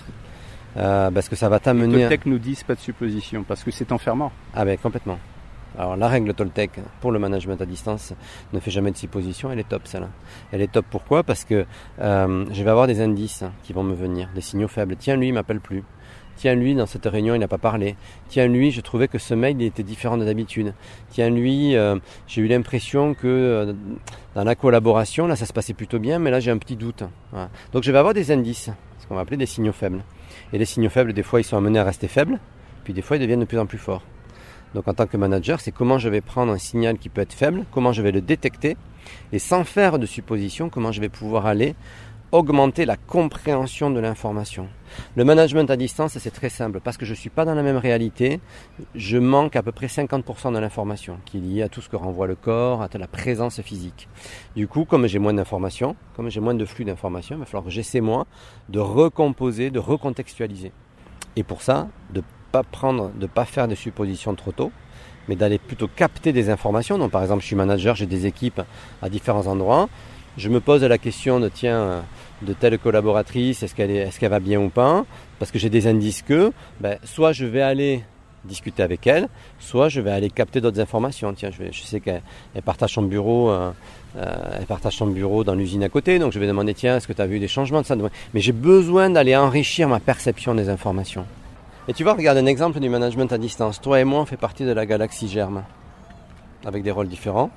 Euh, 0.77 1.13
Parce 1.13 1.29
que 1.29 1.37
ça 1.37 1.49
va 1.49 1.61
t'amener. 1.61 2.09
Les 2.09 2.19
nous 2.27 2.39
disent 2.39 2.65
pas 2.65 2.75
de 2.75 2.81
supposition, 2.81 3.45
parce 3.45 3.63
que 3.63 3.71
c'est 3.71 3.93
enfermant. 3.93 4.33
Ah 4.55 4.65
ben 4.65 4.77
complètement. 4.77 5.21
Alors 5.79 5.97
la 5.97 6.09
règle 6.09 6.35
Toltec 6.35 6.73
pour 7.01 7.13
le 7.13 7.19
management 7.19 7.61
à 7.61 7.67
distance 7.67 8.13
ne 8.53 8.61
fait 8.61 8.71
jamais 8.71 8.91
de 8.91 8.97
supposition, 8.97 9.53
elle 9.53 9.61
est 9.61 9.69
top 9.69 9.83
celle-là. 9.87 10.09
Elle 10.53 10.63
est 10.63 10.73
top 10.73 10.85
pourquoi? 10.91 11.23
Parce 11.23 11.45
que 11.45 11.65
euh, 12.01 12.45
je 12.53 12.63
vais 12.63 12.71
avoir 12.71 12.87
des 12.87 13.01
indices 13.01 13.45
qui 13.63 13.73
vont 13.73 13.83
me 13.83 13.95
venir, 13.95 14.29
des 14.35 14.41
signaux 14.41 14.69
faibles. 14.69 14.97
Tiens 14.97 15.17
lui 15.17 15.29
il 15.29 15.33
m'appelle 15.33 15.61
plus. 15.61 15.85
Tiens 16.37 16.55
lui 16.55 16.75
dans 16.75 16.87
cette 16.87 17.07
réunion 17.07 17.35
il 17.35 17.39
n'a 17.39 17.49
pas 17.49 17.59
parlé. 17.59 17.97
Tiens 18.29 18.49
lui 18.49 18.73
je 18.73 18.81
trouvais 18.81 19.07
que 19.07 19.19
ce 19.19 19.35
mail 19.35 19.57
il 19.61 19.67
était 19.67 19.85
différent 19.85 20.17
de 20.17 20.25
d'habitude. 20.25 20.75
Tiens 21.11 21.31
lui 21.31 21.77
euh, 21.77 21.97
j'ai 22.27 22.43
eu 22.43 22.49
l'impression 22.49 23.15
que 23.15 23.29
euh, 23.29 23.73
dans 24.35 24.45
la 24.45 24.57
collaboration 24.57 25.29
là 25.29 25.37
ça 25.37 25.47
se 25.47 25.53
passait 25.53 25.75
plutôt 25.75 26.01
bien 26.01 26.19
mais 26.19 26.33
là 26.33 26.41
j'ai 26.41 26.51
un 26.51 26.59
petit 26.59 26.77
doute. 26.77 27.05
Donc 27.73 27.85
je 27.85 27.93
vais 27.93 27.99
avoir 27.99 28.15
des 28.15 28.33
indices, 28.33 28.71
ce 28.99 29.07
qu'on 29.07 29.15
va 29.15 29.21
appeler 29.21 29.37
des 29.37 29.47
signaux 29.47 29.73
faibles. 29.73 30.03
Et 30.53 30.59
les 30.59 30.65
signaux 30.65 30.91
faibles 30.91 31.13
des 31.13 31.23
fois 31.23 31.41
ils 31.41 31.45
sont 31.45 31.57
amenés 31.57 31.79
à 31.79 31.85
rester 31.85 32.09
faibles, 32.09 32.41
puis 32.83 32.93
des 32.93 33.03
fois 33.03 33.17
ils 33.19 33.21
deviennent 33.21 33.41
de 33.41 33.45
plus 33.45 33.59
en 33.59 33.67
plus 33.67 33.79
forts. 33.79 34.03
Donc 34.75 34.87
en 34.89 34.95
tant 34.95 35.07
que 35.07 35.17
manager, 35.17 35.61
c'est 35.61 35.73
comment 35.73 35.99
je 35.99 36.09
vais 36.09 36.21
prendre 36.21 36.53
un 36.53 36.59
signal 36.59 36.99
qui 36.99 37.09
peut 37.09 37.21
être 37.21 37.33
faible, 37.33 37.65
comment 37.73 37.93
je 37.93 38.03
vais 38.03 38.13
le 38.13 38.21
détecter, 38.21 38.77
et 39.33 39.39
sans 39.39 39.65
faire 39.65 39.99
de 39.99 40.07
supposition, 40.07 40.69
comment 40.69 40.93
je 40.93 41.01
vais 41.01 41.09
pouvoir 41.09 41.47
aller 41.47 41.75
augmenter 42.33 42.85
la 42.85 42.97
compréhension 42.97 43.91
de 43.91 43.99
l'information. 43.99 44.69
Le 45.17 45.25
management 45.25 45.69
à 45.71 45.77
distance, 45.77 46.17
c'est 46.19 46.31
très 46.31 46.49
simple, 46.49 46.81
parce 46.81 46.97
que 46.97 47.05
je 47.05 47.11
ne 47.11 47.17
suis 47.17 47.31
pas 47.31 47.45
dans 47.45 47.55
la 47.55 47.63
même 47.63 47.77
réalité, 47.77 48.41
je 48.95 49.19
manque 49.19 49.57
à 49.57 49.63
peu 49.63 49.73
près 49.73 49.87
50% 49.87 50.53
de 50.53 50.59
l'information 50.59 51.19
qui 51.25 51.39
est 51.39 51.41
liée 51.41 51.63
à 51.63 51.69
tout 51.69 51.81
ce 51.81 51.89
que 51.89 51.97
renvoie 51.97 52.27
le 52.27 52.37
corps, 52.37 52.83
à 52.83 52.89
la 52.97 53.09
présence 53.09 53.61
physique. 53.63 54.09
Du 54.55 54.69
coup, 54.69 54.85
comme 54.85 55.07
j'ai 55.07 55.19
moins 55.19 55.35
d'informations, 55.35 55.97
comme 56.15 56.31
j'ai 56.31 56.41
moins 56.41 56.55
de 56.55 56.65
flux 56.65 56.85
d'informations, 56.85 57.37
il 57.37 57.41
va 57.41 57.47
falloir 57.47 57.65
que 57.65 57.71
j'essaie 57.71 58.01
moi 58.01 58.27
de 58.69 58.79
recomposer, 58.79 59.71
de 59.71 59.79
recontextualiser. 59.79 60.73
Et 61.37 61.43
pour 61.43 61.63
ça, 61.63 61.89
de 62.13 62.23
pas 62.53 62.63
prendre, 62.63 63.11
de 63.15 63.27
pas 63.27 63.45
faire 63.45 63.69
des 63.69 63.75
suppositions 63.75 64.35
trop 64.35 64.53
tôt, 64.53 64.73
mais 65.29 65.37
d'aller 65.37 65.59
plutôt 65.59 65.89
capter 65.89 66.33
des 66.33 66.51
informations. 66.51 66.99
Donc 66.99 67.11
par 67.11 67.23
exemple, 67.23 67.43
je 67.43 67.47
suis 67.47 67.57
manager, 67.57 67.95
j'ai 67.95 68.07
des 68.07 68.27
équipes 68.27 68.63
à 69.03 69.09
différents 69.09 69.47
endroits. 69.47 69.89
Je 70.37 70.49
me 70.49 70.61
pose 70.61 70.83
la 70.85 70.99
question 70.99 71.41
de 71.41 71.49
tiens, 71.49 72.03
de 72.43 72.53
telle 72.53 72.79
collaboratrice, 72.79 73.63
est-ce 73.63 73.75
qu'elle 73.75 73.91
est, 73.91 74.09
est 74.09 74.19
qu'elle 74.19 74.31
va 74.31 74.41
bien 74.41 74.61
ou 74.61 74.69
pas? 74.69 75.05
Parce 75.39 75.51
que 75.51 75.59
j'ai 75.59 75.71
des 75.71 75.87
indices 75.87 76.23
que, 76.23 76.53
ben, 76.81 76.99
soit 77.05 77.33
je 77.33 77.45
vais 77.45 77.63
aller 77.63 78.05
discuter 78.45 78.83
avec 78.83 79.07
elle, 79.07 79.29
soit 79.59 79.89
je 79.89 80.01
vais 80.01 80.11
aller 80.11 80.31
capter 80.31 80.61
d'autres 80.61 80.81
informations. 80.81 81.33
Tiens, 81.35 81.51
je, 81.51 81.71
je 81.71 81.83
sais 81.83 82.01
qu'elle 82.01 82.23
partage 82.65 82.95
son 82.95 83.03
bureau, 83.03 83.51
euh, 83.51 83.71
euh, 84.17 84.59
elle 84.59 84.67
partage 84.67 84.95
son 84.95 85.09
bureau 85.09 85.45
dans 85.45 85.55
l'usine 85.55 85.83
à 85.83 85.89
côté, 85.89 86.19
donc 86.19 86.33
je 86.33 86.39
vais 86.39 86.47
demander 86.47 86.75
tiens, 86.75 86.97
est-ce 86.97 87.07
que 87.07 87.13
tu 87.13 87.21
as 87.21 87.27
vu 87.27 87.39
des 87.39 87.49
changements 87.49 87.83
de 87.83 87.87
ça? 87.87 87.97
Mais 88.33 88.41
j'ai 88.41 88.53
besoin 88.53 89.11
d'aller 89.11 89.37
enrichir 89.37 89.89
ma 89.89 90.01
perception 90.01 90.55
des 90.55 90.69
informations. 90.69 91.27
Et 91.89 91.93
tu 91.93 92.05
vois, 92.05 92.15
regarde 92.15 92.39
un 92.39 92.47
exemple 92.47 92.79
du 92.79 92.89
management 92.89 93.33
à 93.33 93.39
distance. 93.39 93.81
Toi 93.81 94.01
et 94.01 94.05
moi, 94.05 94.21
on 94.21 94.27
fait 94.27 94.37
partie 94.37 94.65
de 94.65 94.73
la 94.73 94.87
galaxie 94.87 95.29
Germe, 95.29 95.65
avec 96.65 96.83
des 96.83 96.91
rôles 96.91 97.09
différents. 97.09 97.51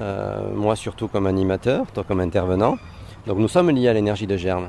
Euh, 0.00 0.54
moi 0.54 0.76
surtout 0.76 1.08
comme 1.08 1.26
animateur, 1.26 1.86
toi 1.92 2.04
comme 2.06 2.20
intervenant. 2.20 2.76
Donc 3.26 3.38
nous 3.38 3.48
sommes 3.48 3.70
liés 3.70 3.88
à 3.88 3.92
l'énergie 3.92 4.26
de 4.26 4.36
Germe. 4.36 4.68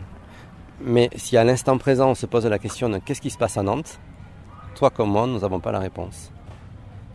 Mais 0.81 1.09
si 1.15 1.35
à 1.35 1.43
l'instant 1.43 1.77
présent 1.77 2.09
on 2.11 2.15
se 2.15 2.25
pose 2.25 2.45
la 2.45 2.57
question 2.57 2.89
de 2.89 2.99
qu'est-ce 2.99 3.21
qui 3.21 3.29
se 3.29 3.37
passe 3.37 3.57
à 3.57 3.63
Nantes, 3.63 3.99
toi 4.75 4.89
comme 4.89 5.11
moi, 5.11 5.27
nous 5.27 5.39
n'avons 5.39 5.59
pas 5.59 5.71
la 5.71 5.79
réponse. 5.79 6.31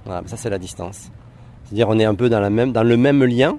Voilà, 0.05 0.23
ça 0.27 0.37
c'est 0.37 0.51
la 0.51 0.59
distance. 0.59 1.11
C'est-à-dire 1.65 1.89
on 1.89 1.99
est 1.99 2.05
un 2.05 2.15
peu 2.15 2.29
dans, 2.29 2.41
le 2.41 2.97
même 2.97 3.25
lien, 3.25 3.57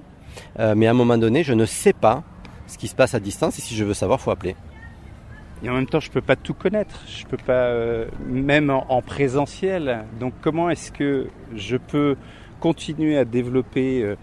euh, 0.60 0.74
mais 0.76 0.86
à 0.86 0.90
un 0.90 0.94
moment 0.94 1.18
donné, 1.18 1.42
je 1.42 1.54
ne 1.54 1.66
sais 1.66 1.92
pas 1.92 2.22
ce 2.68 2.78
qui 2.78 2.86
se 2.86 2.94
passe 2.94 3.14
à 3.14 3.20
distance 3.20 3.58
et 3.58 3.62
si 3.62 3.74
je 3.74 3.84
veux 3.84 3.94
savoir, 3.94 4.20
faut 4.20 4.30
appeler. 4.30 4.54
Et 5.62 5.70
en 5.70 5.74
même 5.74 5.86
temps, 5.86 6.00
je 6.00 6.10
peux 6.10 6.20
pas 6.20 6.36
tout 6.36 6.54
connaître. 6.54 7.00
Je 7.08 7.24
peux 7.24 7.38
pas, 7.38 7.52
euh, 7.52 8.06
même 8.26 8.70
en, 8.70 9.02
présentiel. 9.02 10.04
Donc, 10.20 10.34
comment 10.42 10.68
est-ce 10.70 10.92
que 10.92 11.28
je 11.54 11.76
peux 11.76 12.16
continuer 12.60 13.16
à 13.16 13.24
développer 13.24 14.02
euh, 14.02 14.16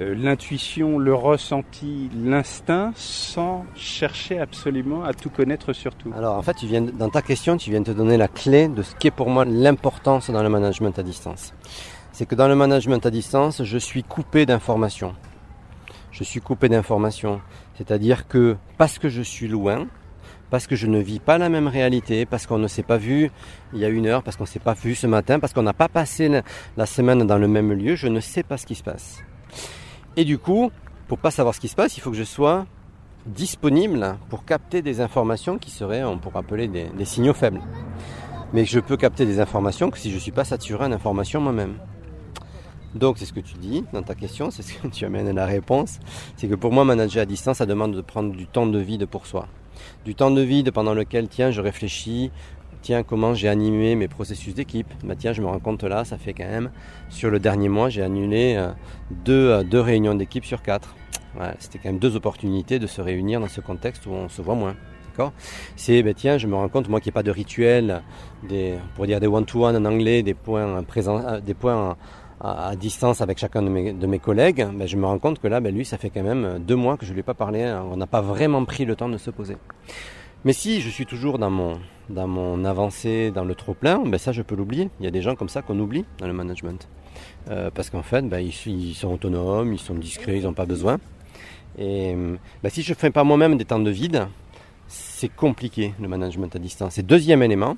euh, 0.00 0.14
l'intuition, 0.14 0.98
le 0.98 1.14
ressenti, 1.14 2.08
l'instinct, 2.14 2.92
sans 2.94 3.66
chercher 3.74 4.38
absolument 4.38 5.04
à 5.04 5.12
tout 5.12 5.28
connaître 5.28 5.72
sur 5.74 5.94
tout? 5.94 6.12
Alors, 6.16 6.36
en 6.36 6.42
fait, 6.42 6.54
tu 6.54 6.66
viens, 6.66 6.80
dans 6.80 7.10
ta 7.10 7.20
question, 7.20 7.56
tu 7.56 7.70
viens 7.70 7.80
de 7.80 7.92
te 7.92 7.96
donner 7.96 8.16
la 8.16 8.28
clé 8.28 8.68
de 8.68 8.82
ce 8.82 8.94
qui 8.94 9.08
est 9.08 9.12
pour 9.12 9.28
moi 9.28 9.44
l'importance 9.44 10.30
dans 10.30 10.42
le 10.42 10.48
management 10.48 10.98
à 10.98 11.02
distance. 11.02 11.52
C'est 12.12 12.24
que 12.26 12.34
dans 12.34 12.48
le 12.48 12.54
management 12.54 13.04
à 13.04 13.10
distance, 13.10 13.64
je 13.64 13.78
suis 13.78 14.02
coupé 14.02 14.46
d'informations. 14.46 15.14
Je 16.10 16.24
suis 16.24 16.40
coupé 16.40 16.68
d'informations. 16.68 17.40
C'est-à-dire 17.76 18.28
que 18.28 18.56
parce 18.78 18.98
que 18.98 19.08
je 19.08 19.22
suis 19.22 19.48
loin, 19.48 19.86
parce 20.50 20.66
que 20.66 20.76
je 20.76 20.86
ne 20.86 20.98
vis 20.98 21.20
pas 21.20 21.38
la 21.38 21.48
même 21.48 21.68
réalité, 21.68 22.26
parce 22.26 22.46
qu'on 22.46 22.58
ne 22.58 22.68
s'est 22.68 22.82
pas 22.82 22.96
vu 22.96 23.30
il 23.72 23.78
y 23.78 23.84
a 23.84 23.88
une 23.88 24.06
heure, 24.06 24.22
parce 24.22 24.36
qu'on 24.36 24.44
ne 24.44 24.48
s'est 24.48 24.58
pas 24.58 24.74
vu 24.74 24.94
ce 24.94 25.06
matin, 25.06 25.38
parce 25.38 25.52
qu'on 25.52 25.62
n'a 25.62 25.72
pas 25.72 25.88
passé 25.88 26.42
la 26.76 26.86
semaine 26.86 27.26
dans 27.26 27.38
le 27.38 27.48
même 27.48 27.72
lieu, 27.72 27.94
je 27.94 28.08
ne 28.08 28.20
sais 28.20 28.42
pas 28.42 28.56
ce 28.56 28.66
qui 28.66 28.74
se 28.74 28.82
passe. 28.82 29.22
Et 30.16 30.24
du 30.24 30.38
coup, 30.38 30.70
pour 31.08 31.18
pas 31.18 31.30
savoir 31.30 31.54
ce 31.54 31.60
qui 31.60 31.68
se 31.68 31.76
passe, 31.76 31.96
il 31.96 32.00
faut 32.00 32.10
que 32.10 32.16
je 32.16 32.24
sois 32.24 32.66
disponible 33.26 34.16
pour 34.28 34.44
capter 34.44 34.82
des 34.82 35.00
informations 35.00 35.58
qui 35.58 35.70
seraient, 35.70 36.04
on 36.04 36.18
pourrait 36.18 36.38
appeler 36.38 36.68
des, 36.68 37.04
signaux 37.04 37.34
faibles. 37.34 37.60
Mais 38.52 38.64
je 38.64 38.80
peux 38.80 38.96
capter 38.96 39.26
des 39.26 39.38
informations 39.38 39.90
que 39.90 39.98
si 39.98 40.10
je 40.10 40.16
ne 40.16 40.20
suis 40.20 40.32
pas 40.32 40.44
saturé 40.44 40.84
en 40.84 40.92
informations 40.92 41.40
moi-même. 41.40 41.74
Donc 42.94 43.18
c'est 43.18 43.24
ce 43.24 43.32
que 43.32 43.40
tu 43.40 43.54
dis 43.54 43.84
dans 43.92 44.02
ta 44.02 44.16
question, 44.16 44.50
c'est 44.50 44.62
ce 44.62 44.74
que 44.74 44.88
tu 44.88 45.04
amènes 45.04 45.28
à 45.28 45.32
la 45.32 45.46
réponse. 45.46 46.00
C'est 46.36 46.48
que 46.48 46.56
pour 46.56 46.72
moi, 46.72 46.84
manager 46.84 47.22
à 47.22 47.26
distance, 47.26 47.58
ça 47.58 47.66
demande 47.66 47.94
de 47.94 48.00
prendre 48.00 48.34
du 48.34 48.46
temps 48.48 48.66
de 48.66 48.78
vide 48.78 49.06
pour 49.06 49.26
soi. 49.26 49.46
Du 50.04 50.14
temps 50.14 50.30
de 50.30 50.40
vide 50.40 50.70
pendant 50.70 50.94
lequel, 50.94 51.28
tiens, 51.28 51.50
je 51.50 51.60
réfléchis, 51.60 52.30
tiens, 52.82 53.02
comment 53.02 53.34
j'ai 53.34 53.48
animé 53.48 53.94
mes 53.94 54.08
processus 54.08 54.54
d'équipe. 54.54 54.88
Bah, 55.04 55.14
tiens, 55.16 55.32
je 55.32 55.42
me 55.42 55.46
rends 55.46 55.58
compte 55.58 55.84
là, 55.84 56.04
ça 56.04 56.18
fait 56.18 56.32
quand 56.32 56.48
même, 56.48 56.70
sur 57.08 57.30
le 57.30 57.38
dernier 57.38 57.68
mois, 57.68 57.88
j'ai 57.88 58.02
annulé 58.02 58.54
euh, 58.56 58.70
deux, 59.10 59.50
euh, 59.50 59.62
deux 59.62 59.80
réunions 59.80 60.14
d'équipe 60.14 60.44
sur 60.44 60.62
quatre. 60.62 60.94
C'était 61.60 61.78
quand 61.78 61.90
même 61.90 62.00
deux 62.00 62.16
opportunités 62.16 62.80
de 62.80 62.88
se 62.88 63.00
réunir 63.00 63.38
dans 63.38 63.46
ce 63.46 63.60
contexte 63.60 64.04
où 64.06 64.10
on 64.10 64.28
se 64.28 64.42
voit 64.42 64.56
moins. 64.56 64.74
C'est, 65.76 66.02
ben, 66.02 66.14
tiens, 66.14 66.38
je 66.38 66.46
me 66.46 66.54
rends 66.54 66.68
compte, 66.68 66.88
moi, 66.88 67.00
qu'il 67.00 67.10
n'y 67.10 67.14
a 67.14 67.18
pas 67.18 67.22
de 67.22 67.30
rituel, 67.30 68.02
des, 68.48 68.74
pour 68.94 69.06
dire 69.06 69.20
des 69.20 69.26
one-to-one 69.26 69.76
en 69.76 69.84
anglais, 69.84 70.22
des 70.22 70.34
points, 70.34 70.82
euh, 70.82 71.40
des 71.40 71.54
points 71.54 71.96
à, 72.40 72.74
distance 72.76 73.20
avec 73.20 73.38
chacun 73.38 73.62
de 73.62 73.68
mes, 73.68 73.92
de 73.92 74.06
mes 74.06 74.18
collègues, 74.18 74.66
ben, 74.72 74.86
je 74.86 74.96
me 74.96 75.06
rends 75.06 75.18
compte 75.18 75.38
que 75.38 75.48
là, 75.48 75.60
ben, 75.60 75.74
lui, 75.74 75.84
ça 75.84 75.98
fait 75.98 76.10
quand 76.10 76.22
même 76.22 76.58
deux 76.58 76.76
mois 76.76 76.96
que 76.96 77.04
je 77.04 77.10
ne 77.10 77.14
lui 77.14 77.20
ai 77.20 77.24
pas 77.24 77.34
parlé, 77.34 77.62
hein. 77.62 77.84
on 77.90 77.96
n'a 77.96 78.06
pas 78.06 78.20
vraiment 78.20 78.64
pris 78.64 78.84
le 78.84 78.96
temps 78.96 79.08
de 79.08 79.18
se 79.18 79.30
poser. 79.30 79.56
Mais 80.44 80.54
si 80.54 80.80
je 80.80 80.88
suis 80.88 81.04
toujours 81.04 81.38
dans 81.38 81.50
mon, 81.50 81.78
dans 82.08 82.26
mon 82.26 82.64
avancée, 82.64 83.30
dans 83.30 83.44
le 83.44 83.54
trop-plein, 83.54 83.98
ben 84.06 84.16
ça 84.16 84.32
je 84.32 84.40
peux 84.40 84.54
l'oublier. 84.54 84.88
Il 84.98 85.04
y 85.04 85.06
a 85.06 85.10
des 85.10 85.20
gens 85.20 85.34
comme 85.34 85.50
ça 85.50 85.60
qu'on 85.60 85.78
oublie 85.78 86.06
dans 86.18 86.26
le 86.26 86.32
management. 86.32 86.88
Euh, 87.50 87.70
parce 87.74 87.90
qu'en 87.90 88.02
fait, 88.02 88.22
ben, 88.26 88.38
ils, 88.38 88.94
sont 88.94 89.12
autonomes, 89.12 89.74
ils 89.74 89.78
sont 89.78 89.94
discrets, 89.94 90.38
ils 90.38 90.44
n'ont 90.44 90.54
pas 90.54 90.64
besoin. 90.64 90.98
Et 91.78 92.14
ben, 92.62 92.70
si 92.70 92.82
je 92.82 92.92
ne 92.92 92.96
fais 92.96 93.10
pas 93.10 93.22
moi-même 93.22 93.58
des 93.58 93.66
temps 93.66 93.78
de 93.78 93.90
vide, 93.90 94.28
c'est 94.88 95.28
compliqué 95.28 95.94
le 96.00 96.08
management 96.08 96.54
à 96.56 96.58
distance. 96.58 96.96
Et 96.96 97.02
deuxième 97.02 97.42
élément, 97.42 97.76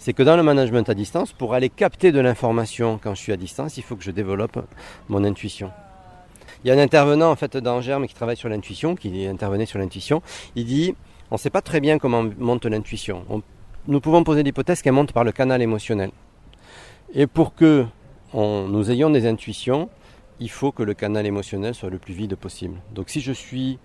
c'est 0.00 0.14
que 0.14 0.22
dans 0.22 0.34
le 0.34 0.42
management 0.42 0.88
à 0.88 0.94
distance, 0.94 1.32
pour 1.32 1.52
aller 1.52 1.68
capter 1.68 2.10
de 2.10 2.20
l'information 2.20 2.98
quand 3.00 3.14
je 3.14 3.20
suis 3.20 3.32
à 3.32 3.36
distance, 3.36 3.76
il 3.76 3.82
faut 3.82 3.96
que 3.96 4.02
je 4.02 4.10
développe 4.10 4.58
mon 5.10 5.22
intuition. 5.24 5.70
Il 6.64 6.68
y 6.68 6.70
a 6.70 6.74
un 6.74 6.78
intervenant 6.78 7.30
en 7.30 7.36
fait 7.36 7.58
dans 7.58 7.82
Germe 7.82 8.06
qui 8.06 8.14
travaille 8.14 8.38
sur 8.38 8.48
l'intuition, 8.48 8.96
qui 8.96 9.26
intervenait 9.26 9.66
sur 9.66 9.78
l'intuition. 9.78 10.22
Il 10.56 10.64
dit 10.64 10.94
on 11.30 11.34
ne 11.34 11.38
sait 11.38 11.50
pas 11.50 11.60
très 11.60 11.80
bien 11.80 11.98
comment 11.98 12.24
monte 12.38 12.64
l'intuition. 12.64 13.24
Nous 13.88 14.00
pouvons 14.00 14.24
poser 14.24 14.42
l'hypothèse 14.42 14.80
qu'elle 14.80 14.94
monte 14.94 15.12
par 15.12 15.22
le 15.22 15.32
canal 15.32 15.60
émotionnel. 15.60 16.10
Et 17.14 17.26
pour 17.26 17.54
que 17.54 17.84
nous 18.34 18.90
ayons 18.90 19.10
des 19.10 19.26
intuitions, 19.26 19.90
il 20.38 20.50
faut 20.50 20.72
que 20.72 20.82
le 20.82 20.94
canal 20.94 21.26
émotionnel 21.26 21.74
soit 21.74 21.90
le 21.90 21.98
plus 21.98 22.14
vide 22.14 22.36
possible. 22.36 22.80
Donc 22.94 23.10
si 23.10 23.20
je 23.20 23.32
suis 23.32 23.78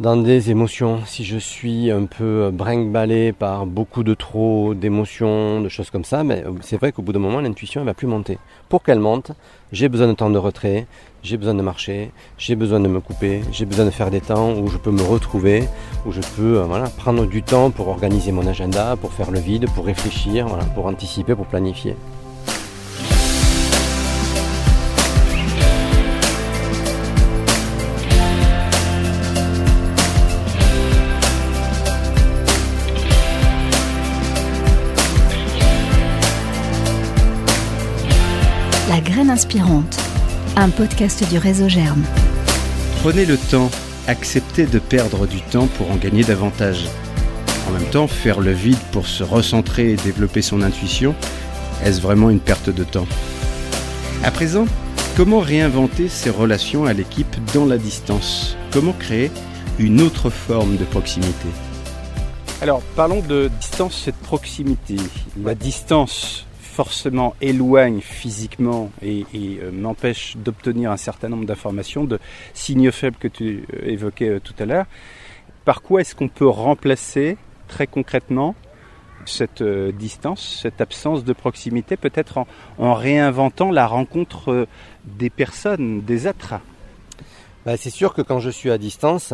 dans 0.00 0.16
des 0.16 0.50
émotions, 0.50 1.00
si 1.04 1.22
je 1.22 1.36
suis 1.36 1.90
un 1.90 2.06
peu 2.06 2.50
brinque-ballé 2.52 3.32
par 3.32 3.66
beaucoup 3.66 4.02
de 4.02 4.14
trop 4.14 4.74
d'émotions, 4.74 5.60
de 5.60 5.68
choses 5.68 5.90
comme 5.90 6.04
ça, 6.04 6.24
mais 6.24 6.44
c'est 6.62 6.76
vrai 6.76 6.92
qu'au 6.92 7.02
bout 7.02 7.12
d'un 7.12 7.18
moment, 7.18 7.40
l'intuition 7.40 7.82
ne 7.82 7.86
va 7.86 7.94
plus 7.94 8.06
monter. 8.06 8.38
Pour 8.68 8.82
qu'elle 8.82 8.98
monte, 8.98 9.32
j'ai 9.70 9.88
besoin 9.88 10.08
de 10.08 10.14
temps 10.14 10.30
de 10.30 10.38
retrait, 10.38 10.86
j'ai 11.22 11.36
besoin 11.36 11.54
de 11.54 11.62
marcher, 11.62 12.10
j'ai 12.38 12.56
besoin 12.56 12.80
de 12.80 12.88
me 12.88 13.00
couper, 13.00 13.42
j'ai 13.52 13.66
besoin 13.66 13.84
de 13.84 13.90
faire 13.90 14.10
des 14.10 14.20
temps 14.20 14.54
où 14.54 14.68
je 14.68 14.78
peux 14.78 14.90
me 14.90 15.02
retrouver, 15.02 15.64
où 16.06 16.10
je 16.10 16.20
peux 16.36 16.58
euh, 16.58 16.86
prendre 16.96 17.26
du 17.26 17.42
temps 17.42 17.70
pour 17.70 17.88
organiser 17.88 18.32
mon 18.32 18.46
agenda, 18.46 18.96
pour 18.96 19.12
faire 19.12 19.30
le 19.30 19.40
vide, 19.40 19.66
pour 19.74 19.84
réfléchir, 19.84 20.46
pour 20.74 20.86
anticiper, 20.86 21.34
pour 21.34 21.46
planifier. 21.46 21.94
Inspirante, 39.32 39.96
un 40.56 40.68
podcast 40.68 41.26
du 41.30 41.38
réseau 41.38 41.66
Germe. 41.66 42.04
Prenez 43.00 43.24
le 43.24 43.38
temps, 43.38 43.70
acceptez 44.06 44.66
de 44.66 44.78
perdre 44.78 45.26
du 45.26 45.40
temps 45.40 45.68
pour 45.78 45.90
en 45.90 45.96
gagner 45.96 46.22
davantage. 46.22 46.84
En 47.66 47.72
même 47.72 47.88
temps, 47.88 48.06
faire 48.08 48.40
le 48.40 48.52
vide 48.52 48.78
pour 48.92 49.06
se 49.06 49.24
recentrer 49.24 49.92
et 49.92 49.96
développer 49.96 50.42
son 50.42 50.60
intuition, 50.60 51.14
est-ce 51.82 52.02
vraiment 52.02 52.28
une 52.28 52.40
perte 52.40 52.68
de 52.68 52.84
temps? 52.84 53.06
À 54.22 54.30
présent, 54.30 54.66
comment 55.16 55.40
réinventer 55.40 56.10
ses 56.10 56.28
relations 56.28 56.84
à 56.84 56.92
l'équipe 56.92 57.34
dans 57.54 57.64
la 57.64 57.78
distance? 57.78 58.58
Comment 58.70 58.92
créer 58.92 59.30
une 59.78 60.02
autre 60.02 60.28
forme 60.28 60.76
de 60.76 60.84
proximité? 60.84 61.48
Alors, 62.60 62.82
parlons 62.96 63.22
de 63.26 63.50
distance 63.58 64.06
et 64.08 64.10
de 64.12 64.26
proximité. 64.26 64.96
La 65.42 65.54
distance 65.54 66.44
forcément 66.72 67.34
éloigne 67.42 68.00
physiquement 68.00 68.90
et, 69.02 69.26
euh, 69.34 69.70
m'empêche 69.70 70.36
d'obtenir 70.38 70.90
un 70.90 70.96
certain 70.96 71.28
nombre 71.28 71.44
d'informations, 71.44 72.04
de 72.04 72.18
signaux 72.54 72.92
faibles 72.92 73.18
que 73.20 73.28
tu 73.28 73.66
euh, 73.74 73.90
évoquais 73.90 74.30
euh, 74.30 74.40
tout 74.40 74.54
à 74.58 74.64
l'heure. 74.64 74.86
Par 75.66 75.82
quoi 75.82 76.00
est-ce 76.00 76.14
qu'on 76.14 76.28
peut 76.28 76.48
remplacer 76.48 77.36
très 77.68 77.86
concrètement 77.86 78.54
cette 79.26 79.62
distance, 79.62 80.60
cette 80.62 80.80
absence 80.80 81.22
de 81.22 81.32
proximité, 81.32 81.96
peut-être 81.96 82.44
en, 82.78 82.94
réinventant 82.94 83.70
la 83.70 83.86
rencontre 83.86 84.66
des 85.04 85.30
personnes, 85.30 86.00
des 86.00 86.26
êtres? 86.26 86.54
Bah, 87.64 87.76
C'est 87.76 87.90
sûr 87.90 88.14
que 88.14 88.22
quand 88.22 88.40
je 88.40 88.50
suis 88.50 88.72
à 88.72 88.78
distance, 88.78 89.32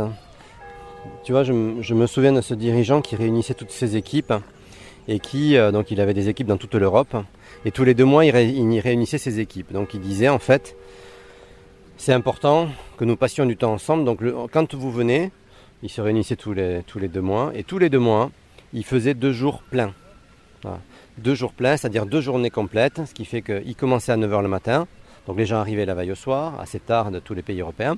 tu 1.24 1.32
vois, 1.32 1.44
je, 1.44 1.52
me 1.52 2.06
souviens 2.06 2.34
de 2.34 2.42
ce 2.42 2.52
dirigeant 2.52 3.00
qui 3.00 3.16
réunissait 3.16 3.54
toutes 3.54 3.70
ses 3.70 3.96
équipes 3.96 4.34
et 5.08 5.18
qui, 5.18 5.56
euh, 5.56 5.72
donc 5.72 5.90
il 5.90 6.00
avait 6.00 6.14
des 6.14 6.28
équipes 6.28 6.46
dans 6.46 6.58
toute 6.58 6.74
l'Europe, 6.74 7.16
et 7.64 7.70
tous 7.70 7.82
les 7.82 7.94
deux 7.94 8.04
mois 8.04 8.24
il, 8.26 8.30
réunissait 8.30 9.18
ses 9.18 9.40
équipes. 9.40 9.72
Donc 9.72 9.94
il 9.94 10.00
disait 10.00 10.28
en 10.28 10.38
fait, 10.38 10.76
c'est 11.96 12.12
important 12.12 12.68
que 12.98 13.04
nous 13.04 13.16
passions 13.16 13.46
du 13.46 13.56
temps 13.56 13.72
ensemble. 13.72 14.04
Donc 14.04 14.20
quand 14.52 14.74
vous 14.74 14.92
venez, 14.92 15.32
il 15.82 15.88
se 15.88 16.00
réunissait 16.00 16.36
tous 16.36 16.52
les, 16.52 17.08
deux 17.08 17.22
mois, 17.22 17.50
et 17.54 17.64
tous 17.64 17.78
les 17.78 17.88
deux 17.88 17.98
mois, 17.98 18.30
il 18.74 18.84
faisait 18.84 19.14
deux 19.14 19.32
jours 19.32 19.62
pleins. 19.62 19.92
Deux 21.16 21.34
jours 21.34 21.52
pleins, 21.52 21.76
c'est-à-dire 21.76 22.06
deux 22.06 22.20
journées 22.20 22.50
complètes, 22.50 23.00
ce 23.06 23.14
qui 23.14 23.24
fait 23.24 23.42
qu'il 23.42 23.74
commençait 23.74 24.12
à 24.12 24.16
9h 24.16 24.42
le 24.42 24.48
matin, 24.48 24.86
donc 25.26 25.38
les 25.38 25.46
gens 25.46 25.58
arrivaient 25.58 25.86
la 25.86 25.94
veille 25.94 26.12
au 26.12 26.16
soir, 26.16 26.60
assez 26.60 26.78
tard 26.78 27.10
de 27.10 27.18
tous 27.18 27.34
les 27.34 27.42
pays 27.42 27.60
européens. 27.60 27.96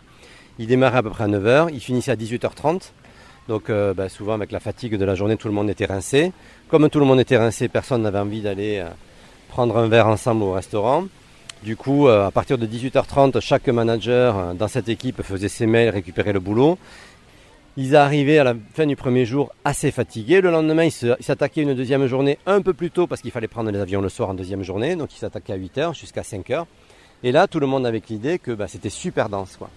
Il 0.59 0.67
démarrait 0.67 0.99
à 0.99 1.03
peu 1.03 1.11
près 1.11 1.25
à 1.25 1.29
9h, 1.29 1.71
il 1.73 1.81
finissait 1.81 2.13
à 2.13 2.17
18h30, 2.17 2.93
donc 3.49 3.71
euh, 3.71 3.95
bah, 3.95 4.09
souvent 4.09 4.35
avec 4.35 4.53
la 4.53 4.61
fatigue 4.61 4.97
de 4.97 5.05
la 5.05 5.15
journée, 5.15 5.37
tout 5.37 5.49
le 5.49 5.55
monde 5.55 5.71
était 5.71 5.87
rincé. 5.87 6.33
Comme 6.69 6.89
tout 6.89 7.01
le 7.01 7.07
monde 7.07 7.21
était 7.21 7.37
rincé, 7.37 7.69
personne 7.69 8.03
n'avait 8.03 8.19
envie 8.19 8.43
d'aller 8.43 8.79
euh, 8.79 8.89
prendre 9.49 9.77
un 9.77 9.89
verre 9.89 10.07
ensemble 10.07 10.43
au 10.43 10.53
restaurant. 10.53 11.05
Du 11.63 11.77
coup, 11.77 12.09
euh, 12.09 12.27
à 12.27 12.31
partir 12.31 12.59
de 12.59 12.67
18h30, 12.67 13.41
chaque 13.41 13.69
manager 13.69 14.55
dans 14.55 14.69
cette 14.69 14.89
équipe 14.89 15.23
faisait 15.23 15.49
ses 15.49 15.67
mails, 15.67 15.91
récupérait 15.91 16.33
le 16.33 16.41
boulot. 16.41 16.79
Ils 17.77 17.97
arrivaient 17.97 18.39
à 18.39 18.45
la 18.45 18.55
fin 18.75 18.87
du 18.87 18.97
premier 18.97 19.25
jour 19.25 19.53
assez 19.65 19.91
fatigués. 19.91 20.41
Le 20.41 20.51
lendemain, 20.51 20.85
ils 20.85 21.17
s'attaquaient 21.21 21.63
une 21.63 21.75
deuxième 21.75 22.07
journée 22.07 22.39
un 22.47 22.63
peu 22.63 22.73
plus 22.73 22.91
tôt 22.91 23.07
parce 23.07 23.21
qu'il 23.21 23.31
fallait 23.31 23.49
prendre 23.49 23.71
les 23.71 23.79
avions 23.79 24.01
le 24.01 24.09
soir 24.09 24.29
en 24.29 24.35
deuxième 24.35 24.63
journée. 24.63 24.97
Donc 24.97 25.15
ils 25.15 25.19
s'attaquaient 25.19 25.53
à 25.53 25.59
8h 25.59 25.99
jusqu'à 25.99 26.23
5h. 26.23 26.65
Et 27.23 27.33
là, 27.33 27.47
tout 27.47 27.61
le 27.61 27.67
monde 27.67 27.87
avec 27.87 28.09
l'idée 28.09 28.39
que 28.39 28.51
bah, 28.53 28.67
c'était 28.67 28.91
super 28.91 29.29
dense. 29.29 29.57
Quoi. 29.57 29.71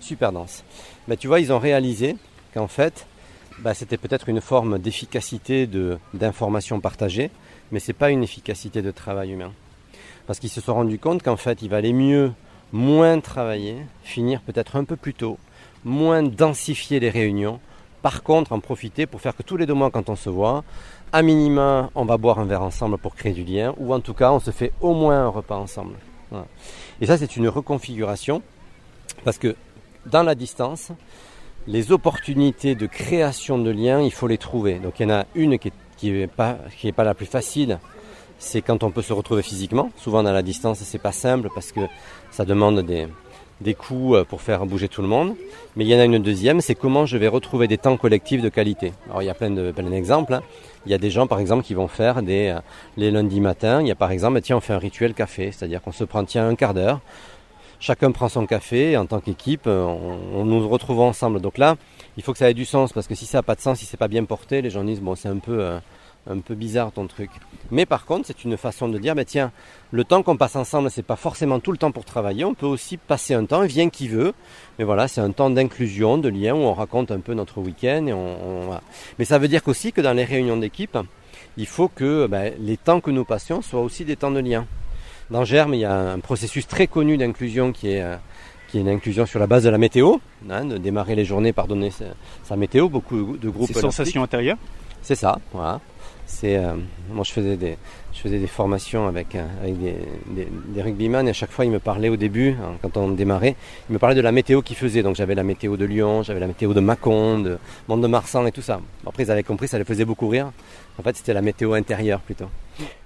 Super 0.00 0.32
dense. 0.32 0.64
Mais 1.08 1.16
tu 1.16 1.28
vois, 1.28 1.40
ils 1.40 1.52
ont 1.52 1.58
réalisé 1.58 2.16
qu'en 2.56 2.68
fait, 2.68 3.06
bah, 3.58 3.74
c'était 3.74 3.98
peut-être 3.98 4.30
une 4.30 4.40
forme 4.40 4.78
d'efficacité 4.78 5.68
d'information 6.14 6.80
partagée, 6.80 7.30
mais 7.70 7.80
ce 7.80 7.88
n'est 7.88 7.94
pas 7.94 8.10
une 8.10 8.22
efficacité 8.22 8.80
de 8.80 8.90
travail 8.90 9.32
humain. 9.32 9.52
Parce 10.26 10.38
qu'ils 10.38 10.48
se 10.48 10.62
sont 10.62 10.72
rendus 10.72 10.98
compte 10.98 11.22
qu'en 11.22 11.36
fait, 11.36 11.60
il 11.60 11.68
valait 11.68 11.92
mieux 11.92 12.32
moins 12.72 13.20
travailler, 13.20 13.76
finir 14.02 14.40
peut-être 14.40 14.76
un 14.76 14.84
peu 14.84 14.96
plus 14.96 15.12
tôt, 15.12 15.38
moins 15.84 16.22
densifier 16.22 16.98
les 16.98 17.10
réunions, 17.10 17.60
par 18.00 18.22
contre 18.22 18.52
en 18.52 18.60
profiter 18.60 19.04
pour 19.04 19.20
faire 19.20 19.36
que 19.36 19.42
tous 19.42 19.58
les 19.58 19.66
deux 19.66 19.74
mois 19.74 19.90
quand 19.90 20.08
on 20.08 20.16
se 20.16 20.30
voit, 20.30 20.64
à 21.12 21.20
minima 21.20 21.90
on 21.94 22.06
va 22.06 22.16
boire 22.16 22.38
un 22.38 22.46
verre 22.46 22.62
ensemble 22.62 22.96
pour 22.96 23.14
créer 23.14 23.34
du 23.34 23.44
lien, 23.44 23.74
ou 23.76 23.92
en 23.92 24.00
tout 24.00 24.14
cas 24.14 24.32
on 24.32 24.40
se 24.40 24.50
fait 24.50 24.72
au 24.80 24.94
moins 24.94 25.26
un 25.26 25.28
repas 25.28 25.56
ensemble. 25.56 25.96
Et 27.00 27.06
ça 27.06 27.18
c'est 27.18 27.36
une 27.36 27.48
reconfiguration, 27.48 28.42
parce 29.24 29.38
que 29.38 29.54
dans 30.06 30.22
la 30.22 30.34
distance, 30.34 30.90
les 31.66 31.92
opportunités 31.92 32.74
de 32.74 32.86
création 32.86 33.58
de 33.58 33.70
liens, 33.70 34.00
il 34.00 34.12
faut 34.12 34.28
les 34.28 34.38
trouver. 34.38 34.78
Donc 34.78 35.00
il 35.00 35.08
y 35.08 35.12
en 35.12 35.14
a 35.14 35.26
une 35.34 35.58
qui 35.58 36.10
n'est 36.10 36.26
pas, 36.26 36.58
la 36.98 37.14
plus 37.14 37.26
facile, 37.26 37.78
c'est 38.38 38.62
quand 38.62 38.82
on 38.82 38.90
peut 38.90 39.02
se 39.02 39.12
retrouver 39.12 39.42
physiquement. 39.42 39.90
Souvent 39.96 40.22
dans 40.22 40.32
la 40.32 40.42
distance, 40.42 40.78
c'est 40.78 40.98
pas 40.98 41.12
simple 41.12 41.48
parce 41.54 41.72
que 41.72 41.80
ça 42.30 42.44
demande 42.44 42.80
des, 42.82 43.08
des 43.60 43.74
coups 43.74 44.16
euh, 44.16 44.24
pour 44.24 44.42
faire 44.42 44.64
bouger 44.66 44.88
tout 44.88 45.02
le 45.02 45.08
monde. 45.08 45.34
Mais 45.74 45.84
il 45.84 45.88
y 45.88 45.94
en 45.94 45.98
a 45.98 46.04
une 46.04 46.18
deuxième, 46.18 46.60
c'est 46.60 46.74
comment 46.74 47.06
je 47.06 47.16
vais 47.16 47.28
retrouver 47.28 47.66
des 47.66 47.78
temps 47.78 47.96
collectifs 47.96 48.42
de 48.42 48.48
qualité. 48.48 48.92
Alors 49.08 49.22
il 49.22 49.26
y 49.26 49.30
a 49.30 49.34
plein 49.34 49.50
de 49.50 49.72
plein 49.72 49.90
d'exemples. 49.90 50.34
Hein. 50.34 50.42
Il 50.84 50.92
y 50.92 50.94
a 50.94 50.98
des 50.98 51.10
gens 51.10 51.26
par 51.26 51.40
exemple 51.40 51.64
qui 51.64 51.74
vont 51.74 51.88
faire 51.88 52.22
des 52.22 52.48
euh, 52.48 52.60
les 52.96 53.10
lundis 53.10 53.40
matins. 53.40 53.80
Il 53.80 53.88
y 53.88 53.90
a 53.90 53.96
par 53.96 54.10
exemple 54.10 54.40
tiens 54.40 54.58
on 54.58 54.60
fait 54.60 54.74
un 54.74 54.78
rituel 54.78 55.14
café, 55.14 55.50
c'est-à-dire 55.50 55.82
qu'on 55.82 55.92
se 55.92 56.04
prend 56.04 56.24
tiens 56.24 56.46
un 56.48 56.54
quart 56.54 56.74
d'heure 56.74 57.00
chacun 57.80 58.12
prend 58.12 58.28
son 58.28 58.46
café 58.46 58.96
en 58.96 59.06
tant 59.06 59.20
qu'équipe, 59.20 59.66
on, 59.66 60.18
on 60.34 60.44
nous 60.44 60.68
retrouve 60.68 61.00
ensemble. 61.00 61.40
Donc 61.40 61.58
là, 61.58 61.76
il 62.16 62.22
faut 62.22 62.32
que 62.32 62.38
ça 62.38 62.50
ait 62.50 62.54
du 62.54 62.64
sens 62.64 62.92
parce 62.92 63.06
que 63.06 63.14
si 63.14 63.26
ça 63.26 63.38
n'a 63.38 63.42
pas 63.42 63.54
de 63.54 63.60
sens, 63.60 63.78
si 63.78 63.86
c'est 63.86 63.96
pas 63.96 64.08
bien 64.08 64.24
porté, 64.24 64.62
les 64.62 64.70
gens 64.70 64.84
disent 64.84 65.00
bon 65.00 65.14
c'est 65.14 65.28
un 65.28 65.38
peu 65.38 65.60
euh, 65.60 65.78
un 66.28 66.38
peu 66.40 66.54
bizarre 66.54 66.92
ton 66.92 67.06
truc. 67.06 67.30
Mais 67.70 67.86
par 67.86 68.04
contre, 68.04 68.26
c'est 68.26 68.44
une 68.44 68.56
façon 68.56 68.88
de 68.88 68.98
dire 68.98 69.14
bah 69.14 69.24
tiens, 69.24 69.52
le 69.90 70.04
temps 70.04 70.22
qu'on 70.22 70.36
passe 70.36 70.56
ensemble, 70.56 70.90
c'est 70.90 71.02
pas 71.02 71.16
forcément 71.16 71.60
tout 71.60 71.72
le 71.72 71.78
temps 71.78 71.92
pour 71.92 72.04
travailler, 72.04 72.44
on 72.44 72.54
peut 72.54 72.66
aussi 72.66 72.96
passer 72.96 73.34
un 73.34 73.44
temps, 73.44 73.62
vient 73.62 73.88
qui 73.88 74.08
veut. 74.08 74.34
Mais 74.78 74.84
voilà, 74.84 75.08
c'est 75.08 75.20
un 75.20 75.30
temps 75.30 75.50
d'inclusion, 75.50 76.18
de 76.18 76.28
lien 76.28 76.54
où 76.54 76.58
on 76.58 76.74
raconte 76.74 77.10
un 77.10 77.20
peu 77.20 77.34
notre 77.34 77.60
week-end 77.60 78.06
Mais 79.18 79.24
ça 79.24 79.38
veut 79.38 79.48
dire 79.48 79.62
aussi 79.66 79.92
que 79.92 80.00
dans 80.00 80.12
les 80.12 80.24
réunions 80.24 80.56
d'équipe, 80.56 80.98
il 81.56 81.66
faut 81.66 81.88
que 81.88 82.26
bah, 82.26 82.50
les 82.58 82.76
temps 82.76 83.00
que 83.00 83.10
nous 83.10 83.24
passions 83.24 83.62
soient 83.62 83.82
aussi 83.82 84.04
des 84.04 84.16
temps 84.16 84.30
de 84.30 84.40
lien. 84.40 84.66
Dans 85.30 85.44
Germe, 85.44 85.74
il 85.74 85.80
y 85.80 85.84
a 85.84 85.92
un 85.92 86.20
processus 86.20 86.68
très 86.68 86.86
connu 86.86 87.16
d'inclusion 87.16 87.72
qui 87.72 87.90
est 87.92 88.02
euh, 88.02 88.16
qui 88.68 88.78
est 88.78 88.80
une 88.80 88.88
inclusion 88.88 89.26
sur 89.26 89.38
la 89.38 89.46
base 89.46 89.64
de 89.64 89.70
la 89.70 89.78
météo, 89.78 90.16
hein, 90.50 90.64
de 90.64 90.76
démarrer 90.76 91.14
les 91.14 91.24
journées 91.24 91.52
par 91.52 91.66
donner 91.66 91.90
sa, 91.90 92.56
météo. 92.56 92.88
Beaucoup 92.88 93.36
de 93.36 93.48
groupes. 93.48 93.70
C'est 93.72 93.80
sensation 93.80 94.22
intérieure. 94.22 94.56
C'est 95.02 95.14
ça, 95.14 95.38
voilà. 95.52 95.80
C'est 96.26 96.56
euh, 96.56 96.72
moi 97.12 97.22
je 97.24 97.30
faisais 97.32 97.56
des 97.56 97.78
je 98.12 98.20
faisais 98.20 98.38
des 98.40 98.48
formations 98.48 99.06
avec, 99.06 99.36
euh, 99.36 99.46
avec 99.62 99.78
des, 99.78 99.94
des, 100.30 100.48
des, 100.50 100.82
rugbyman 100.82 101.28
et 101.28 101.30
à 101.30 101.32
chaque 101.32 101.52
fois 101.52 101.64
ils 101.64 101.70
me 101.70 101.78
parlaient 101.78 102.08
au 102.08 102.16
début 102.16 102.56
hein, 102.60 102.74
quand 102.82 102.96
on 102.96 103.10
démarrait 103.10 103.54
ils 103.88 103.92
me 103.92 103.98
parlaient 104.00 104.16
de 104.16 104.20
la 104.20 104.32
météo 104.32 104.60
qu'ils 104.60 104.74
faisaient 104.74 105.04
donc 105.04 105.14
j'avais 105.14 105.36
la 105.36 105.44
météo 105.44 105.76
de 105.76 105.84
Lyon 105.84 106.24
j'avais 106.24 106.40
la 106.40 106.48
météo 106.48 106.74
de 106.74 106.80
Mâcon 106.80 107.38
de 107.38 107.58
Mont-de-Marsan 107.86 108.44
et 108.46 108.50
tout 108.50 108.62
ça 108.62 108.80
après 109.06 109.22
ils 109.22 109.30
avaient 109.30 109.44
compris 109.44 109.68
ça 109.68 109.78
les 109.78 109.84
faisait 109.84 110.04
beaucoup 110.04 110.26
rire 110.26 110.50
en 110.98 111.02
fait 111.04 111.16
c'était 111.16 111.34
la 111.34 111.42
météo 111.42 111.74
intérieure 111.74 112.18
plutôt 112.18 112.48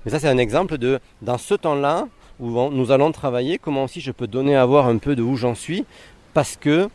mais 0.04 0.10
ça 0.10 0.18
c'est 0.18 0.28
un 0.28 0.38
exemple 0.38 0.78
de 0.78 1.00
dans 1.22 1.38
ce 1.38 1.54
temps-là 1.54 2.08
où 2.40 2.70
nous 2.70 2.90
allons 2.90 3.12
travailler, 3.12 3.58
comment 3.58 3.84
aussi 3.84 4.00
je 4.00 4.12
peux 4.12 4.26
donner 4.26 4.56
à 4.56 4.64
voir 4.64 4.86
un 4.86 4.98
peu 4.98 5.14
de 5.14 5.22
où 5.22 5.36
j'en 5.36 5.54
suis, 5.54 5.84
parce 6.32 6.56
que 6.56 6.88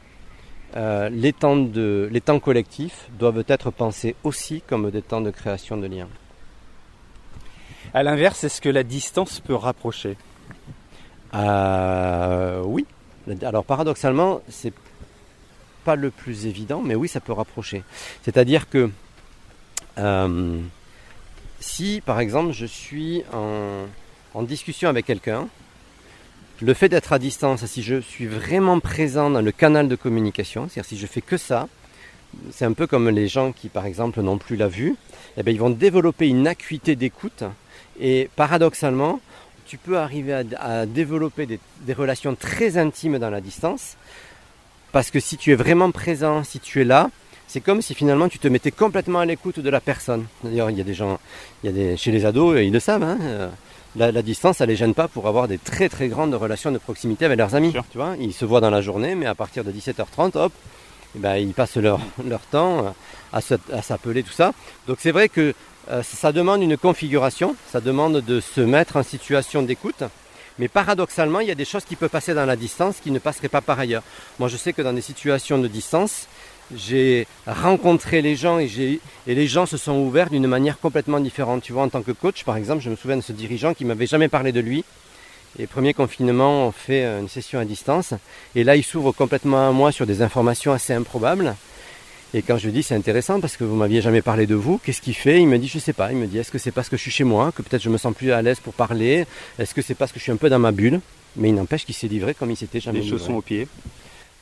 euh, 0.76 1.08
les, 1.10 1.32
temps 1.32 1.56
de, 1.56 2.10
les 2.12 2.20
temps 2.20 2.40
collectifs 2.40 3.10
doivent 3.18 3.44
être 3.48 3.72
pensés 3.72 4.16
aussi 4.24 4.62
comme 4.68 4.90
des 4.92 5.02
temps 5.02 5.22
de 5.22 5.32
création 5.32 5.78
de 5.78 5.88
liens. 5.88 6.10
À 7.94 8.04
l'inverse, 8.04 8.44
est-ce 8.44 8.60
que 8.60 8.70
la 8.70 8.84
distance 8.84 9.40
peut 9.40 9.56
rapprocher? 9.56 10.18
Euh, 11.34 12.62
Oui. 12.66 12.86
Alors 13.42 13.64
paradoxalement, 13.64 14.42
c'est 14.50 14.74
pas 15.84 15.96
le 15.96 16.12
plus 16.12 16.46
évident, 16.46 16.82
mais 16.84 16.96
oui, 16.96 17.08
ça 17.08 17.20
peut 17.20 17.34
rapprocher. 17.34 17.84
C'est-à-dire 18.24 18.70
que 18.70 18.92
euh, 19.98 20.60
si, 21.66 22.02
par 22.06 22.20
exemple, 22.20 22.54
je 22.54 22.66
suis 22.66 23.24
en, 23.34 24.44
discussion 24.44 24.88
avec 24.88 25.06
quelqu'un, 25.06 25.48
le 26.62 26.74
fait 26.74 26.90
d'être 26.90 27.12
à 27.12 27.20
distance, 27.20 27.66
si 27.66 27.82
je 27.82 28.00
suis 28.00 28.28
vraiment 28.28 28.80
présent 28.80 29.32
dans 29.32 29.42
le 29.42 29.52
canal 29.52 29.88
de 29.88 29.96
communication, 29.96 30.70
c'est-à-dire 30.70 30.90
si 30.90 30.98
je 30.98 31.08
fais 31.08 31.22
que 31.22 31.38
ça, 31.38 31.68
c'est 32.52 32.66
un 32.66 32.74
peu 32.74 32.86
comme 32.86 33.10
les 33.10 33.28
gens 33.28 33.52
qui, 33.52 33.70
par 33.70 33.88
exemple, 33.88 34.22
n'ont 34.22 34.38
plus 34.38 34.58
la 34.58 34.68
vue, 34.68 34.96
eh 35.38 35.44
bien, 35.44 35.54
ils 35.54 35.60
vont 35.60 35.72
développer 35.72 36.28
une 36.28 36.48
acuité 36.48 36.96
d'écoute 36.96 37.44
et 38.00 38.30
paradoxalement, 38.36 39.20
tu 39.66 39.78
peux 39.80 39.98
arriver 39.98 40.44
à, 40.58 40.86
développer 40.86 41.48
des, 41.48 41.94
relations 41.94 42.36
très 42.36 42.78
intimes 42.78 43.18
dans 43.18 43.32
la 43.32 43.42
distance 43.42 43.98
parce 44.92 45.10
que 45.10 45.20
si 45.20 45.36
tu 45.36 45.52
es 45.52 45.56
vraiment 45.56 45.90
présent, 45.90 46.44
si 46.44 46.60
tu 46.60 46.82
es 46.82 46.86
là, 46.86 47.10
c'est 47.48 47.62
comme 47.62 47.82
si 47.82 47.94
finalement 47.94 48.30
tu 48.30 48.40
te 48.40 48.48
mettais 48.48 48.72
complètement 48.72 49.20
à 49.20 49.26
l'écoute 49.26 49.60
de 49.60 49.70
la 49.70 49.80
personne. 49.80 50.26
D'ailleurs, 50.44 50.70
il 50.70 50.78
y 50.78 50.82
a 50.82 50.84
des 50.84 50.94
gens, 50.94 51.20
il 51.64 51.68
y 51.68 51.70
a 51.70 51.72
des, 51.74 51.98
chez 51.98 52.12
les 52.12 52.26
ados, 52.26 52.60
ils 52.62 52.72
le 52.72 52.80
savent, 52.80 53.04
hein, 53.04 53.18
la, 53.96 54.22
distance, 54.22 54.58
ça 54.58 54.66
les 54.66 54.76
gêne 54.76 54.94
pas 54.94 55.08
pour 55.08 55.28
avoir 55.28 55.48
des 55.48 55.58
très 55.58 55.88
très 55.90 56.08
grandes 56.08 56.34
relations 56.34 56.72
de 56.72 56.78
proximité 56.78 57.26
avec 57.26 57.38
leurs 57.38 57.56
amis. 57.56 57.74
Tu 57.92 57.98
vois, 57.98 58.16
ils 58.20 58.34
se 58.34 58.44
voient 58.46 58.62
dans 58.62 58.70
la 58.70 58.82
journée, 58.82 59.16
mais 59.16 59.26
à 59.26 59.36
partir 59.36 59.64
de 59.64 59.72
17h30, 59.72 60.38
hop, 60.38 60.52
eh 61.16 61.20
ben, 61.20 61.36
ils 61.36 61.54
passent 61.54 61.78
leur, 61.78 62.00
leur 62.28 62.42
temps 62.42 62.94
à, 63.32 63.42
s'appeler 63.42 64.24
tout 64.24 64.34
ça. 64.34 64.54
Donc 64.88 64.98
c'est 65.00 65.12
vrai 65.12 65.30
que 65.30 65.54
euh, 65.92 66.04
ça 66.04 66.32
demande 66.32 66.62
une 66.62 66.78
configuration, 66.78 67.56
ça 67.72 67.80
demande 67.80 68.22
de 68.22 68.40
se 68.40 68.62
mettre 68.62 68.98
en 68.98 69.04
situation 69.04 69.62
d'écoute. 69.62 70.04
Mais 70.58 70.68
paradoxalement, 70.68 71.42
il 71.42 71.48
y 71.48 71.52
a 71.52 71.56
des 71.56 71.66
choses 71.66 71.84
qui 71.84 71.98
peuvent 71.98 72.10
passer 72.10 72.34
dans 72.34 72.46
la 72.46 72.56
distance 72.56 72.98
qui 73.04 73.12
ne 73.12 73.20
passeraient 73.20 73.50
pas 73.50 73.62
par 73.62 73.78
ailleurs. 73.80 74.04
Moi, 74.40 74.48
je 74.48 74.56
sais 74.56 74.72
que 74.72 74.82
dans 74.82 74.94
des 74.94 75.02
situations 75.02 75.58
de 75.58 75.68
distance, 75.68 76.28
j'ai 76.74 77.28
rencontré 77.46 78.22
les 78.22 78.36
gens 78.36 78.60
et, 78.60 79.00
et, 79.28 79.36
les 79.36 79.48
gens 79.48 79.66
se 79.66 79.78
sont 79.78 79.98
ouverts 79.98 80.30
d'une 80.30 80.48
manière 80.48 80.80
complètement 80.80 81.20
différente. 81.20 81.64
Tu 81.64 81.74
vois, 81.74 81.84
en 81.84 81.90
tant 81.90 82.02
que 82.02 82.12
coach, 82.12 82.44
par 82.44 82.58
exemple, 82.58 82.82
je 82.82 82.90
me 82.90 82.96
souviens 82.96 83.18
de 83.18 83.22
ce 83.22 83.32
dirigeant 83.32 83.74
qui 83.74 83.86
m'avait 83.86 84.08
jamais 84.08 84.28
parlé 84.28 84.52
de 84.52 84.60
lui. 84.60 84.84
Et 85.58 85.68
premier 85.68 85.94
confinement, 85.94 86.68
on 86.68 86.72
fait 86.72 87.06
une 87.06 87.30
session 87.30 87.60
à 87.60 87.66
distance. 87.66 88.14
Et 88.56 88.64
là, 88.64 88.76
il 88.76 88.84
s'ouvre 88.84 89.12
complètement 89.12 89.70
à 89.70 89.72
moi 89.72 89.92
sur 89.92 90.06
des 90.06 90.22
informations 90.22 90.74
assez 90.74 90.94
improbables. 90.94 91.56
Et 92.34 92.42
quand 92.42 92.58
je 92.58 92.66
lui 92.66 92.74
dis 92.74 92.84
c'est 92.84 92.96
intéressant 92.96 93.40
parce 93.40 93.56
que 93.56 93.64
vous 93.64 93.78
m'aviez 93.78 94.02
jamais 94.02 94.22
parlé 94.22 94.46
de 94.46 94.56
vous, 94.56 94.78
qu'est-ce 94.84 95.00
qu'il 95.00 95.14
fait? 95.14 95.40
Il 95.40 95.48
me 95.48 95.58
dit 95.58 95.70
je 95.70 95.80
sais 95.80 95.94
pas. 95.94 96.12
Il 96.12 96.18
me 96.18 96.28
dit 96.28 96.38
est-ce 96.38 96.52
que 96.52 96.58
c'est 96.58 96.72
parce 96.72 96.90
que 96.90 96.98
je 96.98 97.02
suis 97.02 97.12
chez 97.12 97.24
moi 97.24 97.54
que 97.54 97.62
peut-être 97.62 97.82
je 97.82 97.90
me 97.90 97.98
sens 97.98 98.14
plus 98.14 98.34
à 98.34 98.42
l'aise 98.42 98.60
pour 98.60 98.74
parler? 98.74 99.26
Est-ce 99.58 99.74
que 99.74 99.82
c'est 99.82 99.96
parce 99.96 100.12
que 100.12 100.20
je 100.20 100.24
suis 100.24 100.34
un 100.34 100.38
peu 100.38 100.50
dans 100.50 100.60
ma 100.60 100.74
bulle? 100.74 101.00
Mais 101.38 101.50
il 101.50 101.56
n'empêche 101.56 101.86
qu'il 101.86 101.96
s'est 101.96 102.10
livré 102.10 102.34
comme 102.34 102.52
il 102.52 102.58
s'était 102.58 102.82
jamais. 102.82 103.00
Les 103.00 103.10
chaussons 103.10 103.36
aux 103.36 103.42
pieds 103.42 103.70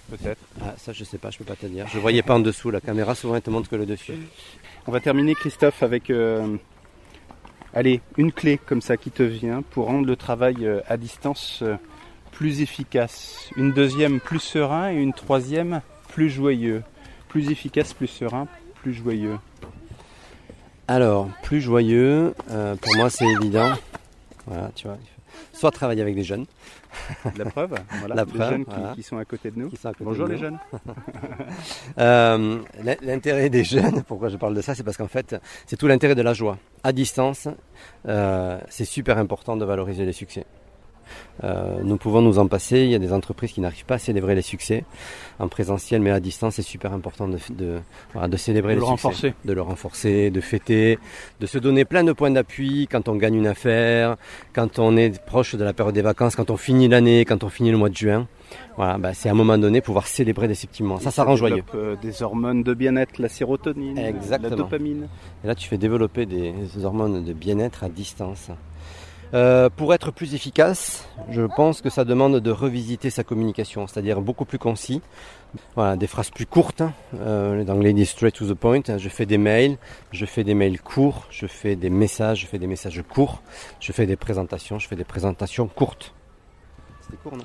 peut-être 0.10 0.42
Ah, 0.62 0.74
ça, 0.78 0.94
je 0.94 1.04
sais 1.04 1.18
pas, 1.18 1.30
je 1.30 1.38
peux 1.38 1.44
pas 1.44 1.56
te 1.56 1.66
dire. 1.66 1.88
Je 1.88 2.00
voyais 2.00 2.22
pas 2.22 2.36
en 2.36 2.40
dessous. 2.40 2.72
La 2.72 2.82
caméra, 2.82 3.16
souvent, 3.16 3.36
elle 3.36 3.42
te 3.42 3.50
montre 3.50 3.70
que 3.70 3.76
le 3.76 3.86
dessus. 3.86 4.14
On 4.88 4.92
va 4.92 5.00
terminer, 5.00 5.36
Christophe, 5.36 5.84
avec. 5.84 6.10
Euh, 6.10 6.58
allez, 7.74 8.02
une 8.18 8.32
clé 8.32 8.58
comme 8.58 8.82
ça 8.82 8.98
qui 8.98 9.12
te 9.12 9.24
vient 9.24 9.62
pour 9.62 9.88
rendre 9.88 10.06
le 10.06 10.16
travail 10.16 10.66
euh, 10.66 10.82
à 10.88 10.98
distance 10.98 11.60
euh, 11.64 11.76
plus 12.32 12.62
efficace. 12.62 13.50
Une 13.56 13.72
deuxième 13.72 14.20
plus 14.20 14.40
serein 14.40 14.92
et 14.92 14.96
une 14.96 15.14
troisième 15.14 15.82
plus 16.10 16.30
joyeux. 16.30 16.84
Plus 17.30 17.50
efficace, 17.50 17.94
plus 17.94 18.08
serein, 18.08 18.48
plus 18.76 18.94
joyeux. 18.94 19.38
Alors, 20.88 21.30
plus 21.44 21.62
joyeux, 21.62 22.36
pour 22.48 22.96
moi 22.98 23.10
c'est 23.10 23.26
évident. 23.26 23.74
Voilà, 24.46 24.70
tu 24.76 24.88
vois. 24.88 24.98
Soit 25.54 25.72
travailler 25.72 26.02
avec 26.02 26.16
des 26.16 26.24
jeunes, 26.24 26.46
La 27.38 27.46
preuve, 27.46 27.74
voilà, 28.00 28.26
les 28.26 28.38
jeunes 28.38 28.66
qui, 28.96 29.04
sont 29.04 29.18
à 29.18 29.26
côté 29.26 29.52
de 29.52 29.60
nous. 29.60 29.72
Bonjour 30.00 30.28
les 30.28 30.38
jeunes. 30.38 30.60
Euh, 32.00 32.60
l'intérêt 33.04 33.50
des 33.50 33.64
jeunes, 33.64 34.02
pourquoi 34.04 34.30
je 34.30 34.38
parle 34.38 34.56
de 34.56 34.62
ça, 34.62 34.74
c'est 34.74 34.84
parce 34.84 34.98
qu'en 34.98 35.08
fait, 35.08 35.36
c'est 35.68 35.78
tout 35.78 35.88
l'intérêt 35.88 36.16
de 36.16 36.22
la 36.22 36.34
joie. 36.34 36.58
À 36.84 36.92
distance, 36.92 37.48
euh, 38.08 38.60
c'est 38.70 38.86
super 38.86 39.18
important 39.18 39.56
de 39.56 39.66
valoriser 39.66 40.06
les 40.06 40.14
succès. 40.14 40.46
Euh, 41.44 41.80
nous 41.84 41.98
pouvons 41.98 42.22
nous 42.22 42.40
en 42.40 42.48
passer. 42.48 42.82
Il 42.82 42.90
y 42.90 42.96
a 42.96 43.00
des 43.00 43.14
entreprises 43.14 43.52
qui 43.52 43.62
n'arrivent 43.62 43.86
pas 43.86 43.96
à 43.96 44.00
célébrer 44.00 44.36
les 44.36 44.42
succès 44.42 44.84
en 45.40 45.48
présentiel, 45.48 46.02
mais 46.02 46.12
à 46.12 46.20
distance, 46.20 46.56
c'est 46.56 46.62
super 46.62 46.94
important 46.94 47.28
de, 47.28 47.38
de, 47.52 47.80
de 48.28 48.38
célébrer 48.38 48.74
de 48.74 48.80
les 48.80 48.86
le 48.86 48.86
renforcer. 48.86 49.34
de 49.44 49.54
le 49.54 49.62
renforcer, 49.62 50.30
de 50.32 50.42
fêter, 50.42 51.00
de 51.40 51.46
se 51.46 51.58
donner 51.58 51.86
plein 51.86 52.04
de 52.04 52.14
points 52.14 52.32
d'appui 52.32 52.88
quand 52.90 53.08
on 53.10 53.16
gagne 53.16 53.36
une 53.36 53.48
affaire, 53.48 54.16
quand 54.54 54.80
on 54.80 54.96
est 54.96 55.24
proche 55.26 55.56
de 55.56 55.64
la 55.64 55.74
période 55.74 55.96
des 55.96 56.02
vacances, 56.02 56.36
quand 56.36 56.52
on 56.52 56.58
finit 56.58 56.88
l'année, 56.88 57.26
quand 57.26 57.44
on 57.44 57.50
finit 57.50 57.72
le 57.72 57.78
mois 57.78 57.90
de 57.90 57.96
juin. 57.96 58.28
Voilà, 58.78 58.98
bah, 58.98 59.14
c'est 59.14 59.30
à 59.30 59.32
un 59.32 59.36
moment 59.36 59.58
donné 59.58 59.82
pouvoir 59.82 60.08
célébrer 60.08 60.48
des 60.48 60.56
petits 60.56 60.84
moments. 60.84 61.00
Ça, 61.00 61.12
ça, 61.12 61.24
rend 61.24 61.36
joyeux. 61.36 61.64
Euh, 61.76 61.96
des 62.02 62.22
hormones 62.22 62.64
de 62.64 62.74
bien-être, 62.74 63.20
la 63.20 63.30
sérotonine, 63.30 64.00
la 64.30 64.38
dopamine. 64.50 65.08
Et 65.44 65.48
là, 65.48 65.56
tu 65.56 65.68
fais 65.68 65.78
développer 65.78 66.26
des 66.26 66.54
hormones 66.84 67.24
de 67.24 67.34
bien-être 67.34 67.84
à 67.84 67.90
distance. 67.90 68.50
Euh, 69.34 69.70
pour 69.70 69.96
être 69.96 70.12
plus 70.12 70.36
efficace, 70.36 71.08
je 71.30 71.42
pense 71.42 71.82
que 71.82 71.90
ça 71.90 72.06
demande 72.06 72.40
de 72.40 72.52
revisiter 72.52 73.10
sa 73.10 73.24
communication, 73.24 73.88
c'est-à-dire 73.88 74.22
beaucoup 74.22 74.46
plus 74.46 74.60
concis. 74.60 75.02
Voilà, 75.76 75.96
des 75.96 76.06
phrases 76.06 76.30
plus 76.30 76.46
courtes. 76.46 76.84
Euh, 77.20 77.64
l'anglais 77.64 77.94
dit 77.94 78.06
straight 78.06 78.36
to 78.36 78.46
the 78.46 78.54
point. 78.54 78.82
Je 78.98 79.10
fais 79.10 79.26
des 79.26 79.40
mails, 79.40 79.78
je 80.12 80.26
fais 80.26 80.44
des 80.44 80.54
mails 80.54 80.80
courts, 80.80 81.26
je 81.32 81.48
fais 81.48 81.76
des 81.76 81.90
messages, 81.90 82.42
je 82.42 82.48
fais 82.48 82.60
des 82.60 82.68
messages 82.68 83.04
courts, 83.10 83.42
je 83.80 83.92
fais 83.92 84.06
des 84.06 84.16
présentations, 84.16 84.78
je 84.78 84.88
fais 84.88 84.96
des 84.96 85.04
présentations 85.04 85.68
courtes. 85.68 86.14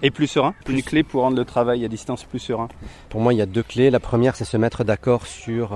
Et 0.03 0.11
plus 0.11 0.26
serein? 0.26 0.55
Une 0.68 0.82
clé 0.82 1.03
pour 1.03 1.22
rendre 1.22 1.36
le 1.36 1.45
travail 1.45 1.84
à 1.84 1.89
distance 1.89 2.24
plus 2.24 2.39
serein? 2.39 2.68
Pour 3.09 3.20
moi, 3.20 3.34
il 3.34 3.39
y 3.39 3.43
a 3.43 3.47
deux 3.47 3.62
clés. 3.62 3.91
La 3.91 4.01
première, 4.01 4.36
c'est 4.36 4.45
se 4.45 4.57
mettre 4.57 4.84
d'accord 4.84 5.26
sur 5.26 5.72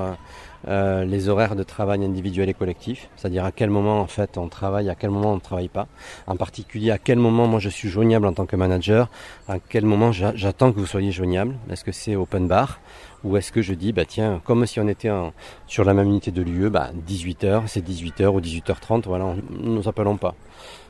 euh, 0.69 1.05
les 1.05 1.29
horaires 1.29 1.57
de 1.57 1.63
travail 1.63 2.05
individuel 2.05 2.49
et 2.49 2.55
collectif, 2.55 3.09
c'est-à-dire 3.17 3.45
à 3.45 3.53
quel 3.53 3.71
moment 3.71 4.01
en 4.01 4.07
fait 4.07 4.39
on 4.39 4.49
travaille, 4.49 4.89
à 4.89 4.95
quel 4.95 5.11
moment 5.11 5.33
on 5.33 5.37
ne 5.37 5.41
travaille 5.41 5.69
pas. 5.69 5.89
En 6.27 6.37
particulier, 6.37 6.91
à 6.91 6.99
quel 6.99 7.19
moment 7.19 7.47
moi 7.47 7.61
je 7.61 7.69
suis 7.69 7.89
joignable 7.89 8.27
en 8.27 8.33
tant 8.33 8.47
que 8.47 8.57
manager, 8.57 9.09
à 9.49 9.59
quel 9.59 9.85
moment 9.85 10.13
j'attends 10.13 10.73
que 10.73 10.79
vous 10.79 10.87
soyez 10.87 11.13
joignable. 11.13 11.57
Est-ce 11.71 11.85
que 11.85 11.93
c'est 11.93 12.17
open 12.17 12.47
bar 12.47 12.81
ou 13.25 13.37
est-ce 13.37 13.53
que 13.53 13.63
je 13.63 13.75
dis, 13.75 13.93
bah 13.93 14.05
tiens, 14.05 14.41
comme 14.45 14.67
si 14.67 14.81
on 14.81 14.89
était 14.89 15.11
sur 15.67 15.85
la 15.85 15.95
même 15.95 16.09
unité 16.09 16.31
de 16.33 16.43
lieu, 16.43 16.71
bah 16.71 16.91
18h, 17.09 17.63
c'est 17.67 17.87
18h 17.87 18.27
ou 18.27 18.41
18h30, 18.41 19.05
voilà, 19.07 19.35
nous 19.51 19.89
appelons 19.89 20.17
pas. 20.17 20.35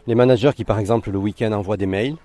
Les 0.07 0.15
managers 0.15 0.53
qui 0.57 0.65
par 0.65 0.79
exemple 0.79 1.11
le 1.11 1.19
week-end 1.19 1.53
envoient 1.53 1.77
des 1.77 1.87
mails, 1.87 2.17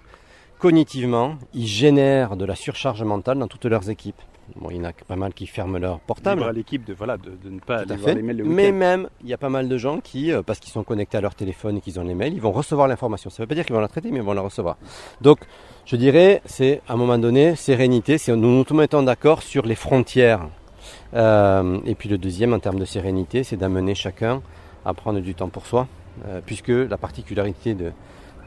cognitivement, 0.59 1.35
ils 1.53 1.67
génèrent 1.67 2.35
de 2.35 2.45
la 2.45 2.55
surcharge 2.55 3.03
mentale 3.03 3.37
dans 3.39 3.47
toutes 3.47 3.65
leurs 3.65 3.89
équipes. 3.89 4.21
Bon, 4.55 4.69
il 4.71 4.77
y 4.77 4.79
en 4.79 4.85
a 4.85 4.93
pas 4.93 5.17
mal 5.17 5.33
qui 5.33 5.45
ferment 5.45 5.77
leur 5.77 5.99
portable. 5.99 6.39
Libre 6.39 6.49
à 6.49 6.53
l'équipe 6.53 6.85
de, 6.85 6.93
voilà, 6.93 7.17
de, 7.17 7.31
de 7.43 7.49
ne 7.49 7.59
pas 7.59 7.79
aller 7.79 7.95
voir 7.97 8.15
les 8.15 8.21
mails 8.21 8.37
le 8.37 8.43
Mais 8.45 8.71
même, 8.71 9.09
il 9.21 9.29
y 9.29 9.33
a 9.33 9.37
pas 9.37 9.49
mal 9.49 9.67
de 9.67 9.77
gens 9.77 9.99
qui, 9.99 10.31
euh, 10.31 10.41
parce 10.41 10.59
qu'ils 10.59 10.71
sont 10.71 10.83
connectés 10.83 11.17
à 11.17 11.21
leur 11.21 11.35
téléphone 11.35 11.77
et 11.77 11.81
qu'ils 11.81 11.99
ont 11.99 12.03
les 12.03 12.15
mails, 12.15 12.33
ils 12.33 12.41
vont 12.41 12.53
recevoir 12.53 12.87
l'information. 12.87 13.29
Ça 13.29 13.41
ne 13.41 13.43
veut 13.43 13.47
pas 13.47 13.55
dire 13.55 13.65
qu'ils 13.65 13.75
vont 13.75 13.81
la 13.81 13.89
traiter, 13.89 14.09
mais 14.09 14.17
ils 14.17 14.23
vont 14.23 14.33
la 14.33 14.41
recevoir. 14.41 14.77
Donc, 15.19 15.39
je 15.85 15.97
dirais, 15.97 16.41
c'est 16.45 16.81
à 16.87 16.93
un 16.93 16.95
moment 16.95 17.17
donné, 17.17 17.55
sérénité, 17.55 18.17
c'est 18.17 18.33
nous 18.35 18.63
nous 18.69 18.75
mettons 18.75 19.03
d'accord 19.03 19.43
sur 19.43 19.65
les 19.65 19.75
frontières. 19.75 20.47
Euh, 21.13 21.79
et 21.85 21.95
puis 21.95 22.07
le 22.07 22.17
deuxième, 22.17 22.53
en 22.53 22.59
termes 22.59 22.79
de 22.79 22.85
sérénité, 22.85 23.43
c'est 23.43 23.57
d'amener 23.57 23.95
chacun 23.95 24.41
à 24.85 24.93
prendre 24.93 25.19
du 25.19 25.35
temps 25.35 25.49
pour 25.49 25.65
soi, 25.65 25.87
euh, 26.25 26.39
puisque 26.45 26.69
la 26.69 26.97
particularité 26.97 27.73
de, 27.73 27.91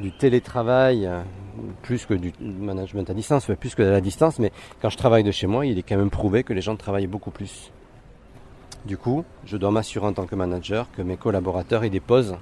du 0.01 0.13
télétravail, 0.13 1.07
euh, 1.07 1.21
plus 1.83 2.07
que 2.07 2.15
du 2.15 2.33
management 2.41 3.09
à 3.11 3.15
distance, 3.15 3.51
plus 3.59 3.75
que 3.75 3.83
de 3.83 3.89
la 3.89 4.01
distance, 4.01 4.39
mais 4.39 4.53
quand 4.81 4.91
je 4.91 4.97
travaille 4.97 5.25
de 5.25 5.31
chez 5.31 5.47
moi, 5.47 5.67
il 5.67 5.79
est 5.79 5.83
quand 5.83 5.97
même 5.97 6.11
prouvé 6.11 6.43
que 6.43 6.53
les 6.53 6.61
gens 6.61 6.77
travaillent 6.77 7.07
beaucoup 7.07 7.31
plus. 7.31 7.71
Du 8.87 8.97
coup, 8.97 9.25
je 9.45 9.57
dois 9.57 9.71
m'assurer 9.71 10.07
en 10.07 10.13
tant 10.13 10.27
que 10.27 10.35
manager 10.35 10.87
que 10.97 11.03
mes 11.03 11.17
collaborateurs 11.17 11.85
aient 11.85 11.91
des 11.91 12.01
pauses 12.01 12.37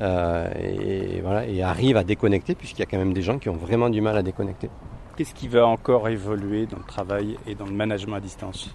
et, 0.00 1.20
voilà, 1.22 1.46
et 1.46 1.62
arrivent 1.62 1.96
à 1.96 2.04
déconnecter, 2.04 2.54
puisqu'il 2.54 2.80
y 2.80 2.82
a 2.82 2.86
quand 2.86 2.98
même 2.98 3.12
des 3.12 3.22
gens 3.22 3.38
qui 3.38 3.48
ont 3.48 3.56
vraiment 3.56 3.90
du 3.90 4.00
mal 4.00 4.16
à 4.16 4.22
déconnecter. 4.22 4.70
Qu'est-ce 5.16 5.34
qui 5.34 5.48
va 5.48 5.66
encore 5.66 6.08
évoluer 6.08 6.66
dans 6.66 6.78
le 6.78 6.84
travail 6.84 7.36
et 7.46 7.54
dans 7.54 7.66
le 7.66 7.72
management 7.72 8.16
à 8.16 8.20
distance? 8.20 8.74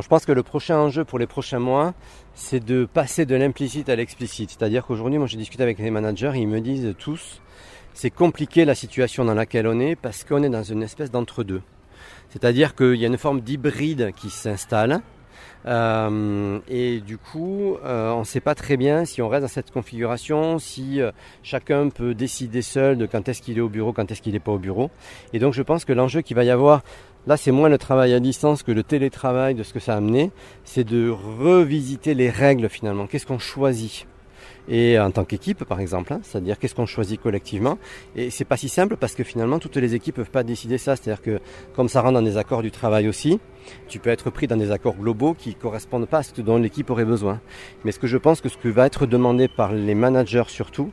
Je 0.00 0.08
pense 0.08 0.24
que 0.24 0.32
le 0.32 0.42
prochain 0.42 0.78
enjeu 0.78 1.04
pour 1.04 1.18
les 1.18 1.26
prochains 1.26 1.58
mois, 1.58 1.92
c'est 2.34 2.64
de 2.64 2.86
passer 2.86 3.26
de 3.26 3.34
l'implicite 3.36 3.90
à 3.90 3.96
l'explicite. 3.96 4.50
C'est-à-dire 4.50 4.86
qu'aujourd'hui, 4.86 5.18
moi 5.18 5.26
j'ai 5.26 5.36
discuté 5.36 5.62
avec 5.62 5.78
les 5.78 5.90
managers 5.90 6.32
ils 6.36 6.48
me 6.48 6.60
disent 6.60 6.94
tous, 6.98 7.42
c'est 7.92 8.10
compliqué 8.10 8.64
la 8.64 8.74
situation 8.74 9.24
dans 9.24 9.34
laquelle 9.34 9.66
on 9.66 9.78
est 9.80 9.96
parce 9.96 10.24
qu'on 10.24 10.42
est 10.42 10.48
dans 10.48 10.62
une 10.62 10.82
espèce 10.82 11.10
d'entre-deux. 11.10 11.62
C'est-à-dire 12.30 12.74
qu'il 12.74 12.94
y 12.94 13.04
a 13.04 13.08
une 13.08 13.18
forme 13.18 13.42
d'hybride 13.42 14.12
qui 14.16 14.30
s'installe. 14.30 15.02
Euh, 15.66 16.58
et 16.68 17.00
du 17.00 17.18
coup, 17.18 17.76
euh, 17.84 18.10
on 18.12 18.20
ne 18.20 18.24
sait 18.24 18.40
pas 18.40 18.54
très 18.54 18.76
bien 18.76 19.04
si 19.04 19.22
on 19.22 19.28
reste 19.28 19.42
dans 19.42 19.48
cette 19.48 19.70
configuration, 19.70 20.58
si 20.58 21.00
euh, 21.00 21.12
chacun 21.42 21.88
peut 21.88 22.14
décider 22.14 22.62
seul 22.62 22.98
de 22.98 23.06
quand 23.06 23.28
est-ce 23.28 23.42
qu'il 23.42 23.58
est 23.58 23.60
au 23.60 23.68
bureau, 23.68 23.92
quand 23.92 24.10
est-ce 24.10 24.22
qu'il 24.22 24.32
n'est 24.32 24.40
pas 24.40 24.52
au 24.52 24.58
bureau. 24.58 24.90
Et 25.32 25.38
donc 25.38 25.52
je 25.52 25.62
pense 25.62 25.84
que 25.84 25.92
l'enjeu 25.92 26.22
qu'il 26.22 26.34
va 26.34 26.44
y 26.44 26.50
avoir, 26.50 26.82
là 27.26 27.36
c'est 27.36 27.50
moins 27.50 27.68
le 27.68 27.78
travail 27.78 28.12
à 28.14 28.20
distance 28.20 28.62
que 28.62 28.72
le 28.72 28.82
télétravail 28.82 29.54
de 29.54 29.62
ce 29.62 29.72
que 29.72 29.80
ça 29.80 29.94
a 29.94 29.96
amené, 29.96 30.30
c'est 30.64 30.84
de 30.84 31.10
revisiter 31.10 32.14
les 32.14 32.30
règles 32.30 32.68
finalement. 32.68 33.06
Qu'est-ce 33.06 33.26
qu'on 33.26 33.38
choisit? 33.38 34.06
Et 34.68 34.98
en 34.98 35.10
tant 35.10 35.24
qu'équipe 35.24 35.64
par 35.64 35.80
exemple, 35.80 36.12
hein, 36.12 36.20
c'est-à-dire 36.22 36.58
qu'est-ce 36.58 36.74
qu'on 36.74 36.86
choisit 36.86 37.20
collectivement? 37.20 37.78
Et 38.14 38.30
c'est 38.30 38.44
pas 38.44 38.56
si 38.56 38.68
simple 38.68 38.96
parce 38.96 39.14
que 39.14 39.24
finalement 39.24 39.58
toutes 39.58 39.76
les 39.76 39.94
équipes 39.94 40.16
peuvent 40.16 40.30
pas 40.30 40.44
décider 40.44 40.78
ça, 40.78 40.94
c'est-à-dire 40.94 41.22
que 41.22 41.40
comme 41.74 41.88
ça 41.88 42.00
rentre 42.00 42.14
dans 42.14 42.22
des 42.22 42.36
accords 42.36 42.62
du 42.62 42.70
travail 42.70 43.08
aussi, 43.08 43.40
tu 43.88 43.98
peux 43.98 44.10
être 44.10 44.30
pris 44.30 44.46
dans 44.46 44.56
des 44.56 44.70
accords 44.70 44.96
globaux 44.96 45.34
qui 45.34 45.54
correspondent 45.54 46.06
pas 46.06 46.18
à 46.18 46.22
ce 46.22 46.40
dont 46.40 46.58
l'équipe 46.58 46.90
aurait 46.90 47.04
besoin. 47.04 47.40
Mais 47.84 47.92
ce 47.92 47.98
que 47.98 48.06
je 48.06 48.18
pense 48.18 48.40
que 48.40 48.48
ce 48.48 48.56
que 48.56 48.68
va 48.68 48.86
être 48.86 49.06
demandé 49.06 49.48
par 49.48 49.72
les 49.72 49.94
managers 49.94 50.44
surtout, 50.46 50.92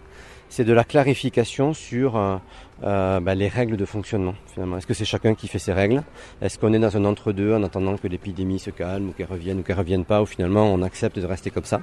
c'est 0.50 0.64
de 0.66 0.74
la 0.74 0.84
clarification 0.84 1.74
sur 1.74 2.18
euh, 2.18 2.38
euh, 2.84 3.20
bah, 3.20 3.36
les 3.36 3.48
règles 3.48 3.78
de 3.78 3.86
fonctionnement 3.86 4.36
finalement. 4.52 4.78
Est-ce 4.78 4.88
que 4.88 4.94
c'est 4.94 5.06
chacun 5.06 5.36
qui 5.36 5.48
fait 5.48 5.60
ses 5.60 5.74
règles? 5.74 6.04
Est-ce 6.42 6.60
qu'on 6.60 6.74
est 6.74 6.80
dans 6.80 6.96
un 6.98 7.06
entre-deux 7.06 7.54
en 7.54 7.64
attendant 7.64 7.98
que 7.98 8.08
l'épidémie 8.08 8.60
se 8.60 8.72
calme 8.72 9.10
ou 9.10 9.12
qu'elle 9.14 9.28
revienne 9.28 9.60
ou 9.60 9.64
qu'elle 9.64 9.78
revienne 9.78 10.06
pas 10.06 10.22
ou 10.22 10.26
finalement 10.26 10.66
on 10.74 10.82
accepte 10.82 11.20
de 11.20 11.26
rester 11.26 11.52
comme 11.52 11.66
ça? 11.66 11.82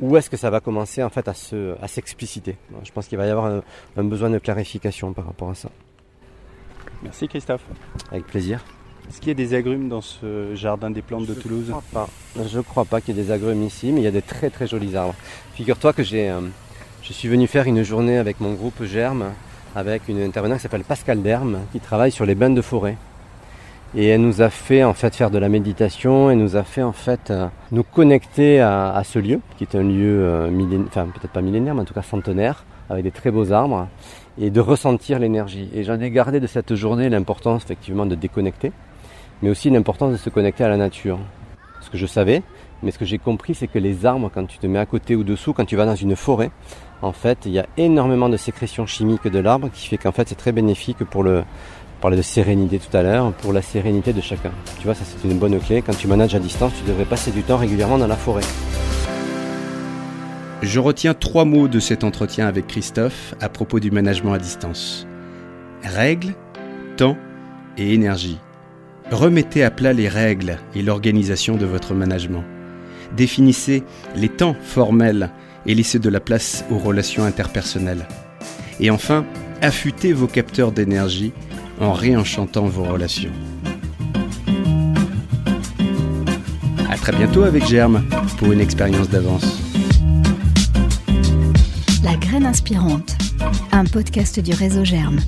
Ou 0.00 0.16
est-ce 0.16 0.30
que 0.30 0.36
ça 0.38 0.48
va 0.48 0.60
commencer 0.60 1.02
en 1.02 1.10
fait 1.10 1.28
à 1.28 1.34
se 1.34 1.74
à 1.82 1.88
s'expliciter? 1.88 2.56
Je 2.82 2.90
pense 2.90 3.06
qu'il 3.06 3.18
va 3.18 3.26
y 3.26 3.30
avoir 3.30 3.46
un, 3.46 3.62
un 3.96 4.04
besoin 4.04 4.30
de 4.30 4.38
clarification 4.38 5.12
par 5.12 5.26
rapport 5.26 5.50
à 5.50 5.54
ça. 5.54 5.68
Merci 7.02 7.28
Christophe. 7.28 7.64
Avec 8.10 8.26
plaisir. 8.26 8.64
Est-ce 9.08 9.18
qu'il 9.18 9.28
y 9.28 9.32
a 9.32 9.34
des 9.34 9.54
agrumes 9.54 9.88
dans 9.88 10.02
ce 10.02 10.54
jardin 10.54 10.90
des 10.90 11.02
plantes 11.02 11.26
de 11.26 11.34
Toulouse? 11.34 11.66
crois 11.68 11.82
pas. 11.92 12.08
Je 12.48 12.60
crois 12.60 12.84
pas 12.84 13.00
qu'il 13.00 13.16
y 13.16 13.20
ait 13.20 13.24
des 13.24 13.30
agrumes 13.32 13.62
ici, 13.64 13.90
mais 13.90 14.00
il 14.00 14.04
y 14.04 14.06
a 14.06 14.12
des 14.12 14.22
très 14.22 14.50
très 14.50 14.66
jolis 14.68 14.94
arbres. 14.94 15.16
Figure-toi 15.54 15.92
que 15.92 16.02
j'ai, 16.02 16.30
euh, 16.30 16.40
je 17.10 17.14
suis 17.16 17.26
venu 17.26 17.48
faire 17.48 17.66
une 17.66 17.82
journée 17.82 18.18
avec 18.18 18.38
mon 18.38 18.52
groupe 18.52 18.84
Germe, 18.84 19.32
avec 19.74 20.02
une 20.08 20.22
intervenante 20.22 20.58
qui 20.58 20.62
s'appelle 20.62 20.84
Pascal 20.84 21.20
Derme, 21.22 21.58
qui 21.72 21.80
travaille 21.80 22.12
sur 22.12 22.24
les 22.24 22.36
bains 22.36 22.50
de 22.50 22.62
forêt. 22.62 22.96
Et 23.96 24.06
elle 24.06 24.20
nous 24.20 24.42
a 24.42 24.48
fait 24.48 24.84
en 24.84 24.94
fait 24.94 25.12
faire 25.16 25.32
de 25.32 25.38
la 25.38 25.48
méditation, 25.48 26.30
elle 26.30 26.38
nous 26.38 26.54
a 26.54 26.62
fait 26.62 26.84
en 26.84 26.92
fait 26.92 27.32
euh, 27.32 27.48
nous 27.72 27.82
connecter 27.82 28.60
à, 28.60 28.92
à 28.92 29.02
ce 29.02 29.18
lieu, 29.18 29.40
qui 29.58 29.64
est 29.64 29.74
un 29.74 29.82
lieu 29.82 30.22
euh, 30.22 30.50
millén- 30.52 30.86
enfin 30.86 31.06
peut-être 31.06 31.32
pas 31.32 31.40
millénaire, 31.40 31.74
mais 31.74 31.80
en 31.80 31.84
tout 31.84 31.94
cas 31.94 32.02
centenaire, 32.02 32.64
avec 32.88 33.02
des 33.02 33.10
très 33.10 33.32
beaux 33.32 33.50
arbres, 33.50 33.88
et 34.40 34.50
de 34.50 34.60
ressentir 34.60 35.18
l'énergie. 35.18 35.68
Et 35.74 35.82
j'en 35.82 35.98
ai 36.00 36.12
gardé 36.12 36.38
de 36.38 36.46
cette 36.46 36.76
journée 36.76 37.08
l'importance 37.08 37.64
effectivement 37.64 38.06
de 38.06 38.14
déconnecter, 38.14 38.70
mais 39.42 39.50
aussi 39.50 39.68
l'importance 39.68 40.12
de 40.12 40.16
se 40.16 40.30
connecter 40.30 40.62
à 40.62 40.68
la 40.68 40.76
nature. 40.76 41.18
Ce 41.80 41.90
que 41.90 41.98
je 41.98 42.06
savais, 42.06 42.44
mais 42.84 42.92
ce 42.92 43.00
que 43.00 43.04
j'ai 43.04 43.18
compris, 43.18 43.54
c'est 43.54 43.66
que 43.66 43.80
les 43.80 44.06
arbres, 44.06 44.30
quand 44.32 44.46
tu 44.46 44.58
te 44.58 44.68
mets 44.68 44.78
à 44.78 44.86
côté 44.86 45.16
ou 45.16 45.24
dessous, 45.24 45.52
quand 45.52 45.64
tu 45.64 45.74
vas 45.74 45.86
dans 45.86 45.96
une 45.96 46.14
forêt, 46.14 46.52
en 47.02 47.12
fait, 47.12 47.38
il 47.46 47.52
y 47.52 47.58
a 47.58 47.66
énormément 47.76 48.28
de 48.28 48.36
sécrétions 48.36 48.86
chimiques 48.86 49.26
de 49.26 49.38
l'arbre 49.38 49.70
qui 49.72 49.86
fait 49.88 49.96
qu'en 49.96 50.12
fait, 50.12 50.28
c'est 50.28 50.34
très 50.34 50.52
bénéfique 50.52 50.98
pour 50.98 51.22
le, 51.22 51.38
on 51.38 52.00
parlait 52.00 52.16
de 52.16 52.22
sérénité 52.22 52.78
tout 52.78 52.94
à 52.96 53.02
l'heure, 53.02 53.32
pour 53.32 53.52
la 53.52 53.62
sérénité 53.62 54.12
de 54.12 54.20
chacun. 54.20 54.52
Tu 54.78 54.84
vois, 54.84 54.94
ça 54.94 55.04
c'est 55.04 55.26
une 55.28 55.38
bonne 55.38 55.58
clé. 55.58 55.82
Quand 55.82 55.96
tu 55.96 56.08
manages 56.08 56.34
à 56.34 56.38
distance, 56.38 56.72
tu 56.78 56.88
devrais 56.88 57.04
passer 57.04 57.30
du 57.30 57.42
temps 57.42 57.56
régulièrement 57.56 57.98
dans 57.98 58.06
la 58.06 58.16
forêt. 58.16 58.42
Je 60.62 60.78
retiens 60.78 61.14
trois 61.14 61.46
mots 61.46 61.68
de 61.68 61.80
cet 61.80 62.04
entretien 62.04 62.46
avec 62.46 62.66
Christophe 62.66 63.34
à 63.40 63.48
propos 63.48 63.80
du 63.80 63.90
management 63.90 64.34
à 64.34 64.38
distance. 64.38 65.06
Règles, 65.82 66.34
temps 66.98 67.16
et 67.78 67.94
énergie. 67.94 68.38
Remettez 69.10 69.64
à 69.64 69.70
plat 69.70 69.94
les 69.94 70.08
règles 70.08 70.58
et 70.74 70.82
l'organisation 70.82 71.56
de 71.56 71.64
votre 71.64 71.94
management. 71.94 72.44
Définissez 73.16 73.82
les 74.14 74.28
temps 74.28 74.54
formels 74.60 75.30
et 75.70 75.74
laissez 75.74 76.00
de 76.00 76.08
la 76.08 76.18
place 76.18 76.64
aux 76.72 76.78
relations 76.78 77.24
interpersonnelles. 77.24 78.04
Et 78.80 78.90
enfin, 78.90 79.24
affûtez 79.62 80.12
vos 80.12 80.26
capteurs 80.26 80.72
d'énergie 80.72 81.32
en 81.80 81.92
réenchantant 81.92 82.66
vos 82.66 82.82
relations. 82.82 83.30
À 86.90 86.96
très 86.96 87.12
bientôt 87.12 87.44
avec 87.44 87.64
Germe 87.68 88.02
pour 88.38 88.50
une 88.50 88.60
expérience 88.60 89.08
d'avance. 89.10 89.60
La 92.02 92.16
graine 92.16 92.46
inspirante, 92.46 93.16
un 93.70 93.84
podcast 93.84 94.40
du 94.40 94.52
réseau 94.52 94.84
Germe. 94.84 95.20